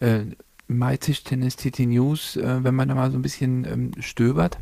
äh, 0.00 0.24
MyTischtennis 0.66 1.56
TT 1.56 1.80
News, 1.80 2.36
äh, 2.36 2.64
wenn 2.64 2.74
man 2.74 2.88
da 2.88 2.94
mal 2.94 3.10
so 3.10 3.18
ein 3.18 3.22
bisschen 3.22 3.64
ähm, 3.64 3.92
stöbert, 4.00 4.58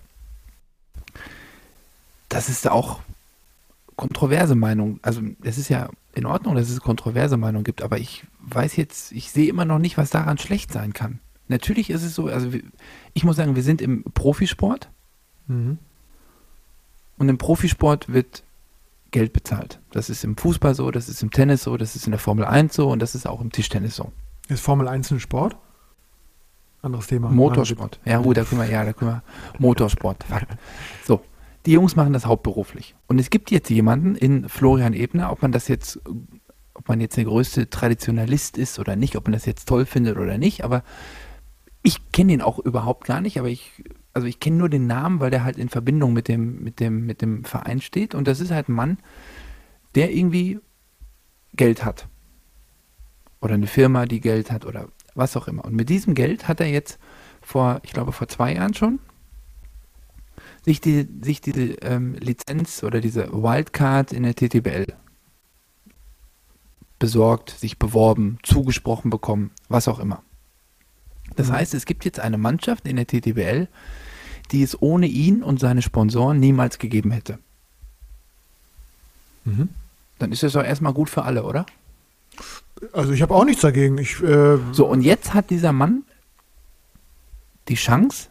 dass 2.29 2.49
es 2.49 2.61
da 2.61 2.73
auch 2.73 3.01
kontroverse 3.97 4.55
Meinungen, 4.55 5.01
also 5.03 5.23
es 5.43 5.59
ist 5.59 5.69
ja 5.69 5.89
in 6.15 6.27
Ordnung, 6.27 6.55
dass 6.55 6.69
es 6.71 6.81
kontroverse 6.81 7.37
Meinungen 7.37 7.65
gibt, 7.65 7.83
aber 7.83 7.99
ich 7.99 8.25
weiß 8.41 8.77
jetzt, 8.77 9.13
ich 9.13 9.31
sehe 9.31 9.49
immer 9.49 9.65
noch 9.65 9.79
nicht, 9.79 9.97
was 9.97 10.11
daran 10.11 10.39
schlecht 10.39 10.73
sein 10.73 10.93
kann. 10.93 11.21
Natürlich 11.49 11.91
ist 11.91 12.03
es 12.03 12.15
so, 12.15 12.27
also 12.27 12.51
ich 13.15 13.25
muss 13.25 13.37
sagen, 13.37 13.57
wir 13.57 13.63
sind 13.63 13.81
im 13.81 14.03
Profisport 14.15 14.91
Mhm. 15.49 15.79
und 17.19 17.29
im 17.29 17.39
Profisport 17.39 18.13
wird 18.13 18.43
Geld 19.13 19.33
bezahlt. 19.33 19.79
Das 19.93 20.11
ist 20.11 20.25
im 20.25 20.37
Fußball 20.37 20.75
so, 20.75 20.91
das 20.91 21.09
ist 21.09 21.23
im 21.23 21.31
Tennis 21.31 21.63
so, 21.63 21.77
das 21.77 21.95
ist 21.95 22.07
in 22.07 22.11
der 22.11 22.19
Formel 22.19 22.45
1 22.45 22.75
so 22.75 22.91
und 22.91 23.01
das 23.01 23.15
ist 23.15 23.27
auch 23.27 23.41
im 23.41 23.53
Tischtennis 23.53 23.95
so. 23.97 24.11
Ist 24.49 24.61
Formel 24.61 24.89
1 24.89 25.13
ein 25.13 25.21
Sport? 25.21 25.57
Anderes 26.83 27.07
Thema. 27.07 27.31
Motorsport. 27.31 27.99
Ja, 28.05 28.19
gut, 28.19 28.37
da 28.37 28.45
können 28.45 28.61
wir, 28.61 28.69
ja, 28.69 28.85
da 28.85 28.93
können 28.93 29.11
wir. 29.13 29.23
Motorsport. 29.59 30.25
So. 31.05 31.23
Die 31.67 31.73
Jungs 31.73 31.97
machen 31.97 32.13
das 32.13 32.27
hauptberuflich. 32.27 32.95
Und 33.09 33.19
es 33.19 33.31
gibt 33.31 33.51
jetzt 33.51 33.69
jemanden 33.71 34.15
in 34.15 34.49
Florian 34.49 34.95
Ebner, 34.95 35.33
ob 35.33 35.43
man 35.43 35.53
das 35.53 35.67
jetzt, 35.69 36.01
ob 36.75 36.89
man 36.89 37.01
jetzt 37.01 37.17
der 37.17 37.25
größte 37.25 37.69
Traditionalist 37.69 38.57
ist 38.57 38.79
oder 38.79 38.95
nicht, 38.97 39.17
ob 39.17 39.25
man 39.25 39.33
das 39.33 39.47
jetzt 39.47 39.69
toll 39.69 39.85
findet 39.85 40.17
oder 40.17 40.39
nicht, 40.39 40.63
aber 40.63 40.85
ich 41.83 42.11
kenne 42.11 42.33
ihn 42.33 42.43
auch 42.43 42.59
überhaupt 42.59 43.07
gar 43.07 43.21
nicht, 43.21 43.39
aber 43.39 43.49
ich, 43.49 43.85
also 44.13 44.27
ich 44.27 44.41
kenne 44.41 44.57
nur 44.57 44.69
den 44.69 44.87
Namen, 44.87 45.21
weil 45.21 45.31
der 45.31 45.45
halt 45.45 45.57
in 45.57 45.69
Verbindung 45.69 46.13
mit 46.13 46.27
dem, 46.27 46.63
mit 46.63 46.81
dem, 46.81 47.07
mit 47.07 47.23
dem 47.23 47.45
Verein 47.45 47.81
steht. 47.81 48.15
Und 48.15 48.27
das 48.27 48.41
ist 48.41 48.51
halt 48.51 48.69
ein 48.69 48.73
Mann, 48.73 48.99
der 49.95 50.13
irgendwie 50.13 50.59
Geld 51.55 51.85
hat. 51.85 52.09
Oder 53.41 53.55
eine 53.55 53.69
Firma, 53.69 54.07
die 54.07 54.21
Geld 54.21 54.51
hat 54.51 54.67
oder 54.67 54.89
was 55.15 55.37
auch 55.37 55.47
immer. 55.47 55.65
Und 55.65 55.75
mit 55.75 55.89
diesem 55.89 56.15
Geld 56.15 56.49
hat 56.49 56.61
er 56.61 56.67
jetzt 56.67 56.99
vor, 57.41 57.81
ich 57.85 57.93
glaube, 57.93 58.11
vor 58.11 58.27
zwei 58.27 58.55
Jahren 58.55 58.75
schon, 58.75 58.99
sich, 60.67 60.81
die, 60.81 61.09
sich 61.23 61.41
diese 61.41 61.75
ähm, 61.81 62.15
Lizenz 62.15 62.83
oder 62.83 63.01
diese 63.01 63.33
Wildcard 63.33 64.13
in 64.13 64.25
der 64.25 64.35
TTBL 64.35 64.87
besorgt, 66.99 67.51
sich 67.51 67.79
beworben, 67.79 68.39
zugesprochen 68.43 69.11
bekommen, 69.11 69.53
was 69.69 69.87
auch 69.87 70.01
immer. 70.01 70.23
Das 71.37 71.49
mhm. 71.49 71.53
heißt, 71.53 71.75
es 71.75 71.87
gibt 71.87 72.05
jetzt 72.05 72.19
eine 72.19 72.37
Mannschaft 72.37 72.89
in 72.89 72.97
der 72.97 73.07
TTBL, 73.07 73.69
die 74.51 74.63
es 74.63 74.81
ohne 74.83 75.07
ihn 75.07 75.45
und 75.45 75.61
seine 75.61 75.83
Sponsoren 75.83 76.41
niemals 76.41 76.79
gegeben 76.79 77.13
hätte. 77.13 77.39
Mhm. 79.45 79.69
Dann 80.19 80.33
ist 80.33 80.43
das 80.43 80.55
doch 80.55 80.65
erstmal 80.65 80.95
gut 80.95 81.09
für 81.09 81.23
alle, 81.23 81.45
oder? 81.45 81.65
Also 82.93 83.13
ich 83.13 83.23
habe 83.23 83.35
auch 83.35 83.45
nichts 83.45 83.63
dagegen. 83.63 83.99
Ich, 83.99 84.21
äh 84.21 84.59
so, 84.73 84.87
und 84.87 85.03
jetzt 85.03 85.33
hat 85.33 85.51
dieser 85.51 85.73
Mann 85.73 86.03
die 87.69 87.75
Chance 87.75 88.31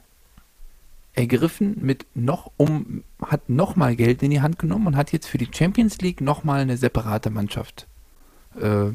ergriffen 1.16 1.78
mit 1.82 2.06
noch 2.14 2.52
um, 2.58 3.04
hat 3.22 3.50
nochmal 3.50 3.96
Geld 3.96 4.22
in 4.22 4.32
die 4.32 4.42
Hand 4.42 4.60
genommen 4.60 4.88
und 4.88 4.98
hat 4.98 5.12
jetzt 5.12 5.28
für 5.28 5.38
die 5.38 5.50
Champions 5.52 6.00
League 6.00 6.22
nochmal 6.22 6.62
eine 6.62 6.78
separate 6.78 7.30
Mannschaft 7.30 7.88
äh, 8.60 8.88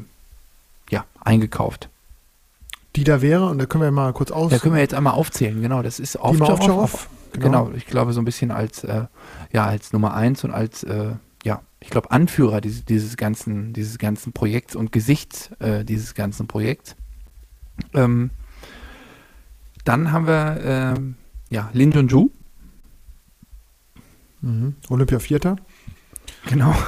ja, 0.89 1.05
eingekauft. 1.19 1.89
Die 2.95 3.03
da 3.03 3.21
wäre, 3.21 3.47
und 3.47 3.57
da 3.57 3.65
können 3.65 3.83
wir 3.83 3.91
mal 3.91 4.13
kurz 4.13 4.31
aus. 4.31 4.51
Da 4.51 4.59
können 4.59 4.75
wir 4.75 4.81
jetzt 4.81 4.93
einmal 4.93 5.13
aufzählen, 5.13 5.61
genau. 5.61 5.81
Das 5.81 5.99
ist 5.99 6.17
Ovtcharov. 6.19 7.09
Genau. 7.33 7.65
genau, 7.65 7.71
ich 7.75 7.85
glaube 7.85 8.11
so 8.11 8.21
ein 8.21 8.25
bisschen 8.25 8.51
als, 8.51 8.83
äh, 8.83 9.05
ja, 9.53 9.65
als 9.65 9.93
Nummer 9.93 10.13
eins 10.13 10.43
und 10.43 10.51
als 10.51 10.83
äh, 10.83 11.13
ja, 11.43 11.61
ich 11.79 11.89
glaube, 11.89 12.11
Anführer 12.11 12.61
dieses, 12.61 12.85
dieses, 12.85 13.17
ganzen, 13.17 13.73
dieses 13.73 13.97
ganzen 13.97 14.33
Projekts 14.33 14.75
und 14.75 14.91
Gesicht 14.91 15.51
äh, 15.59 15.83
dieses 15.83 16.13
ganzen 16.13 16.47
Projekts. 16.47 16.95
Ähm, 17.93 18.31
dann 19.85 20.11
haben 20.11 20.27
wir 20.27 20.59
ähm, 20.63 21.15
ja, 21.51 21.69
Lin 21.73 21.91
Junju. 21.91 22.31
Mhm. 24.41 24.75
Olympia 24.89 25.19
Vierter. 25.19 25.57
Genau. 26.47 26.75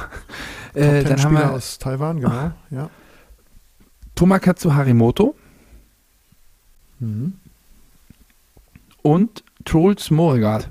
Äh, 0.76 1.04
dann 1.04 1.22
haben 1.22 1.36
wir 1.36 1.52
aus 1.52 1.78
Taiwan, 1.78 2.16
genau. 2.16 2.32
Ach, 2.32 2.52
ja. 2.72 2.90
Tomakatsu 4.16 4.74
Harimoto. 4.74 5.36
Mhm. 6.98 7.34
Und 9.00 9.44
Trolls 9.64 10.10
Moregard. 10.10 10.68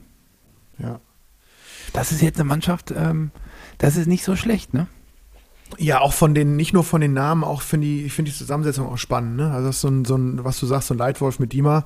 Ja. 0.77 0.99
Das 1.93 2.11
ist 2.11 2.21
jetzt 2.21 2.37
eine 2.37 2.49
Mannschaft, 2.49 2.93
ähm, 2.93 3.31
das 3.77 3.95
ist 3.95 4.07
nicht 4.07 4.25
so 4.25 4.35
schlecht, 4.35 4.73
ne? 4.73 4.87
Ja, 5.77 6.01
auch 6.01 6.11
von 6.11 6.35
den, 6.35 6.57
nicht 6.57 6.73
nur 6.73 6.83
von 6.83 6.99
den 6.99 7.13
Namen, 7.13 7.45
auch 7.45 7.61
finde 7.61 7.87
ich, 7.87 8.07
ich 8.07 8.13
finde 8.13 8.29
die 8.31 8.37
Zusammensetzung 8.37 8.87
auch 8.87 8.97
spannend, 8.97 9.37
ne? 9.37 9.51
Also 9.51 9.67
das 9.67 9.77
ist 9.77 9.81
so 9.83 9.87
ein, 9.87 10.03
so 10.03 10.17
ein, 10.17 10.43
was 10.43 10.59
du 10.59 10.65
sagst, 10.65 10.89
so 10.89 10.95
ein 10.95 10.97
Leitwolf 10.97 11.39
mit 11.39 11.53
Dima, 11.53 11.85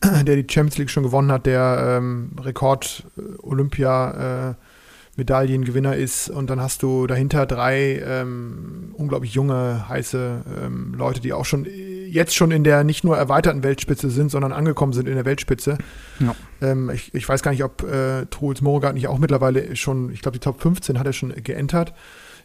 der 0.24 0.36
die 0.36 0.46
Champions 0.48 0.78
League 0.78 0.90
schon 0.90 1.02
gewonnen 1.02 1.32
hat, 1.32 1.46
der 1.46 1.98
ähm, 1.98 2.32
Rekord 2.40 3.04
äh, 3.16 4.50
äh, 4.52 4.54
Medaillengewinner 5.16 5.96
ist 5.96 6.30
und 6.30 6.48
dann 6.48 6.60
hast 6.60 6.84
du 6.84 7.08
dahinter 7.08 7.44
drei 7.44 8.00
ähm, 8.06 8.94
unglaublich 8.96 9.34
junge, 9.34 9.88
heiße 9.88 10.42
ähm, 10.64 10.94
Leute, 10.96 11.20
die 11.20 11.32
auch 11.32 11.44
schon 11.44 11.66
jetzt 12.08 12.36
schon 12.36 12.52
in 12.52 12.64
der 12.64 12.84
nicht 12.84 13.04
nur 13.04 13.16
erweiterten 13.16 13.62
Weltspitze 13.62 14.10
sind, 14.10 14.30
sondern 14.30 14.52
angekommen 14.52 14.92
sind 14.92 15.08
in 15.08 15.16
der 15.16 15.24
Weltspitze. 15.24 15.76
Ja. 16.20 16.34
Ähm, 16.62 16.90
ich, 16.90 17.12
ich, 17.14 17.28
weiß 17.28 17.42
gar 17.42 17.50
nicht, 17.50 17.64
ob 17.64 17.82
äh, 17.82 18.26
Truls 18.26 18.60
Morgan 18.60 18.94
nicht 18.94 19.08
auch 19.08 19.18
mittlerweile 19.18 19.74
schon, 19.76 20.10
ich 20.12 20.22
glaube, 20.22 20.38
die 20.38 20.42
Top 20.42 20.60
15 20.62 20.98
hat 20.98 21.06
er 21.06 21.12
schon 21.12 21.34
geentert. 21.42 21.92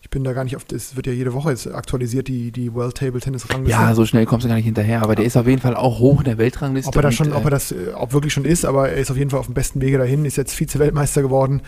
Ich 0.03 0.09
bin 0.09 0.25
da 0.25 0.33
gar 0.33 0.43
nicht 0.43 0.57
auf, 0.57 0.65
das 0.65 0.97
wird 0.97 1.07
ja 1.07 1.13
jede 1.13 1.33
Woche 1.33 1.51
jetzt 1.51 1.65
aktualisiert, 1.65 2.27
die, 2.27 2.51
die 2.51 2.73
World 2.73 2.97
Table 2.97 3.21
Tennis 3.21 3.49
Rangliste. 3.49 3.71
Ja, 3.71 3.95
so 3.95 4.05
schnell 4.05 4.25
kommst 4.25 4.43
du 4.43 4.49
gar 4.49 4.55
nicht 4.55 4.65
hinterher, 4.65 5.01
aber 5.01 5.13
ja. 5.13 5.15
der 5.15 5.25
ist 5.25 5.37
auf 5.37 5.47
jeden 5.47 5.61
Fall 5.61 5.77
auch 5.77 5.99
hoch 5.99 6.19
in 6.19 6.25
der 6.25 6.37
Weltrangliste. 6.37 6.89
Ob 6.89 6.95
er 6.97 7.03
das 7.03 7.15
schon, 7.15 7.27
und, 7.27 7.37
ob 7.37 7.45
er 7.45 7.51
das, 7.51 7.71
äh, 7.71 7.93
ob 7.95 8.11
wirklich 8.11 8.33
schon 8.33 8.43
ist, 8.43 8.65
aber 8.65 8.89
er 8.89 8.97
ist 8.97 9.09
auf 9.11 9.15
jeden 9.15 9.29
Fall 9.29 9.39
auf 9.39 9.45
dem 9.45 9.55
besten 9.55 9.79
Wege 9.79 9.97
dahin, 9.97 10.25
ist 10.25 10.35
jetzt 10.35 10.53
Vize-Weltmeister 10.55 11.21
geworden. 11.21 11.61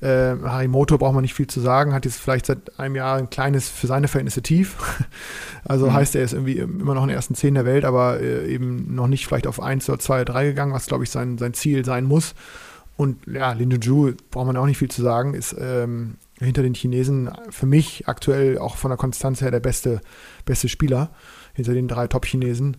Äh, 0.00 0.06
Harimoto 0.06 0.98
braucht 0.98 1.14
man 1.14 1.22
nicht 1.22 1.34
viel 1.34 1.48
zu 1.48 1.58
sagen, 1.58 1.92
hat 1.92 2.04
jetzt 2.04 2.20
vielleicht 2.20 2.46
seit 2.46 2.78
einem 2.78 2.94
Jahr 2.94 3.18
ein 3.18 3.28
kleines, 3.28 3.68
für 3.68 3.88
seine 3.88 4.06
Verhältnisse 4.06 4.40
tief. 4.40 4.76
Also 5.62 5.88
mhm. 5.88 5.92
heißt, 5.92 6.16
er 6.16 6.22
ist 6.22 6.32
irgendwie 6.32 6.56
immer 6.56 6.94
noch 6.94 7.02
in 7.02 7.08
den 7.08 7.16
ersten 7.16 7.34
zehn 7.34 7.52
der 7.52 7.66
Welt, 7.66 7.84
aber 7.84 8.18
äh, 8.18 8.50
eben 8.50 8.94
noch 8.94 9.08
nicht 9.08 9.26
vielleicht 9.26 9.46
auf 9.46 9.60
eins 9.60 9.88
oder 9.90 9.98
zwei 9.98 10.22
oder 10.22 10.24
drei 10.24 10.46
gegangen, 10.46 10.72
was 10.72 10.86
glaube 10.86 11.04
ich 11.04 11.10
sein, 11.10 11.36
sein 11.36 11.52
Ziel 11.52 11.84
sein 11.84 12.06
muss. 12.06 12.34
Und 12.96 13.18
ja, 13.26 13.52
Lin 13.52 13.70
Ju 13.70 14.12
braucht 14.30 14.46
man 14.46 14.56
auch 14.56 14.66
nicht 14.66 14.78
viel 14.78 14.90
zu 14.90 15.02
sagen, 15.02 15.34
ist 15.34 15.54
ähm, 15.58 16.16
hinter 16.44 16.62
den 16.62 16.74
Chinesen 16.74 17.30
für 17.50 17.66
mich 17.66 18.08
aktuell 18.08 18.58
auch 18.58 18.76
von 18.76 18.90
der 18.90 18.98
Konstanz 18.98 19.40
her 19.40 19.50
der 19.50 19.60
beste, 19.60 20.00
beste 20.44 20.68
Spieler 20.68 21.10
hinter 21.54 21.74
den 21.74 21.88
drei 21.88 22.06
Top-Chinesen. 22.06 22.76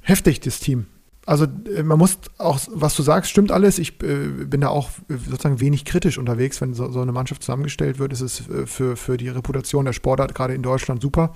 Heftig, 0.00 0.40
das 0.40 0.60
Team. 0.60 0.86
Also 1.24 1.46
äh, 1.76 1.82
man 1.82 1.98
muss 1.98 2.18
auch, 2.38 2.58
was 2.72 2.96
du 2.96 3.02
sagst, 3.02 3.30
stimmt 3.30 3.52
alles. 3.52 3.78
Ich 3.78 4.02
äh, 4.02 4.26
bin 4.26 4.62
da 4.62 4.68
auch 4.68 4.90
sozusagen 5.08 5.60
wenig 5.60 5.84
kritisch 5.84 6.18
unterwegs, 6.18 6.60
wenn 6.60 6.74
so, 6.74 6.90
so 6.90 7.00
eine 7.00 7.12
Mannschaft 7.12 7.42
zusammengestellt 7.42 7.98
wird. 7.98 8.12
Ist 8.12 8.22
es 8.22 8.48
äh, 8.48 8.66
für, 8.66 8.96
für 8.96 9.16
die 9.16 9.28
Reputation 9.28 9.84
der 9.84 9.92
Sportart 9.92 10.34
gerade 10.34 10.54
in 10.54 10.62
Deutschland 10.62 11.00
super. 11.00 11.34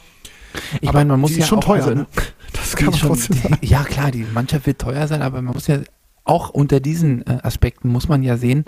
Ich 0.80 0.93
meine, 0.93 1.11
man 1.11 1.20
muss 1.20 1.32
ja 1.32 1.39
ist 1.39 1.49
schon 1.49 1.59
auch, 1.59 1.64
teuer. 1.64 1.84
Also, 1.84 1.95
ne? 1.95 2.07
Das 2.53 2.74
kann 2.74 2.87
man 2.87 2.99
schon, 2.99 3.09
trotzdem 3.11 3.37
sagen. 3.37 3.59
Ja 3.61 3.84
klar, 3.84 4.11
die 4.11 4.24
Mannschaft 4.24 4.66
wird 4.66 4.80
teuer 4.80 5.07
sein, 5.07 5.22
aber 5.22 5.43
man 5.43 5.55
muss 5.55 5.66
ja 5.66 5.80
auch 6.27 6.51
unter 6.51 6.81
diesen 6.81 7.27
äh, 7.27 7.39
Aspekten 7.43 7.89
muss 7.89 8.09
man 8.09 8.22
ja 8.22 8.37
sehen 8.37 8.64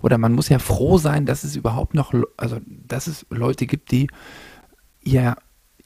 oder 0.00 0.18
man 0.18 0.32
muss 0.32 0.48
ja 0.48 0.58
froh 0.58 0.98
sein, 0.98 1.26
dass 1.26 1.44
es 1.44 1.56
überhaupt 1.56 1.94
noch, 1.94 2.14
also 2.36 2.58
dass 2.66 3.06
es 3.06 3.26
Leute 3.30 3.66
gibt, 3.66 3.90
die 3.90 4.08
ihr, 5.02 5.36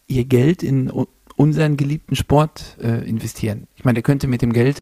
ihr 0.07 0.25
Geld 0.25 0.63
in 0.63 0.91
unseren 1.37 1.77
geliebten 1.77 2.17
Sport 2.17 2.79
äh, 2.81 3.07
investieren. 3.09 3.67
Ich 3.75 3.85
meine, 3.85 3.95
der 3.95 4.03
könnte 4.03 4.29
mit 4.29 4.41
dem 4.41 4.53
Geld, 4.53 4.81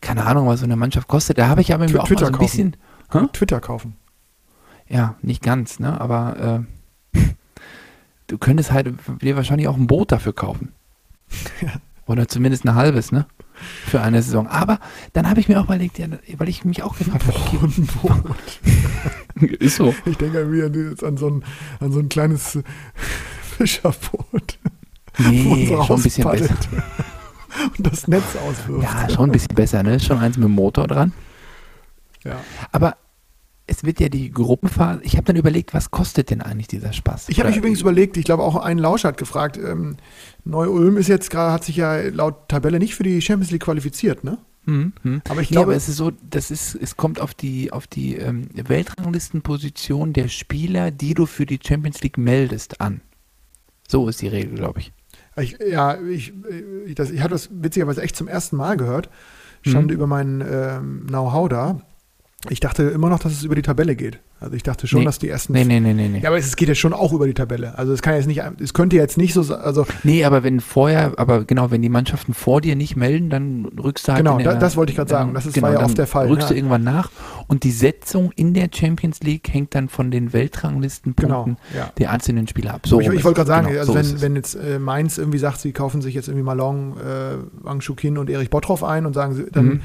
keine 0.00 0.26
Ahnung, 0.26 0.46
was 0.46 0.60
so 0.60 0.66
eine 0.66 0.76
Mannschaft 0.76 1.08
kostet, 1.08 1.38
da 1.38 1.48
habe 1.48 1.62
ich 1.62 1.72
aber 1.72 1.86
Twitter 1.86 2.02
auch 2.02 2.10
mal 2.10 2.18
so 2.18 2.26
ein 2.26 2.32
kaufen. 2.32 2.44
bisschen. 2.44 2.76
Hä? 3.10 3.26
Twitter 3.32 3.60
kaufen. 3.60 3.96
Ja, 4.86 5.16
nicht 5.22 5.42
ganz, 5.42 5.78
ne? 5.78 6.00
Aber 6.00 6.66
äh, 7.14 7.18
du 8.26 8.38
könntest 8.38 8.70
halt 8.70 8.92
dir 9.22 9.36
wahrscheinlich 9.36 9.68
auch 9.68 9.76
ein 9.76 9.86
Boot 9.86 10.12
dafür 10.12 10.32
kaufen. 10.34 10.72
Ja. 11.60 11.74
Oder 12.06 12.26
zumindest 12.26 12.64
ein 12.64 12.74
halbes, 12.74 13.12
ne? 13.12 13.24
Für 13.86 14.00
eine 14.00 14.22
Saison. 14.22 14.46
Aber 14.46 14.78
dann 15.12 15.28
habe 15.28 15.40
ich 15.40 15.48
mir 15.48 15.60
auch 15.60 15.64
überlegt, 15.64 15.98
ja, 15.98 16.06
weil 16.38 16.48
ich 16.48 16.64
mich 16.64 16.82
auch 16.82 16.96
gefragt 16.96 17.26
habe, 17.26 17.38
okay, 17.38 17.58
ist 19.58 19.76
so. 19.76 19.94
Ich 20.04 20.16
denke 20.16 20.50
wieder 20.52 20.66
an 21.06 21.16
so 21.16 21.28
ein, 21.28 21.44
an 21.80 21.92
so 21.92 21.98
ein 22.00 22.08
kleines 22.08 22.58
Fischerboot. 23.56 24.58
Nee, 25.18 25.66
schon 25.66 25.96
ein 25.96 26.02
bisschen 26.02 26.30
besser. 26.30 26.54
Und 27.76 27.86
das 27.86 28.08
Netz 28.08 28.36
auswirft. 28.36 28.82
Ja, 28.82 29.08
schon 29.10 29.28
ein 29.28 29.32
bisschen 29.32 29.54
besser, 29.54 29.82
ne? 29.82 29.98
Schon 30.00 30.18
eins 30.18 30.36
mit 30.36 30.44
dem 30.44 30.52
Motor 30.54 30.86
dran. 30.86 31.12
Ja. 32.24 32.36
Aber 32.72 32.96
es 33.70 33.84
wird 33.84 34.00
ja 34.00 34.08
die 34.08 34.32
Gruppenphase. 34.32 35.00
Ich 35.04 35.16
habe 35.16 35.24
dann 35.26 35.36
überlegt, 35.36 35.72
was 35.72 35.92
kostet 35.92 36.30
denn 36.30 36.42
eigentlich 36.42 36.66
dieser 36.66 36.92
Spaß? 36.92 37.28
Ich 37.28 37.38
habe 37.38 37.50
mich 37.50 37.58
übrigens 37.58 37.80
überlegt, 37.80 38.16
ich 38.16 38.24
glaube 38.24 38.42
auch 38.42 38.56
ein 38.56 38.78
Lauscher 38.78 39.08
hat 39.08 39.16
gefragt, 39.16 39.56
ähm, 39.56 39.96
Neu-Ulm 40.44 40.96
ist 40.96 41.06
jetzt 41.06 41.30
gerade, 41.30 41.52
hat 41.52 41.64
sich 41.64 41.76
ja 41.76 41.96
laut 42.08 42.48
Tabelle 42.48 42.80
nicht 42.80 42.96
für 42.96 43.04
die 43.04 43.22
Champions 43.22 43.52
League 43.52 43.62
qualifiziert, 43.62 44.24
ne? 44.24 44.38
Mhm. 44.66 44.92
mhm. 45.04 45.22
Aber 45.28 45.40
ich 45.40 45.50
glaube, 45.50 45.68
aber 45.68 45.76
es 45.76 45.88
ist 45.88 45.96
so, 45.96 46.10
das 46.28 46.50
ist, 46.50 46.74
es 46.74 46.96
kommt 46.96 47.20
auf 47.20 47.32
die, 47.32 47.72
auf 47.72 47.86
die 47.86 48.16
ähm, 48.16 48.48
Weltranglistenposition 48.54 50.12
der 50.12 50.26
Spieler, 50.26 50.90
die 50.90 51.14
du 51.14 51.26
für 51.26 51.46
die 51.46 51.60
Champions 51.64 52.02
League 52.02 52.18
meldest, 52.18 52.80
an. 52.80 53.02
So 53.86 54.08
ist 54.08 54.20
die 54.20 54.28
Regel, 54.28 54.56
glaube 54.56 54.80
ich. 54.80 54.92
ich. 55.36 55.58
Ja, 55.64 55.96
ich, 56.00 56.32
ich, 56.86 56.94
das, 56.96 57.10
ich 57.10 57.20
habe 57.20 57.30
das 57.30 57.50
witzigerweise 57.52 58.02
echt 58.02 58.16
zum 58.16 58.26
ersten 58.26 58.56
Mal 58.56 58.76
gehört. 58.76 59.10
Stand 59.62 59.88
mhm. 59.88 59.92
über 59.92 60.08
mein 60.08 60.44
ähm, 60.44 61.06
Know-how 61.06 61.48
da. 61.48 61.80
Ich 62.48 62.58
dachte 62.58 62.84
immer 62.84 63.10
noch, 63.10 63.18
dass 63.18 63.32
es 63.32 63.42
über 63.44 63.54
die 63.54 63.60
Tabelle 63.60 63.94
geht. 63.94 64.18
Also 64.40 64.54
ich 64.54 64.62
dachte 64.62 64.86
schon, 64.86 65.00
Nee. 65.00 65.04
dass 65.04 65.18
die 65.18 65.28
ersten. 65.28 65.52
Nee, 65.52 65.64
nee, 65.66 65.78
nee, 65.78 65.92
nee, 65.92 66.08
nee. 66.08 66.20
Ja, 66.20 66.30
aber 66.30 66.38
es 66.38 66.56
geht 66.56 66.68
ja 66.68 66.74
schon 66.74 66.94
auch 66.94 67.12
über 67.12 67.26
die 67.26 67.34
Tabelle. 67.34 67.76
Also 67.76 67.92
es 67.92 68.00
kann 68.00 68.14
jetzt 68.14 68.26
nicht, 68.26 68.40
es 68.58 68.72
könnte 68.72 68.96
jetzt 68.96 69.18
nicht 69.18 69.34
so, 69.34 69.42
sein- 69.42 69.60
also 69.60 69.86
Nee, 70.04 70.24
aber 70.24 70.42
wenn 70.42 70.60
vorher, 70.60 71.12
aber 71.18 71.44
genau, 71.44 71.70
wenn 71.70 71.82
die 71.82 71.90
Mannschaften 71.90 72.32
vor 72.32 72.62
dir 72.62 72.76
nicht 72.76 72.96
melden, 72.96 73.28
dann 73.28 73.66
rückst 73.66 74.08
du 74.08 74.12
halt 74.12 74.24
Genau, 74.24 74.38
der, 74.38 74.54
da- 74.54 74.58
das 74.58 74.78
wollte 74.78 74.90
ich 74.92 74.96
gerade 74.96 75.10
sagen. 75.10 75.34
Das 75.34 75.44
ist- 75.44 75.52
genau, 75.52 75.66
war 75.66 75.74
ja 75.74 75.84
oft 75.84 75.98
der 75.98 76.06
Fall, 76.06 76.28
Rückst 76.28 76.44
ja. 76.44 76.48
du 76.48 76.54
irgendwann 76.56 76.82
nach 76.82 77.10
und 77.46 77.62
die 77.64 77.72
Setzung 77.72 78.32
in 78.34 78.54
der 78.54 78.70
Champions 78.74 79.20
League 79.20 79.46
hängt 79.52 79.74
dann 79.74 79.90
von 79.90 80.10
den 80.10 80.32
Weltranglistenpunkten 80.32 81.56
genau, 81.56 81.56
ja. 81.76 81.92
der 81.98 82.10
einzelnen 82.10 82.48
Spieler 82.48 82.72
ab. 82.72 82.86
So 82.86 83.00
ich 83.00 83.08
ich 83.08 83.22
wollte 83.24 83.36
gerade 83.36 83.48
sagen, 83.48 83.66
Genau, 83.68 83.80
also 83.80 83.92
so 83.92 83.98
wenn, 83.98 84.22
wenn 84.22 84.36
jetzt 84.36 84.54
äh, 84.54 84.78
Mainz 84.78 85.18
irgendwie 85.18 85.38
sagt, 85.38 85.60
sie 85.60 85.72
kaufen 85.72 86.00
sich 86.00 86.14
jetzt 86.14 86.28
irgendwie 86.28 86.44
Malong, 86.44 86.96
äh, 86.96 87.36
Wang 87.62 87.82
Shukin 87.82 88.16
und 88.16 88.30
Erich 88.30 88.48
Bottroff 88.48 88.82
ein 88.82 89.04
und 89.04 89.12
sagen, 89.12 89.44
dann 89.52 89.64
Mhm. 89.66 89.80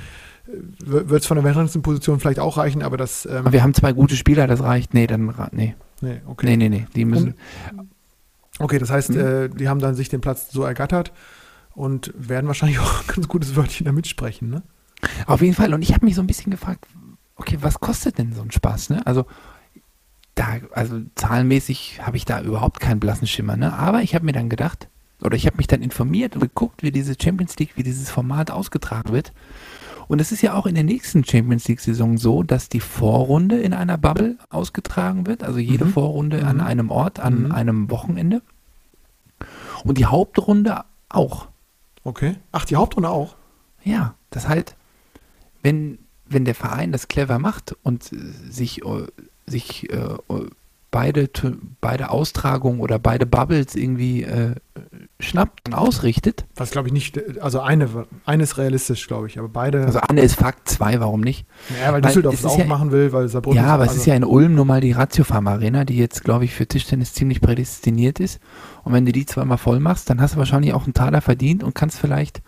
Wird 0.48 1.22
es 1.22 1.28
von 1.28 1.36
der 1.36 1.44
Weltranglistenposition 1.44 2.20
vielleicht 2.20 2.40
auch 2.40 2.58
reichen, 2.58 2.84
aber 2.84 2.98
das, 2.98 3.26
ähm, 3.26 3.52
wir 3.52 3.64
haben 3.64 3.74
zwei 3.74 3.94
gute 3.94 4.16
Spieler, 4.16 4.48
das 4.48 4.62
reicht. 4.62 4.94
Nee, 4.94 5.08
dann 5.08 5.34
nee. 5.52 5.76
nee, 6.02 6.22
okay. 6.28 6.46
Nee, 6.48 6.58
nee, 6.58 6.70
nee. 6.70 6.88
Die 6.96 7.06
müssen. 7.06 7.36
Okay, 8.60 8.80
das 8.80 8.90
heißt, 8.90 9.10
Mhm. 9.12 9.20
äh, 9.20 9.50
die 9.50 9.68
haben 9.68 9.80
dann 9.80 9.96
sich 9.96 10.10
den 10.10 10.22
Platz 10.22 10.52
so 10.52 10.64
ergattert 10.64 11.12
und 11.74 12.14
werden 12.16 12.48
wahrscheinlich 12.48 12.80
auch 12.80 13.02
ein 13.02 13.08
ganz 13.08 13.28
gutes 13.28 13.56
Wörtchen 13.56 13.86
da 13.86 13.92
mitsprechen, 13.92 14.50
ne? 14.50 14.64
Auf 15.28 15.42
jeden 15.42 15.54
Fall. 15.56 15.74
Und 15.74 15.82
ich 15.82 15.94
habe 15.94 16.06
mich 16.06 16.16
so 16.16 16.22
ein 16.22 16.28
bisschen 16.28 16.52
gefragt, 16.52 16.86
okay, 17.36 17.58
was 17.62 17.80
kostet 17.80 18.18
denn 18.18 18.34
so 18.34 18.42
ein 18.42 18.52
Spaß? 18.52 18.90
Ne? 18.92 19.06
Also, 19.06 19.26
da, 20.36 20.58
also 20.72 21.02
zahlenmäßig 21.16 22.00
habe 22.02 22.18
ich 22.18 22.26
da 22.26 22.42
überhaupt 22.42 22.80
keinen 22.80 23.00
blassen 23.00 23.28
Schimmer. 23.28 23.56
Ne? 23.58 23.74
Aber 23.74 24.02
ich 24.02 24.16
habe 24.16 24.26
mir 24.26 24.32
dann 24.32 24.50
gedacht, 24.50 24.88
oder 25.22 25.36
ich 25.36 25.46
habe 25.46 25.58
mich 25.58 25.68
dann 25.68 25.82
informiert 25.82 26.36
und 26.36 26.42
geguckt, 26.42 26.82
wie 26.82 26.92
diese 26.92 27.16
Champions 27.22 27.58
League, 27.58 27.72
wie 27.76 27.84
dieses 27.84 28.10
Format 28.10 28.52
ausgetragen 28.52 29.12
wird. 29.14 29.32
Und 30.08 30.22
es 30.22 30.32
ist 30.32 30.42
ja 30.42 30.54
auch 30.54 30.66
in 30.66 30.76
der 30.76 30.84
nächsten 30.84 31.24
Champions 31.24 31.68
League-Saison 31.68 32.18
so, 32.18 32.44
dass 32.44 32.70
die 32.70 32.80
Vorrunde 32.80 33.60
in 33.60 33.74
einer 33.74 33.98
Bubble 33.98 34.38
ausgetragen 34.50 35.26
wird. 35.26 35.44
Also 35.44 35.60
jede 35.60 35.86
Mhm. 35.86 35.90
Vorrunde 35.94 36.46
an 36.46 36.58
Mhm. 36.58 36.64
einem 36.64 36.90
Ort, 36.92 37.20
an 37.20 37.44
Mhm. 37.46 37.52
einem 37.52 37.90
Wochenende. 37.90 38.42
Und 39.84 39.98
die 39.98 40.06
Hauptrunde 40.06 40.84
auch. 41.10 41.48
Okay. 42.04 42.36
Ach, 42.52 42.66
die 42.66 42.76
Hauptrunde 42.76 43.10
auch? 43.10 43.36
Ja, 43.84 44.16
das 44.30 44.48
halt, 44.48 44.76
wenn, 45.64 46.00
wenn 46.28 46.46
der 46.46 46.56
Verein 46.56 46.92
das 46.92 47.08
clever 47.08 47.40
macht 47.40 47.76
und 47.84 48.04
sich, 48.04 48.84
äh, 48.86 49.08
sich 49.48 49.92
äh, 49.92 50.16
beide, 50.96 51.30
beide 51.82 52.10
Austragungen 52.10 52.80
oder 52.80 53.00
beide 53.00 53.26
Bubbles 53.26 53.76
irgendwie 53.76 54.24
äh, 54.24 54.56
schnappt 55.20 55.68
und 55.68 55.74
ausrichtet, 55.74 56.46
Was 56.56 56.72
glaube 56.72 56.88
ich 56.88 56.94
nicht, 56.94 57.42
also 57.42 57.60
eine, 57.60 58.08
eine 58.24 58.44
ist 58.44 58.58
realistisch, 58.58 59.06
glaube 59.06 59.28
ich, 59.28 59.38
aber 59.38 59.50
beide, 59.50 59.84
also 59.84 60.00
eine 60.00 60.22
ist 60.22 60.36
Fakt, 60.36 60.70
zwei, 60.70 61.02
warum 61.02 61.20
nicht? 61.20 61.46
ja, 61.82 61.88
weil 61.88 61.96
weil 61.96 62.02
Düsseldorf 62.04 62.36
es 62.36 62.40
es 62.40 62.46
ist 62.46 62.52
auch 62.54 62.60
ja- 62.60 62.66
machen 62.66 62.94
will, 62.94 63.12
weil 63.12 63.28
Saarbrücken 63.28 63.62
ja, 63.62 63.66
aber 63.68 63.84
es 63.84 63.90
also, 63.90 64.00
ist 64.00 64.08
ja 64.08 64.16
in 64.16 64.24
Ulm 64.24 64.56
nun 64.56 64.68
mal 64.68 64.80
die 64.80 64.94
Ratiofarm 64.94 65.48
Arena, 65.48 65.84
die 65.84 65.98
jetzt, 65.98 66.24
glaube 66.24 66.46
ich, 66.46 66.54
für 66.54 66.66
Tischtennis 66.66 67.14
ziemlich 67.14 67.42
prädestiniert 67.42 68.22
ist. 68.22 68.40
Und 68.86 68.94
wenn 68.94 69.06
du 69.06 69.12
die 69.12 69.26
zweimal 69.26 69.58
voll 69.58 69.82
machst, 69.82 70.10
dann 70.10 70.22
hast 70.22 70.36
du 70.36 70.38
wahrscheinlich 70.38 70.74
auch 70.74 70.86
einen 70.86 70.94
Taler 70.94 71.20
verdient 71.20 71.62
und 71.62 71.76
kannst 71.76 72.00
vielleicht, 72.00 72.42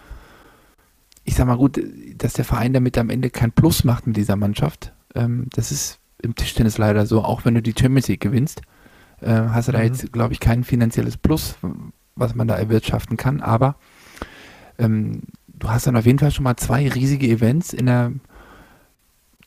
ich 1.25 1.35
sag 1.35 1.47
mal 1.47 1.57
gut, 1.57 1.81
dass 2.15 2.31
der 2.31 2.45
Verein 2.45 2.71
damit 2.71 2.97
am 2.97 3.09
Ende 3.09 3.29
kein 3.29 3.51
Plus 3.51 3.83
macht 3.83 4.07
mit 4.07 4.15
dieser 4.15 4.37
Mannschaft. 4.37 4.93
Ähm, 5.15 5.47
das 5.53 5.73
ist 5.73 5.99
im 6.21 6.35
Tischtennis 6.35 6.77
leider 6.77 7.05
so, 7.05 7.23
auch 7.23 7.45
wenn 7.45 7.55
du 7.55 7.61
die 7.61 7.73
Champions 7.77 8.07
League 8.07 8.21
gewinnst, 8.21 8.61
äh, 9.21 9.31
hast 9.31 9.67
du 9.67 9.71
da 9.71 9.79
Mhm. 9.79 9.85
jetzt, 9.85 10.11
glaube 10.13 10.33
ich, 10.33 10.39
kein 10.39 10.63
finanzielles 10.63 11.17
Plus, 11.17 11.55
was 12.15 12.35
man 12.35 12.47
da 12.47 12.55
erwirtschaften 12.55 13.17
kann. 13.17 13.41
Aber 13.41 13.75
ähm, 14.79 15.21
du 15.47 15.69
hast 15.69 15.87
dann 15.87 15.95
auf 15.97 16.05
jeden 16.05 16.19
Fall 16.19 16.31
schon 16.31 16.43
mal 16.43 16.57
zwei 16.57 16.87
riesige 16.87 17.27
Events 17.27 17.73
in 17.73 17.85
der, 17.87 18.11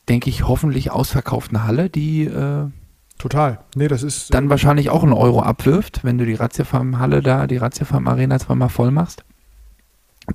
denke 0.09 0.29
ich, 0.29 0.47
hoffentlich 0.47 0.91
ausverkauften 0.91 1.63
Halle, 1.63 1.89
die 1.89 2.25
äh, 2.25 2.67
total. 3.17 3.59
Nee, 3.75 3.87
das 3.87 4.03
ist 4.03 4.33
dann 4.33 4.49
wahrscheinlich 4.49 4.89
auch 4.89 5.03
einen 5.03 5.13
Euro 5.13 5.41
abwirft, 5.41 6.03
wenn 6.03 6.17
du 6.17 6.25
die 6.25 6.33
Ratiofarm-Halle 6.33 7.21
da, 7.21 7.47
die 7.47 7.57
Ratiofarm-Arena 7.57 8.39
zweimal 8.39 8.69
voll 8.69 8.91
machst. 8.91 9.23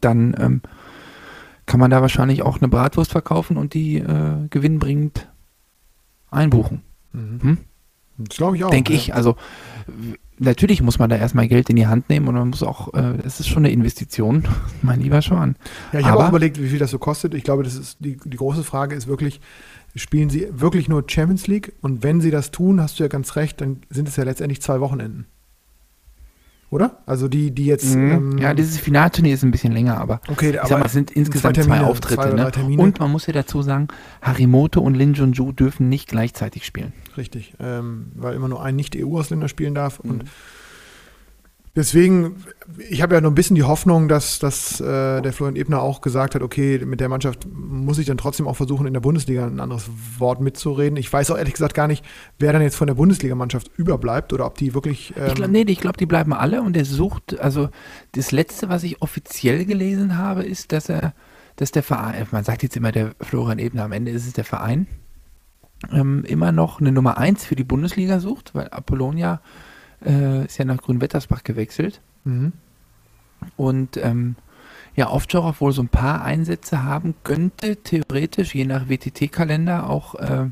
Dann 0.00 0.34
ähm, 0.38 0.62
kann 1.66 1.80
man 1.80 1.90
da 1.90 2.00
wahrscheinlich 2.00 2.42
auch 2.42 2.58
eine 2.58 2.68
Bratwurst 2.68 3.10
verkaufen 3.12 3.56
und 3.56 3.74
die 3.74 3.98
äh, 3.98 4.46
gewinnbringend 4.50 5.28
einbuchen. 6.36 6.82
Mhm. 7.12 7.42
Hm? 7.42 7.58
Das 8.18 8.36
glaube 8.36 8.56
ich 8.56 8.64
auch. 8.64 8.70
Denke 8.70 8.92
ja. 8.92 8.98
ich. 8.98 9.14
Also 9.14 9.36
natürlich 10.38 10.82
muss 10.82 10.98
man 10.98 11.10
da 11.10 11.16
erstmal 11.16 11.48
Geld 11.48 11.68
in 11.70 11.76
die 11.76 11.86
Hand 11.86 12.08
nehmen 12.08 12.28
und 12.28 12.34
man 12.34 12.48
muss 12.48 12.62
auch, 12.62 12.94
äh, 12.94 13.14
es 13.24 13.40
ist 13.40 13.48
schon 13.48 13.64
eine 13.64 13.72
Investition, 13.72 14.46
mein 14.82 15.00
lieber 15.00 15.22
Schwan. 15.22 15.56
Ja, 15.92 16.00
ich 16.00 16.06
habe 16.06 16.24
auch 16.24 16.28
überlegt, 16.28 16.60
wie 16.60 16.68
viel 16.68 16.78
das 16.78 16.90
so 16.90 16.98
kostet. 16.98 17.34
Ich 17.34 17.44
glaube, 17.44 17.62
das 17.62 17.74
ist 17.74 17.98
die, 18.00 18.16
die 18.22 18.36
große 18.36 18.64
Frage 18.64 18.94
ist 18.94 19.06
wirklich, 19.06 19.40
spielen 19.94 20.30
sie 20.30 20.48
wirklich 20.50 20.88
nur 20.88 21.04
Champions 21.06 21.46
League? 21.46 21.74
Und 21.80 22.02
wenn 22.02 22.20
sie 22.20 22.30
das 22.30 22.50
tun, 22.50 22.80
hast 22.80 22.98
du 22.98 23.04
ja 23.04 23.08
ganz 23.08 23.36
recht, 23.36 23.60
dann 23.60 23.78
sind 23.90 24.08
es 24.08 24.16
ja 24.16 24.24
letztendlich 24.24 24.60
zwei 24.62 24.80
Wochenenden. 24.80 25.26
Oder? 26.68 26.98
Also 27.06 27.28
die, 27.28 27.52
die 27.52 27.66
jetzt. 27.66 27.94
ähm, 27.94 28.30
Mhm. 28.30 28.38
ja, 28.38 28.52
dieses 28.54 28.78
Finalturnier 28.78 29.34
ist 29.34 29.44
ein 29.44 29.50
bisschen 29.52 29.72
länger, 29.72 29.98
aber 29.98 30.20
okay, 30.28 30.50
ich 30.50 30.68
sag 30.68 30.78
mal, 30.80 30.86
es 30.86 30.92
sind 30.92 31.10
insgesamt 31.12 31.56
zwei, 31.56 31.62
Termine, 31.62 31.86
Auftritte. 31.86 32.14
zwei 32.16 32.30
ne? 32.32 32.80
Und 32.82 32.98
man 32.98 33.10
muss 33.12 33.26
ja 33.26 33.32
dazu 33.32 33.62
sagen, 33.62 33.86
Harimoto 34.20 34.80
und 34.80 34.94
Lin 34.94 35.14
Junju 35.14 35.52
dürfen 35.52 35.88
nicht 35.88 36.08
gleichzeitig 36.08 36.66
spielen. 36.66 36.92
Richtig, 37.16 37.54
ähm, 37.60 38.06
weil 38.16 38.34
immer 38.34 38.48
nur 38.48 38.62
ein 38.64 38.74
Nicht-EU-Ausländer 38.74 39.48
spielen 39.48 39.74
darf. 39.74 40.00
Und 40.00 40.24
Mhm. 40.24 40.28
Deswegen, 41.76 42.36
ich 42.88 43.02
habe 43.02 43.14
ja 43.14 43.20
nur 43.20 43.30
ein 43.30 43.34
bisschen 43.34 43.54
die 43.54 43.62
Hoffnung, 43.62 44.08
dass, 44.08 44.38
dass 44.38 44.80
äh, 44.80 45.20
der 45.20 45.32
Florian 45.32 45.56
Ebner 45.56 45.82
auch 45.82 46.00
gesagt 46.00 46.34
hat, 46.34 46.42
okay, 46.42 46.78
mit 46.84 47.00
der 47.00 47.08
Mannschaft 47.08 47.46
muss 47.52 47.98
ich 47.98 48.06
dann 48.06 48.16
trotzdem 48.16 48.48
auch 48.48 48.56
versuchen, 48.56 48.86
in 48.86 48.94
der 48.94 49.00
Bundesliga 49.00 49.46
ein 49.46 49.60
anderes 49.60 49.88
Wort 50.18 50.40
mitzureden. 50.40 50.96
Ich 50.96 51.12
weiß 51.12 51.30
auch 51.30 51.36
ehrlich 51.36 51.52
gesagt 51.52 51.74
gar 51.74 51.86
nicht, 51.86 52.04
wer 52.38 52.52
dann 52.52 52.62
jetzt 52.62 52.76
von 52.76 52.86
der 52.86 52.94
Bundesligamannschaft 52.94 53.70
überbleibt 53.76 54.32
oder 54.32 54.46
ob 54.46 54.56
die 54.56 54.74
wirklich. 54.74 55.14
Ähm, 55.16 55.26
Ich 55.28 55.34
glaube, 55.34 55.52
nee, 55.52 55.64
ich 55.66 55.80
glaube, 55.80 55.98
die 55.98 56.06
bleiben 56.06 56.32
alle 56.32 56.62
und 56.62 56.76
er 56.76 56.84
sucht, 56.84 57.38
also 57.38 57.68
das 58.12 58.32
letzte, 58.32 58.68
was 58.68 58.82
ich 58.82 59.02
offiziell 59.02 59.64
gelesen 59.66 60.18
habe, 60.18 60.42
ist, 60.42 60.72
dass 60.72 60.88
er, 60.88 61.14
dass 61.56 61.70
der 61.70 61.82
Verein, 61.82 62.26
man 62.32 62.42
sagt 62.42 62.62
jetzt 62.62 62.76
immer 62.76 62.90
der 62.90 63.14
Florian 63.20 63.58
Ebner, 63.58 63.84
am 63.84 63.92
Ende 63.92 64.10
ist 64.10 64.26
es 64.26 64.32
der 64.32 64.44
Verein, 64.44 64.86
ähm, 65.92 66.24
immer 66.24 66.52
noch 66.52 66.80
eine 66.80 66.90
Nummer 66.90 67.18
1 67.18 67.44
für 67.44 67.54
die 67.54 67.64
Bundesliga 67.64 68.18
sucht, 68.18 68.54
weil 68.54 68.68
Apollonia 68.68 69.40
äh, 70.04 70.44
ist 70.44 70.58
ja 70.58 70.64
nach 70.64 70.78
Grünwettersbach 70.78 71.44
gewechselt 71.44 72.00
mhm. 72.24 72.52
und 73.56 73.96
ähm, 73.96 74.36
ja, 74.94 75.10
Ovtcharov 75.10 75.60
wohl 75.60 75.72
so 75.72 75.82
ein 75.82 75.88
paar 75.88 76.24
Einsätze 76.24 76.82
haben 76.82 77.14
könnte, 77.22 77.76
theoretisch, 77.76 78.54
je 78.54 78.64
nach 78.64 78.88
WTT-Kalender, 78.88 79.90
auch 79.90 80.14
äh, 80.14 80.46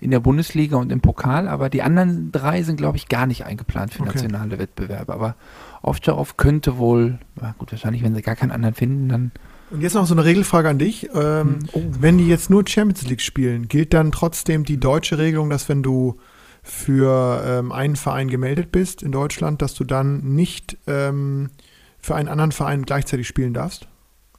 in 0.00 0.10
der 0.10 0.20
Bundesliga 0.20 0.76
und 0.76 0.90
im 0.90 1.00
Pokal, 1.00 1.46
aber 1.48 1.68
die 1.68 1.82
anderen 1.82 2.32
drei 2.32 2.62
sind, 2.62 2.76
glaube 2.76 2.96
ich, 2.96 3.08
gar 3.08 3.26
nicht 3.26 3.44
eingeplant 3.44 3.94
für 3.94 4.02
Okay. 4.02 4.12
nationale 4.14 4.58
Wettbewerbe. 4.58 5.12
Aber 5.12 5.36
Ovtcharov 5.80 6.36
könnte 6.36 6.76
wohl, 6.78 7.18
na 7.40 7.54
gut, 7.58 7.70
wahrscheinlich, 7.72 8.02
wenn 8.02 8.14
sie 8.14 8.22
gar 8.22 8.34
keinen 8.36 8.50
anderen 8.50 8.74
finden, 8.74 9.08
dann. 9.08 9.30
Und 9.70 9.80
jetzt 9.80 9.94
noch 9.94 10.06
so 10.06 10.14
eine 10.14 10.24
Regelfrage 10.24 10.68
an 10.68 10.78
dich. 10.78 11.08
Ähm, 11.14 11.60
Oh. 11.72 11.82
Wenn 12.00 12.18
die 12.18 12.26
jetzt 12.26 12.50
nur 12.50 12.64
Champions 12.66 13.08
League 13.08 13.20
spielen, 13.20 13.68
gilt 13.68 13.94
dann 13.94 14.10
trotzdem 14.12 14.64
die 14.64 14.78
deutsche 14.78 15.18
Regelung, 15.18 15.50
dass 15.50 15.68
wenn 15.68 15.82
du 15.84 16.18
für 16.62 17.42
ähm, 17.44 17.72
einen 17.72 17.96
Verein 17.96 18.28
gemeldet 18.28 18.70
bist 18.72 19.02
in 19.02 19.12
Deutschland, 19.12 19.62
dass 19.62 19.74
du 19.74 19.84
dann 19.84 20.34
nicht 20.34 20.76
ähm, 20.86 21.50
für 21.98 22.14
einen 22.14 22.28
anderen 22.28 22.52
Verein 22.52 22.84
gleichzeitig 22.84 23.26
spielen 23.26 23.52
darfst? 23.54 23.88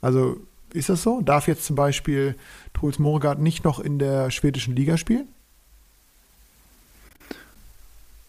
Also 0.02 0.38
ist 0.74 0.90
das 0.90 1.04
so? 1.04 1.22
Darf 1.22 1.48
jetzt 1.48 1.66
zum 1.66 1.76
Beispiel 1.76 2.36
Truls 2.74 2.98
Morgard 3.00 3.40
nicht 3.40 3.64
noch 3.64 3.80
in 3.80 4.00
der 4.00 4.32
schwedischen 4.32 4.76
Liga 4.76 4.98
spielen? 4.98 5.28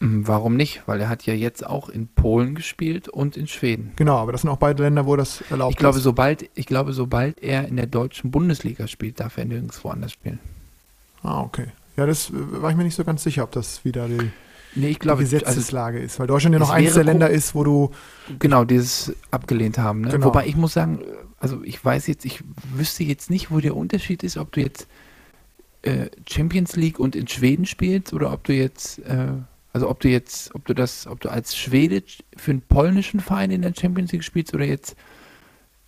Hm, 0.01 0.27
Warum 0.27 0.57
nicht? 0.57 0.83
Weil 0.87 1.01
er 1.01 1.09
hat 1.09 1.25
ja 1.27 1.35
jetzt 1.35 1.65
auch 1.65 1.89
in 1.89 2.09
Polen 2.09 2.55
gespielt 2.55 3.09
und 3.09 3.37
in 3.37 3.47
Schweden. 3.47 3.93
Genau, 3.97 4.17
aber 4.19 4.33
das 4.33 4.43
sind 4.43 4.51
auch 4.51 4.59
beide 4.59 4.83
Länder, 4.83 5.07
wo 5.07 5.17
das 5.17 5.41
erlaubt 5.51 5.73
Ich 5.73 5.79
glaube, 5.79 5.99
ist. 5.99 6.05
sobald, 6.05 6.51
ich 6.55 6.67
glaube, 6.67 6.93
sobald 6.93 7.43
er 7.43 7.67
in 7.69 7.77
der 7.77 7.87
deutschen 7.87 8.31
Bundesliga 8.31 8.89
spielt, 8.89 9.21
darf 9.21 9.39
er 9.39 9.45
nirgendwo 9.45 9.89
anders 9.89 10.13
spielen. 10.13 10.41
Ah, 11.23 11.41
okay. 11.41 11.69
Ja, 11.97 12.07
das 12.07 12.31
äh, 12.31 12.33
war 12.35 12.71
ich 12.71 12.77
mir 12.77 12.85
nicht 12.85 12.97
so 12.97 13.05
ganz 13.05 13.23
sicher, 13.23 13.45
ob 13.45 13.53
das 13.53 13.85
wieder 13.85 14.09
die, 14.09 14.31
Nee, 14.77 14.89
ich 14.89 14.95
die 14.95 15.01
glaube, 15.01 15.23
also 15.23 15.37
Gesetzeslage 15.37 16.01
ist, 16.01 16.19
weil 16.19 16.27
Deutschland 16.27 16.55
ja 16.55 16.59
noch 16.59 16.77
wäre 16.77 16.93
der 16.93 17.05
Länder 17.05 17.31
ist, 17.31 17.55
wo 17.55 17.65
du 17.65 17.91
Genau, 18.39 18.65
dieses 18.65 19.15
abgelehnt 19.31 19.79
haben. 19.79 20.03
Ne? 20.03 20.11
Genau. 20.11 20.27
Wobei 20.27 20.47
ich 20.47 20.57
muss 20.57 20.73
sagen, 20.73 21.01
also 21.39 21.63
ich 21.63 21.83
weiß 21.85 22.07
jetzt, 22.07 22.25
ich 22.25 22.43
wüsste 22.75 23.05
jetzt 23.05 23.31
nicht, 23.31 23.51
wo 23.51 23.61
der 23.61 23.77
Unterschied 23.77 24.23
ist, 24.23 24.37
ob 24.37 24.53
du 24.53 24.61
jetzt 24.61 24.89
äh, 25.83 26.09
Champions 26.29 26.77
League 26.77 26.99
und 26.99 27.15
in 27.15 27.29
Schweden 27.29 27.67
spielst 27.67 28.13
oder 28.13 28.33
ob 28.33 28.45
du 28.45 28.53
jetzt, 28.53 28.99
äh, 29.01 29.29
also 29.73 29.89
ob 29.89 30.01
du 30.01 30.09
jetzt, 30.09 30.55
ob 30.55 30.65
du 30.65 30.75
das, 30.75 31.07
ob 31.07 31.21
du 31.21 31.29
als 31.29 31.57
Schwede 31.57 32.03
für 32.37 32.51
einen 32.51 32.63
polnischen 32.63 33.21
Verein 33.21 33.51
in 33.51 33.63
der 33.63 33.75
Champions 33.79 34.11
League 34.13 34.25
spielst 34.25 34.55
oder 34.55 34.65
jetzt 34.65 34.97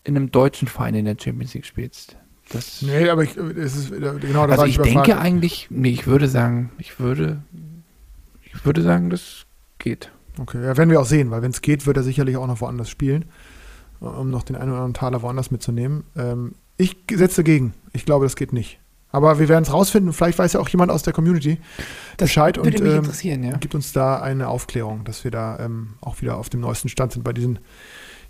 in 0.04 0.16
einem 0.16 0.30
deutschen 0.30 0.68
Verein 0.68 0.94
in 0.94 1.06
der 1.06 1.16
Champions 1.18 1.54
League 1.54 1.66
spielst. 1.66 2.16
Das, 2.50 2.82
Nee, 2.82 3.08
aber 3.08 3.24
ich, 3.24 3.36
es 3.36 3.76
ist 3.76 3.90
genau 3.90 4.46
da 4.46 4.52
also 4.52 4.64
ich 4.66 4.78
denke 4.78 5.18
eigentlich, 5.18 5.66
nee, 5.70 5.90
ich 5.90 6.06
würde 6.06 6.28
sagen, 6.28 6.70
ich 6.78 7.00
würde, 7.00 7.42
ich 8.44 8.64
würde 8.64 8.82
sagen, 8.82 9.10
das 9.10 9.46
geht. 9.78 10.12
Okay, 10.38 10.62
ja, 10.62 10.76
werden 10.76 10.90
wir 10.90 11.00
auch 11.00 11.06
sehen, 11.06 11.30
weil 11.30 11.42
wenn 11.42 11.50
es 11.50 11.62
geht, 11.62 11.86
wird 11.86 11.96
er 11.96 12.02
sicherlich 12.02 12.36
auch 12.36 12.46
noch 12.46 12.60
woanders 12.60 12.90
spielen, 12.90 13.24
um 14.00 14.30
noch 14.30 14.42
den 14.42 14.54
einen 14.54 14.70
oder 14.70 14.78
anderen 14.78 14.94
Taler 14.94 15.22
woanders 15.22 15.50
mitzunehmen. 15.50 16.04
Ähm, 16.14 16.54
ich 16.76 16.96
setze 17.10 17.42
dagegen. 17.42 17.74
Ich 17.92 18.04
glaube, 18.04 18.26
das 18.26 18.36
geht 18.36 18.52
nicht. 18.52 18.78
Aber 19.10 19.38
wir 19.38 19.48
werden 19.48 19.62
es 19.62 19.72
rausfinden. 19.72 20.12
Vielleicht 20.12 20.38
weiß 20.38 20.52
ja 20.52 20.60
auch 20.60 20.68
jemand 20.68 20.90
aus 20.90 21.02
der 21.02 21.14
Community 21.14 21.58
Das 22.18 22.28
Bescheid 22.28 22.58
und 22.58 22.80
ähm, 22.80 23.42
ja. 23.44 23.56
gibt 23.56 23.74
uns 23.74 23.92
da 23.92 24.20
eine 24.20 24.48
Aufklärung, 24.48 25.04
dass 25.04 25.24
wir 25.24 25.30
da 25.30 25.58
ähm, 25.58 25.94
auch 26.02 26.20
wieder 26.20 26.36
auf 26.36 26.50
dem 26.50 26.60
neuesten 26.60 26.88
Stand 26.90 27.12
sind 27.12 27.22
bei 27.22 27.32
diesen 27.32 27.60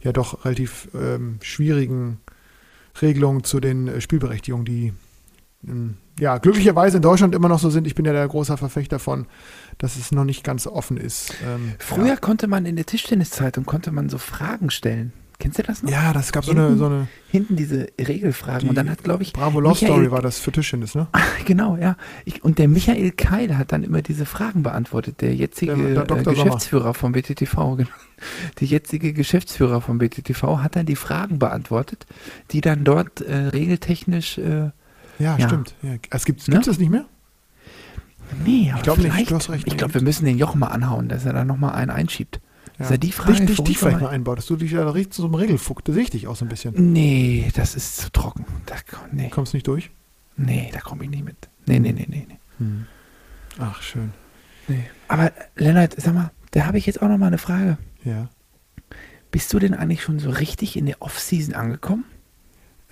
ja 0.00 0.12
doch 0.12 0.44
relativ 0.44 0.88
ähm, 0.94 1.38
schwierigen 1.42 2.20
Regelungen 3.03 3.44
zu 3.44 3.61
den 3.61 3.88
äh, 3.88 4.01
Spielberechtigungen, 4.01 4.64
die 4.64 4.92
ähm, 5.66 5.97
ja 6.18 6.38
glücklicherweise 6.38 6.97
in 6.97 7.03
Deutschland 7.03 7.34
immer 7.34 7.49
noch 7.49 7.59
so 7.59 7.70
sind. 7.70 7.86
Ich 7.86 7.94
bin 7.94 8.05
ja 8.05 8.12
der 8.12 8.26
großer 8.26 8.57
Verfechter 8.57 8.99
von, 8.99 9.26
dass 9.78 9.97
es 9.97 10.12
noch 10.12 10.24
nicht 10.24 10.44
ganz 10.44 10.66
offen 10.66 10.97
ist. 10.97 11.34
Ähm, 11.47 11.74
Früher 11.78 12.07
ja. 12.07 12.16
konnte 12.16 12.47
man 12.47 12.66
in 12.66 12.76
der 12.76 12.86
Tischtenniszeitung 12.86 13.64
konnte 13.64 13.92
man 13.92 14.09
so 14.09 14.18
Fragen 14.18 14.70
stellen. 14.70 15.12
Kennst 15.39 15.59
du 15.59 15.62
das 15.62 15.82
noch? 15.82 15.91
Ja, 15.91 16.12
das 16.14 16.32
gab 16.32 16.45
so 16.47 16.53
eine, 16.53 16.62
Hinten- 16.62 16.78
so 16.78 16.87
eine 16.87 17.09
Hinten 17.30 17.57
diese 17.57 17.89
Regelfragen. 18.01 18.68
und 18.70 18.74
dann 18.74 18.89
hat, 18.89 19.05
glaube 19.05 19.22
ich, 19.22 19.34
Bravo 19.34 19.61
Love 19.61 19.74
Michael- 19.74 19.89
Story 19.93 20.11
war 20.11 20.22
das 20.22 20.39
für 20.39 20.51
Tischtennis, 20.51 20.95
ne? 20.95 21.09
Genau, 21.45 21.76
ja. 21.76 21.97
Ich, 22.24 22.43
und 22.43 22.59
der 22.59 22.68
Michael 22.68 23.11
Keil 23.12 23.59
hat 23.59 23.70
dann 23.72 23.82
immer 23.84 24.01
diese 24.01 24.24
Fragen 24.24 24.62
beantwortet, 24.62 25.20
der 25.20 25.34
jetzige 25.34 25.76
Der- 25.76 26.05
der 26.05 26.16
äh. 26.16 26.24
Sommer. 26.24 26.34
Geschäftsführer 26.45 26.95
vom 26.95 27.12
BTTV. 27.12 27.55
genau. 27.76 27.89
Der 28.61 28.66
jetzige 28.66 29.12
Geschäftsführer 29.12 29.80
vom 29.82 29.99
BTTV 29.99 30.59
hat 30.62 30.74
dann 30.76 30.87
die 30.87 30.97
Fragen 30.97 31.39
beantwortet, 31.39 32.07
die 32.53 32.62
dann 32.62 32.84
dort 32.84 33.20
äh, 33.20 33.34
regeltechnisch. 33.49 34.39
Äh, 34.39 34.70
Ja, 35.18 35.37
Ja. 35.39 35.49
stimmt. 35.49 35.74
Ja. 35.82 35.97
Es 36.11 36.24
gibt 36.24 36.49
Ne? 36.49 36.59
es 36.61 36.66
das 36.66 36.78
nicht 36.78 36.91
mehr? 36.91 37.05
nee, 38.45 38.70
aber 38.72 38.82
glaub 38.82 38.99
nicht, 38.99 39.12
vielleicht, 39.12 39.30
du 39.30 39.34
hast 39.37 39.51
recht. 39.51 39.66
Ich 39.66 39.76
glaube, 39.76 39.95
wir 39.95 40.03
müssen 40.03 40.24
den 40.24 40.39
Jochen 40.39 40.59
mal 40.61 40.68
anhauen, 40.68 41.09
dass 41.09 41.24
er 41.24 41.32
da 41.32 41.45
nochmal 41.45 41.74
einen 41.74 41.91
einschiebt. 41.91 42.41
Dass 42.78 42.90
er 42.90 42.98
die 42.98 43.12
Frage 43.12 43.32
dich, 43.32 43.56
dich, 43.56 43.64
dich 43.64 43.78
vielleicht 43.78 44.00
mal 44.00 44.08
einbaut, 44.08 44.38
dass 44.38 44.46
du 44.46 44.56
dich 44.56 44.72
da 44.72 44.88
richtig 44.90 45.14
zu 45.14 45.22
so 45.22 45.28
einem 45.28 45.36
Regelfuck, 45.36 45.82
da 45.84 45.92
sehe 45.92 46.02
ich 46.02 46.10
dich 46.10 46.26
auch 46.26 46.36
so 46.36 46.44
ein 46.44 46.48
bisschen. 46.48 46.92
Nee, 46.92 47.50
das 47.54 47.74
ist 47.74 47.96
zu 47.96 48.12
trocken. 48.12 48.44
Da, 48.66 48.76
nee, 49.12 49.30
Kommst 49.30 49.54
nicht 49.54 49.66
durch? 49.66 49.90
nee, 50.36 50.70
da 50.72 50.80
komme 50.80 51.04
ich 51.04 51.10
nicht 51.10 51.24
mit. 51.24 51.36
Nee, 51.64 51.78
nee, 51.78 51.92
nee, 51.92 52.06
nee. 52.08 52.26
nee. 52.28 52.66
Ach, 53.58 53.80
schön. 53.80 54.12
nee. 54.68 54.84
Aber 55.08 55.32
Lennart, 55.56 55.94
sag 55.96 56.14
mal, 56.14 56.30
da 56.50 56.66
habe 56.66 56.76
ich 56.76 56.86
jetzt 56.86 57.00
auch 57.00 57.08
noch 57.08 57.18
mal 57.18 57.28
eine 57.28 57.38
Frage. 57.38 57.78
Ja. 58.04 58.28
Bist 59.30 59.52
du 59.52 59.58
denn 59.58 59.74
eigentlich 59.74 60.02
schon 60.02 60.18
so 60.18 60.30
richtig 60.30 60.76
in 60.76 60.86
der 60.86 61.00
Off-Season 61.00 61.54
angekommen? 61.54 62.04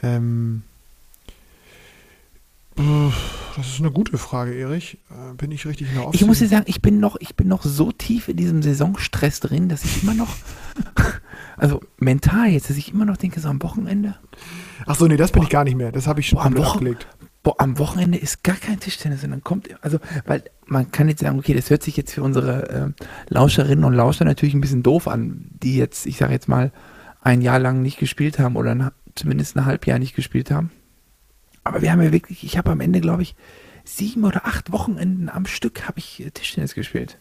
Ähm, 0.03 0.63
das 2.77 3.67
ist 3.69 3.81
eine 3.81 3.91
gute 3.91 4.19
Frage, 4.19 4.55
Erich. 4.55 4.99
Äh, 5.11 5.35
Bin 5.35 5.51
ich 5.53 5.67
richtig 5.67 5.89
in 5.91 5.95
der 5.95 6.09
Ich 6.13 6.21
muss 6.27 6.39
dir 6.39 6.45
Offseason? 6.47 6.49
sagen, 6.49 6.65
ich 6.69 6.83
bin 6.83 7.01
noch, 7.01 7.17
ich 7.21 7.37
bin 7.37 7.49
noch 7.49 7.63
so 7.63 7.93
tief 7.93 8.29
in 8.29 8.37
diesem 8.37 8.63
Saisonstress 8.63 9.41
drin, 9.41 9.69
dass 9.69 9.85
ich 9.85 10.03
immer 10.03 10.15
noch, 10.15 10.35
also 11.57 11.81
mental 11.99 12.49
jetzt, 12.49 12.71
dass 12.71 12.77
ich 12.77 12.93
immer 12.93 13.05
noch 13.05 13.17
denke, 13.17 13.41
so 13.41 13.49
am 13.49 13.63
Wochenende, 13.63 14.17
Ach 14.87 14.97
so, 14.97 15.07
nee, 15.07 15.17
das 15.17 15.31
bin 15.33 15.41
Boah. 15.41 15.45
ich 15.45 15.51
gar 15.51 15.65
nicht 15.65 15.77
mehr. 15.77 15.93
Das 15.93 16.07
habe 16.07 16.21
ich 16.21 16.29
schon 16.29 16.39
Boah, 16.39 16.47
am 16.47 16.57
Wochen- 16.57 16.79
abgelegt. 16.79 17.07
boah, 17.43 17.55
am 17.59 17.79
Wochenende 17.79 18.19
ist 18.19 18.43
gar 18.43 18.57
kein 18.57 18.81
Tischtennis 18.81 19.23
und 19.25 19.31
dann 19.31 19.43
kommt, 19.45 19.69
also, 19.83 19.99
weil 20.27 20.43
man 20.67 20.91
kann 20.91 21.09
jetzt 21.09 21.21
sagen, 21.21 21.39
okay, 21.39 21.55
das 21.55 21.71
hört 21.71 21.83
sich 21.83 21.97
jetzt 21.97 22.13
für 22.13 22.23
unsere 22.23 22.69
äh, 22.99 23.05
Lauscherinnen 23.29 23.85
und 23.85 23.93
Lauscher 23.95 24.25
natürlich 24.25 24.55
ein 24.55 24.61
bisschen 24.61 24.83
doof 24.83 25.07
an, 25.09 25.47
die 25.63 25.77
jetzt, 25.77 26.07
ich 26.07 26.17
sage 26.17 26.33
jetzt 26.33 26.49
mal, 26.49 26.73
ein 27.23 27.41
Jahr 27.41 27.59
lang 27.59 27.81
nicht 27.83 27.99
gespielt 27.99 28.39
haben 28.39 28.57
oder 28.57 28.73
ein, 28.73 28.91
zumindest 29.15 29.57
ein 29.57 29.65
Halbjahr 29.65 29.99
nicht 29.99 30.15
gespielt 30.17 30.51
haben. 30.51 30.71
Aber 31.65 31.81
wir 31.83 31.91
haben 31.91 32.03
ja 32.03 32.13
wirklich, 32.13 32.45
ich 32.45 32.59
habe 32.59 32.71
am 32.71 32.81
Ende, 32.81 33.01
glaube 33.01 33.23
ich, 33.23 33.35
sieben 33.85 34.25
oder 34.25 34.47
acht 34.47 34.71
Wochenenden 34.73 35.29
am 35.29 35.47
Stück 35.47 35.87
habe 35.89 35.99
ich 35.99 36.21
äh, 36.25 36.31
Tischtennis 36.31 36.75
gespielt. 36.75 37.19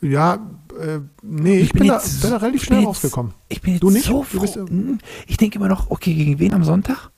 Ja, 0.00 0.34
äh, 0.80 1.00
nee, 1.22 1.56
ich, 1.58 1.64
Ich 1.64 1.72
bin 1.72 1.80
bin, 1.80 1.88
da, 1.88 1.94
jetzt- 1.96 2.22
bin 2.22 2.30
da 2.30 2.36
relativ 2.36 2.62
schnell 2.64 2.78
jetzt- 2.80 2.88
rausgekommen. 2.88 3.34
Ich 3.48 3.60
bin 3.62 3.72
jetzt 3.74 3.82
Du 3.82 3.90
nicht? 3.90 4.04
so 4.06 4.22
froh. 4.22 4.40
bist 4.40 4.54
ja- 4.56 4.62
Hm, 4.66 4.98
ich 5.26 5.36
denke 5.38 5.58
immer 5.58 5.68
noch, 5.68 5.90
okay, 5.90 6.14
gegen 6.14 6.38
wen 6.38 6.54
am 6.54 6.62
Sonntag? 6.62 7.10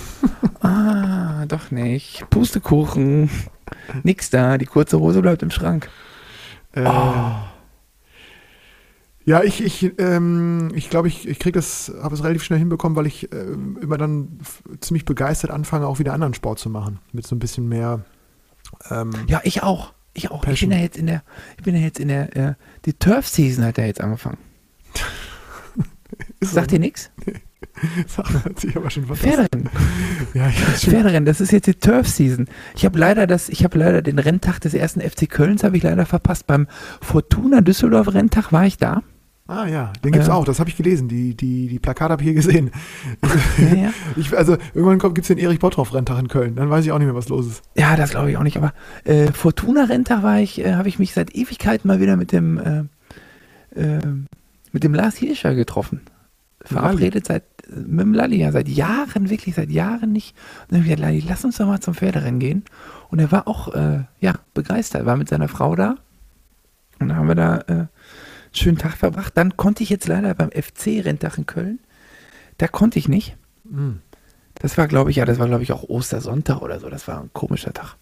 ah, 0.60 1.46
doch 1.46 1.70
nicht. 1.70 2.28
Pustekuchen. 2.28 3.30
Nix 4.02 4.28
da. 4.30 4.58
Die 4.58 4.66
kurze 4.66 4.98
Hose 5.00 5.22
bleibt 5.22 5.42
im 5.42 5.50
Schrank. 5.50 5.88
Äh, 6.72 6.84
Oh. 6.86 7.32
Ja, 9.28 9.42
ich, 9.42 9.62
ich, 9.62 9.92
ähm, 9.98 10.70
ich 10.74 10.88
glaube, 10.88 11.08
ich, 11.08 11.28
ich 11.28 11.38
kriege 11.38 11.58
das, 11.58 11.92
habe 12.02 12.14
es 12.14 12.24
relativ 12.24 12.42
schnell 12.42 12.58
hinbekommen, 12.58 12.96
weil 12.96 13.06
ich 13.06 13.30
ähm, 13.30 13.78
immer 13.78 13.98
dann 13.98 14.38
ziemlich 14.80 15.04
begeistert 15.04 15.50
anfange, 15.50 15.86
auch 15.86 15.98
wieder 15.98 16.14
anderen 16.14 16.32
Sport 16.32 16.58
zu 16.58 16.70
machen. 16.70 16.98
Mit 17.12 17.26
so 17.26 17.36
ein 17.36 17.38
bisschen 17.38 17.68
mehr. 17.68 18.06
Ähm, 18.90 19.10
Ja, 19.26 19.42
ich 19.44 19.62
auch. 19.62 19.92
Ich 20.14 20.30
auch. 20.30 20.42
Ich 20.44 20.48
Passion. 20.48 20.70
bin 20.70 20.78
ja 20.78 20.84
jetzt 20.84 20.96
in 20.96 21.06
der, 21.08 21.22
ich 21.58 21.62
bin 21.62 21.74
ja 21.74 21.82
jetzt 21.82 22.00
in 22.00 22.08
der, 22.08 22.36
äh, 22.38 22.54
die 22.86 22.94
Turf-Season 22.94 23.66
hat 23.66 23.76
ja 23.76 23.84
jetzt 23.84 24.00
angefangen. 24.00 24.38
Sagt 26.40 26.72
ihr 26.72 26.78
nichts? 26.78 27.10
Das 28.16 28.44
hört 28.44 28.58
sich 28.58 28.76
aber 28.76 28.90
schon 28.90 29.06
fantastisch. 29.06 29.30
Pferderennen. 29.34 29.68
Ja, 30.34 30.48
ich. 30.48 30.56
Pferderennen, 30.56 31.24
das 31.24 31.40
ist 31.40 31.52
jetzt 31.52 31.66
die 31.66 31.74
Turf-Season. 31.74 32.48
Ich 32.74 32.84
habe 32.84 32.98
leider 32.98 33.26
das, 33.28 33.48
ich 33.48 33.62
habe 33.62 33.78
leider 33.78 34.02
den 34.02 34.18
Renntag 34.18 34.58
des 34.60 34.74
ersten 34.74 35.00
FC 35.00 35.28
Kölns 35.28 35.62
habe 35.62 35.76
ich 35.76 35.82
leider 35.84 36.06
verpasst. 36.06 36.46
Beim 36.48 36.66
Fortuna 37.00 37.60
Düsseldorf 37.60 38.14
Renntag 38.14 38.52
war 38.52 38.64
ich 38.66 38.78
da. 38.78 39.02
Ah 39.50 39.66
ja, 39.66 39.94
den 40.04 40.12
gibt's 40.12 40.28
Ja. 40.28 40.34
auch, 40.34 40.44
das 40.44 40.60
habe 40.60 40.68
ich 40.68 40.76
gelesen. 40.76 41.08
Die, 41.08 41.34
die, 41.34 41.68
die 41.68 41.78
Plakate 41.78 42.12
habe 42.12 42.22
ich 42.22 42.26
hier 42.26 42.34
gesehen. 42.34 42.70
Ja, 43.58 43.74
ja. 43.74 43.90
Ich, 44.16 44.36
also 44.36 44.56
irgendwann 44.74 44.98
gibt 44.98 45.20
es 45.20 45.28
den 45.28 45.38
Erich 45.38 45.58
Bottroff-Renntag 45.58 46.18
in 46.18 46.28
Köln. 46.28 46.54
Dann 46.54 46.68
weiß 46.68 46.84
ich 46.84 46.92
auch 46.92 46.98
nicht 46.98 47.06
mehr, 47.06 47.14
was 47.14 47.30
los 47.30 47.46
ist. 47.46 47.62
Ja, 47.74 47.96
das 47.96 48.10
glaube 48.10 48.30
ich 48.30 48.36
auch 48.36 48.42
nicht. 48.42 48.58
Aber 48.58 48.74
äh, 49.04 49.32
Fortuna 49.32 49.84
Renntag 49.84 50.22
war 50.22 50.38
ich, 50.38 50.62
äh, 50.64 50.74
habe 50.74 50.88
ich 50.88 50.98
mich 50.98 51.14
seit 51.14 51.34
Ewigkeiten 51.34 51.88
mal 51.88 51.98
wieder 51.98 52.16
mit 52.16 52.30
dem 52.32 52.58
äh, 53.74 53.80
äh, 53.80 54.00
mit 54.72 54.84
dem 54.84 54.92
Lars 54.94 55.16
Hirscher 55.16 55.54
getroffen. 55.54 56.02
Verabredet 56.60 57.26
seit 57.26 57.44
mit 57.70 58.00
dem 58.00 58.12
Lalli, 58.14 58.36
ja, 58.36 58.52
seit 58.52 58.68
Jahren, 58.68 59.30
wirklich 59.30 59.54
seit 59.54 59.70
Jahren 59.70 60.12
nicht. 60.12 60.34
Und 60.62 60.72
dann 60.72 60.80
habe 60.80 60.88
ich 60.90 60.96
gesagt, 60.96 61.00
Lalli, 61.00 61.24
lass 61.26 61.44
uns 61.44 61.56
doch 61.56 61.66
mal 61.66 61.80
zum 61.80 61.94
Pferderennen 61.94 62.38
gehen. 62.40 62.64
Und 63.10 63.18
er 63.18 63.32
war 63.32 63.48
auch 63.48 63.74
äh, 63.74 64.04
ja, 64.20 64.34
begeistert, 64.52 65.06
war 65.06 65.16
mit 65.16 65.28
seiner 65.30 65.48
Frau 65.48 65.74
da. 65.74 65.96
Und 66.98 67.08
dann 67.08 67.16
haben 67.16 67.28
wir 67.28 67.34
da 67.34 67.58
äh, 67.68 67.86
schönen 68.52 68.78
Tag 68.78 68.96
verbracht. 68.96 69.36
Dann 69.36 69.56
konnte 69.56 69.82
ich 69.82 69.90
jetzt 69.90 70.08
leider 70.08 70.34
beim 70.34 70.50
FC-Renntag 70.50 71.38
in 71.38 71.46
Köln, 71.46 71.78
da 72.58 72.68
konnte 72.68 72.98
ich 72.98 73.08
nicht. 73.08 73.36
Mhm. 73.64 74.00
Das 74.56 74.76
war, 74.76 74.88
glaube 74.88 75.10
ich, 75.10 75.16
ja, 75.16 75.24
das 75.24 75.38
war, 75.38 75.46
glaube 75.46 75.62
ich, 75.62 75.72
auch 75.72 75.84
Ostersonntag 75.84 76.62
oder 76.62 76.80
so. 76.80 76.88
Das 76.90 77.06
war 77.06 77.20
ein 77.20 77.30
komischer 77.32 77.72
Tag. 77.72 77.96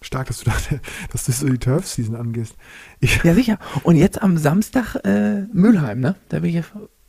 Stark, 0.00 0.28
dass 0.28 0.38
du, 0.38 0.50
da, 0.50 0.56
dass 1.12 1.24
du 1.24 1.32
so 1.32 1.46
die 1.46 1.58
Turf-Season 1.58 2.16
angehst. 2.16 2.54
Ich, 3.00 3.22
Ja, 3.24 3.34
sicher. 3.34 3.58
Und 3.82 3.96
jetzt 3.96 4.22
am 4.22 4.38
Samstag 4.38 4.94
äh, 5.04 5.42
Mülheim, 5.52 6.00
ne? 6.00 6.14
Da 6.28 6.40
bin 6.40 6.50
ich 6.50 6.56
ja 6.56 6.62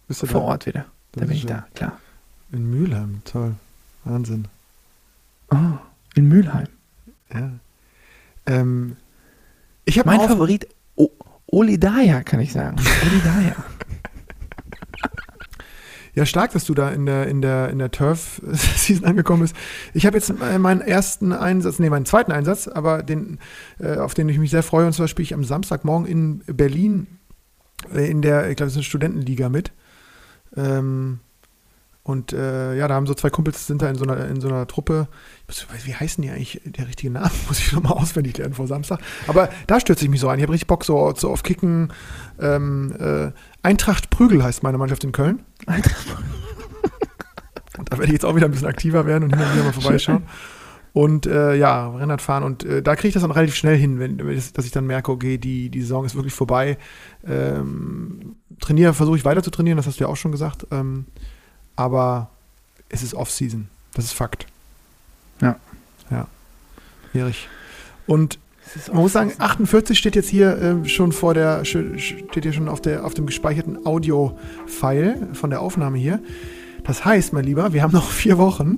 bist 0.08 0.24
du 0.24 0.28
vor 0.28 0.42
da? 0.42 0.48
Ort 0.48 0.66
wieder. 0.66 0.86
Da 1.14 1.26
bin 1.26 1.32
ich 1.36 1.46
da, 1.46 1.68
klar. 1.76 2.00
In 2.52 2.70
Mülheim, 2.70 3.22
toll. 3.26 3.56
Wahnsinn. 4.04 4.48
Oh, 5.52 5.78
in 6.16 6.28
Mülheim. 6.28 6.68
Ja. 7.34 7.52
Ähm, 8.48 8.98
ich 9.86 10.00
habe 10.00 10.10
Mein 10.10 10.28
Favorit, 10.28 10.68
o 10.96 11.10
Oli 11.52 11.80
Daya, 11.80 12.24
kann 12.24 12.40
ich 12.40 12.54
sagen. 12.54 12.78
Oli 12.78 13.22
Daya. 13.24 13.56
Ja, 16.16 16.26
stark, 16.26 16.52
dass 16.52 16.66
du 16.66 16.74
da 16.74 16.90
in 16.90 17.06
der, 17.06 17.28
in 17.28 17.42
der, 17.42 17.70
in 17.70 17.80
der 17.80 17.92
Turf-Season 17.92 19.06
angekommen 19.06 19.44
bist. 19.44 19.56
Ich 19.94 20.06
habe 20.06 20.18
jetzt 20.18 20.30
äh, 20.30 20.60
meinen 20.60 20.82
ersten 20.82 21.32
Einsatz, 21.32 21.80
nee, 21.80 21.90
meinen 21.90 22.06
zweiten 22.06 22.32
Einsatz, 22.32 22.68
aber 22.68 23.04
den, 23.04 23.40
äh, 23.80 23.98
auf 23.98 24.16
den 24.16 24.28
ich 24.28 24.38
mich 24.38 24.52
sehr 24.52 24.64
freue. 24.64 24.86
Und 24.86 24.94
zwar 24.94 25.08
spiele 25.08 25.24
ich 25.24 25.34
am 25.34 25.44
Samstagmorgen 25.44 26.08
in 26.08 26.40
Berlin 26.46 27.08
äh, 27.94 28.10
in 28.10 28.22
der, 28.22 28.50
ich 28.50 28.58
glaube, 28.58 28.68
es 28.68 28.74
ist 28.74 28.80
eine 28.80 28.84
Studentenliga 28.84 29.50
mit. 29.50 29.72
Ähm, 30.58 31.20
und 32.04 32.32
ja, 32.32 32.88
da 32.88 32.96
haben 32.96 33.06
so 33.06 33.14
zwei 33.14 33.30
Kumpels, 33.30 33.68
sind 33.68 33.84
da 33.84 33.90
in 33.90 33.96
so 33.96 34.04
einer, 34.04 34.28
in 34.30 34.42
so 34.42 34.48
einer 34.48 34.66
Truppe. 34.66 35.08
Wie 35.84 35.96
heißen 35.96 36.22
die 36.22 36.30
eigentlich? 36.30 36.62
Der 36.66 36.88
richtige 36.88 37.12
Name 37.12 37.32
muss 37.48 37.60
ich 37.60 37.72
nochmal 37.72 37.94
auswendig 37.94 38.38
lernen 38.38 38.54
vor 38.54 38.68
Samstag. 38.68 39.00
Aber 39.28 39.50
da 39.68 39.80
stürze 39.80 40.06
ich 40.06 40.12
mich 40.12 40.20
so 40.20 40.28
ein. 40.28 40.40
Ich 40.40 40.44
habe 40.44 40.54
richtig 40.54 40.68
Bock 40.68 40.86
so, 40.86 41.14
so 41.16 41.32
auf 41.32 41.44
Kicken. 41.44 41.92
Ähm, 42.40 42.96
äh, 43.00 43.32
Eintracht 43.64 44.10
Prügel 44.10 44.44
heißt 44.44 44.64
meine 44.64 44.78
Mannschaft 44.78 45.04
in 45.04 45.12
Köln. 45.12 45.40
Und 47.78 47.92
da 47.92 47.98
werde 47.98 48.08
ich 48.08 48.14
jetzt 48.14 48.26
auch 48.26 48.36
wieder 48.36 48.46
ein 48.46 48.52
bisschen 48.52 48.68
aktiver 48.68 49.06
werden 49.06 49.24
und 49.24 49.30
hin 49.34 49.40
und 49.40 49.54
wieder 49.54 49.64
mal 49.64 49.72
vorbeischauen. 49.72 50.24
Und 50.92 51.26
äh, 51.28 51.56
ja, 51.56 51.90
Rennrad 51.90 52.22
fahren. 52.22 52.44
Und 52.44 52.66
äh, 52.66 52.82
da 52.82 52.98
kriege 52.98 53.08
ich 53.08 53.14
das 53.14 53.24
dann 53.24 53.32
relativ 53.32 53.56
schnell 53.56 53.78
hin, 53.78 54.00
wenn, 54.00 54.18
wenn 54.18 54.36
das, 54.36 54.52
dass 54.52 54.66
ich 54.66 54.72
dann 54.72 54.86
merke, 54.86 55.14
okay, 55.14 55.38
die, 55.38 55.70
die 55.70 55.82
Saison 55.82 56.04
ist 56.04 56.16
wirklich 56.16 56.34
vorbei. 56.34 56.78
Ähm, 57.26 58.36
trainiere, 58.60 58.94
versuche 58.94 59.16
ich 59.16 59.24
weiter 59.24 59.42
zu 59.42 59.50
trainieren, 59.50 59.78
das 59.78 59.88
hast 59.88 60.00
du 60.00 60.04
ja 60.04 60.10
auch 60.10 60.18
schon 60.18 60.34
gesagt. 60.34 60.68
Ähm, 60.72 61.06
aber 61.78 62.32
es 62.90 63.02
ist 63.02 63.14
Off-Season. 63.14 63.70
Das 63.94 64.04
ist 64.04 64.14
Fakt. 64.14 64.46
Ja. 65.42 65.56
Ja. 66.12 66.28
Erich. 67.14 67.48
Und 68.08 68.40
man 68.92 68.98
muss 69.02 69.14
sagen, 69.14 69.30
Off-Season. 69.30 69.52
48 69.52 69.98
steht 69.98 70.16
jetzt 70.16 70.30
hier 70.30 70.58
äh, 70.84 70.88
schon 70.90 71.12
vor 71.12 71.34
der, 71.34 71.66
steht 71.66 72.44
hier 72.44 72.54
schon 72.54 72.70
auf, 72.70 72.82
der, 72.82 73.04
auf 73.06 73.14
dem 73.16 73.26
gespeicherten 73.26 73.86
Audio-File 73.86 75.30
von 75.34 75.50
der 75.50 75.62
Aufnahme 75.62 75.98
hier. 75.98 76.20
Das 76.84 77.04
heißt, 77.06 77.34
mein 77.34 77.46
Lieber, 77.46 77.74
wir 77.74 77.82
haben 77.84 77.94
noch 77.94 78.10
vier 78.12 78.38
Wochen 78.38 78.78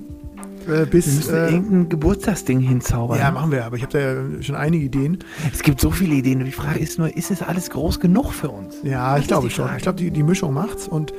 äh, 0.66 0.70
Wir 0.70 0.86
bis. 0.86 1.06
müssen 1.06 1.34
Äh, 1.34 1.50
irgendein 1.50 1.88
Geburtstagsding 1.90 2.60
hinzaubern. 2.60 3.18
ja, 3.18 3.30
machen 3.30 3.50
wir, 3.52 3.64
aber 3.66 3.76
ich 3.76 3.82
habe 3.82 3.92
da 3.92 3.98
ja 4.00 4.42
schon 4.42 4.54
einige 4.54 4.84
Ideen. 4.86 5.18
es 5.52 5.62
gibt 5.62 5.80
so 5.80 5.90
viele 5.90 6.14
Ideen. 6.14 6.44
Die 6.44 6.52
Frage 6.52 6.78
ist 6.78 6.98
nur, 6.98 7.14
ist 7.14 7.30
es 7.30 7.42
alles 7.42 7.68
groß 7.70 8.00
genug 8.00 8.32
für 8.32 8.48
uns? 8.48 8.76
Ja, 8.82 9.12
Das 9.12 9.22
ich 9.22 9.28
glaube 9.28 9.48
die 9.48 9.54
schon. 9.54 9.68
Ich 9.76 9.82
glaube, 9.82 9.98
die, 9.98 10.10
die 10.10 10.22
Mischung 10.22 10.54
macht's 10.54 10.88
und 10.88 11.12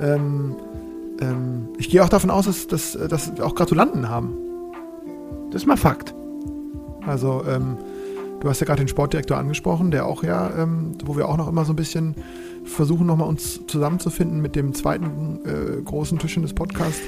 ähm, 0.00 0.54
ähm, 1.20 1.68
ich 1.78 1.88
gehe 1.90 2.04
auch 2.04 2.08
davon 2.08 2.30
aus, 2.30 2.46
dass, 2.46 2.66
dass, 2.66 2.92
dass 3.08 3.36
wir 3.36 3.44
auch 3.46 3.54
Gratulanten 3.54 4.08
haben. 4.08 4.34
Das 5.50 5.62
ist 5.62 5.66
mal 5.66 5.76
Fakt. 5.76 6.14
Also, 7.06 7.42
ähm, 7.48 7.76
du 8.40 8.48
hast 8.48 8.60
ja 8.60 8.66
gerade 8.66 8.82
den 8.82 8.88
Sportdirektor 8.88 9.36
angesprochen, 9.36 9.90
der 9.90 10.06
auch 10.06 10.22
ja, 10.22 10.50
ähm, 10.58 10.92
wo 11.04 11.16
wir 11.16 11.28
auch 11.28 11.36
noch 11.36 11.48
immer 11.48 11.64
so 11.64 11.72
ein 11.72 11.76
bisschen 11.76 12.14
versuchen, 12.64 13.06
nochmal 13.06 13.28
uns 13.28 13.60
zusammenzufinden 13.66 14.40
mit 14.40 14.56
dem 14.56 14.74
zweiten 14.74 15.40
äh, 15.44 15.82
großen 15.82 16.18
Tischchen 16.18 16.42
des 16.42 16.54
Podcasts. 16.54 17.00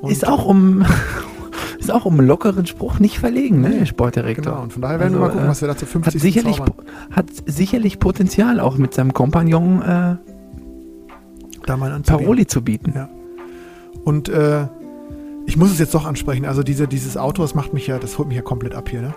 Und 0.00 0.10
ist 0.10 0.26
auch 0.26 0.46
um 0.46 0.84
ist 1.78 1.92
auch 1.92 2.06
um 2.06 2.18
einen 2.18 2.26
lockeren 2.26 2.66
Spruch 2.66 2.98
nicht 2.98 3.18
verlegen, 3.18 3.60
ne, 3.60 3.70
der 3.70 3.86
Sportdirektor. 3.86 4.52
Genau, 4.52 4.62
und 4.62 4.72
von 4.72 4.82
daher 4.82 4.98
werden 4.98 5.14
also, 5.14 5.18
wir 5.18 5.26
mal 5.28 5.32
gucken, 5.32 5.48
was 5.48 5.60
wir 5.60 5.68
da 5.68 5.76
zu 5.76 5.86
50 5.86 6.14
hat 6.14 6.20
sicherlich, 6.20 6.60
hat 7.10 7.26
sicherlich 7.46 7.98
Potenzial 7.98 8.60
auch 8.60 8.78
mit 8.78 8.94
seinem 8.94 9.12
Kompagnon 9.12 9.82
äh, 9.82 10.16
da 11.66 11.76
mal 11.76 12.00
Paroli 12.00 12.46
zu 12.46 12.62
bieten. 12.62 12.92
Ja. 12.94 13.08
Und 14.04 14.28
äh, 14.28 14.66
ich 15.46 15.56
muss 15.56 15.70
es 15.70 15.78
jetzt 15.78 15.94
doch 15.94 16.06
ansprechen. 16.06 16.44
Also 16.44 16.62
diese, 16.62 16.88
dieses 16.88 17.16
Auto, 17.16 17.42
das 17.42 17.54
macht 17.54 17.74
mich 17.74 17.86
ja, 17.86 17.98
das 17.98 18.18
holt 18.18 18.28
mich 18.28 18.36
ja 18.36 18.42
komplett 18.42 18.74
ab 18.74 18.88
hier, 18.88 19.02
ne? 19.02 19.14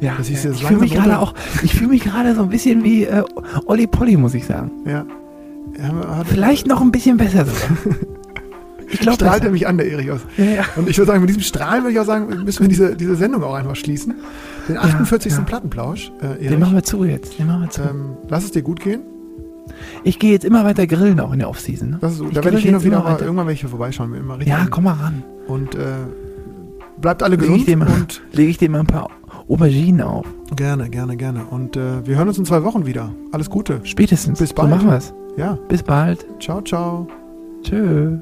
Ja, 0.00 0.14
das 0.18 0.30
ist 0.30 0.44
ja. 0.44 0.50
ich 0.50 0.64
fühle 0.64 0.80
mich 0.80 0.94
gerade 0.94 1.18
auch, 1.18 1.34
ich 1.62 1.74
fühle 1.74 1.90
mich 1.90 2.02
gerade 2.02 2.34
so 2.34 2.42
ein 2.42 2.48
bisschen 2.48 2.82
wie 2.82 3.04
äh, 3.04 3.22
Olli 3.66 3.86
Polly, 3.86 4.16
muss 4.16 4.34
ich 4.34 4.46
sagen. 4.46 4.70
Ja. 4.84 5.06
ja 5.78 6.24
Vielleicht 6.24 6.66
noch 6.66 6.80
ein 6.80 6.90
bisschen 6.90 7.16
besser 7.16 7.46
sogar. 7.46 7.76
Ich 8.92 9.00
glaube, 9.00 9.16
strahlt 9.16 9.42
er 9.42 9.50
mich 9.50 9.66
an, 9.66 9.78
der 9.78 9.90
Erich 9.90 10.10
aus. 10.10 10.20
Ja, 10.36 10.44
ja. 10.44 10.64
Und 10.76 10.86
ich 10.86 10.98
würde 10.98 11.10
sagen, 11.10 11.22
mit 11.22 11.30
diesem 11.30 11.42
Strahlen 11.42 11.82
würde 11.82 11.94
ich 11.94 12.00
auch 12.00 12.04
sagen, 12.04 12.44
müssen 12.44 12.60
wir 12.60 12.68
diese, 12.68 12.94
diese 12.94 13.16
Sendung 13.16 13.42
auch 13.42 13.54
einfach 13.54 13.74
schließen. 13.74 14.16
Den 14.68 14.76
48. 14.76 15.32
Ja, 15.32 15.40
Plattenplausch. 15.40 16.12
Äh. 16.20 16.48
Den 16.48 16.60
machen 16.60 16.74
wir 16.74 16.82
zu 16.82 17.02
jetzt. 17.04 17.38
Den 17.38 17.46
machen 17.46 17.62
wir 17.62 17.70
zu. 17.70 17.80
Ähm, 17.80 18.16
lass 18.28 18.44
es 18.44 18.50
dir 18.50 18.60
gut 18.60 18.80
gehen. 18.80 19.00
Ich 20.04 20.18
gehe 20.18 20.32
jetzt 20.32 20.44
immer 20.44 20.64
weiter 20.64 20.86
grillen, 20.86 21.20
auch 21.20 21.32
in 21.32 21.38
der 21.38 21.48
Offseason. 21.48 21.90
Ne? 21.90 21.98
Das 22.00 22.14
ist, 22.14 22.22
da 22.32 22.44
werde 22.44 22.58
ich 22.58 22.64
hin 22.64 22.74
und 22.74 22.84
wieder 22.84 23.02
mal, 23.02 23.18
irgendwann 23.18 23.46
welche 23.46 23.68
vorbeischauen. 23.68 24.12
Immer 24.14 24.40
ja, 24.42 24.66
komm 24.70 24.84
mal 24.84 24.92
ran. 24.92 25.24
Und 25.52 25.74
äh, 25.74 26.06
bleibt 27.00 27.22
alle 27.22 27.36
gesund. 27.36 27.66
Lege 27.66 27.82
ich, 28.08 28.36
leg 28.36 28.48
ich 28.48 28.58
dir 28.58 28.70
mal 28.70 28.80
ein 28.80 28.86
paar 28.86 29.10
Auberginen 29.48 30.00
auf. 30.00 30.26
Gerne, 30.56 30.88
gerne, 30.88 31.16
gerne. 31.16 31.44
Und 31.44 31.76
äh, 31.76 32.06
wir 32.06 32.16
hören 32.16 32.28
uns 32.28 32.38
in 32.38 32.46
zwei 32.46 32.64
Wochen 32.64 32.86
wieder. 32.86 33.12
Alles 33.32 33.50
Gute. 33.50 33.80
Spätestens. 33.84 34.38
Bis 34.38 34.52
bald. 34.52 34.70
So 34.70 34.76
machen 34.76 34.88
wir's. 34.88 35.12
Ja. 35.36 35.58
Bis 35.68 35.82
bald. 35.82 36.26
Ciao, 36.40 36.62
ciao. 36.62 37.06
Tschö. 37.62 38.18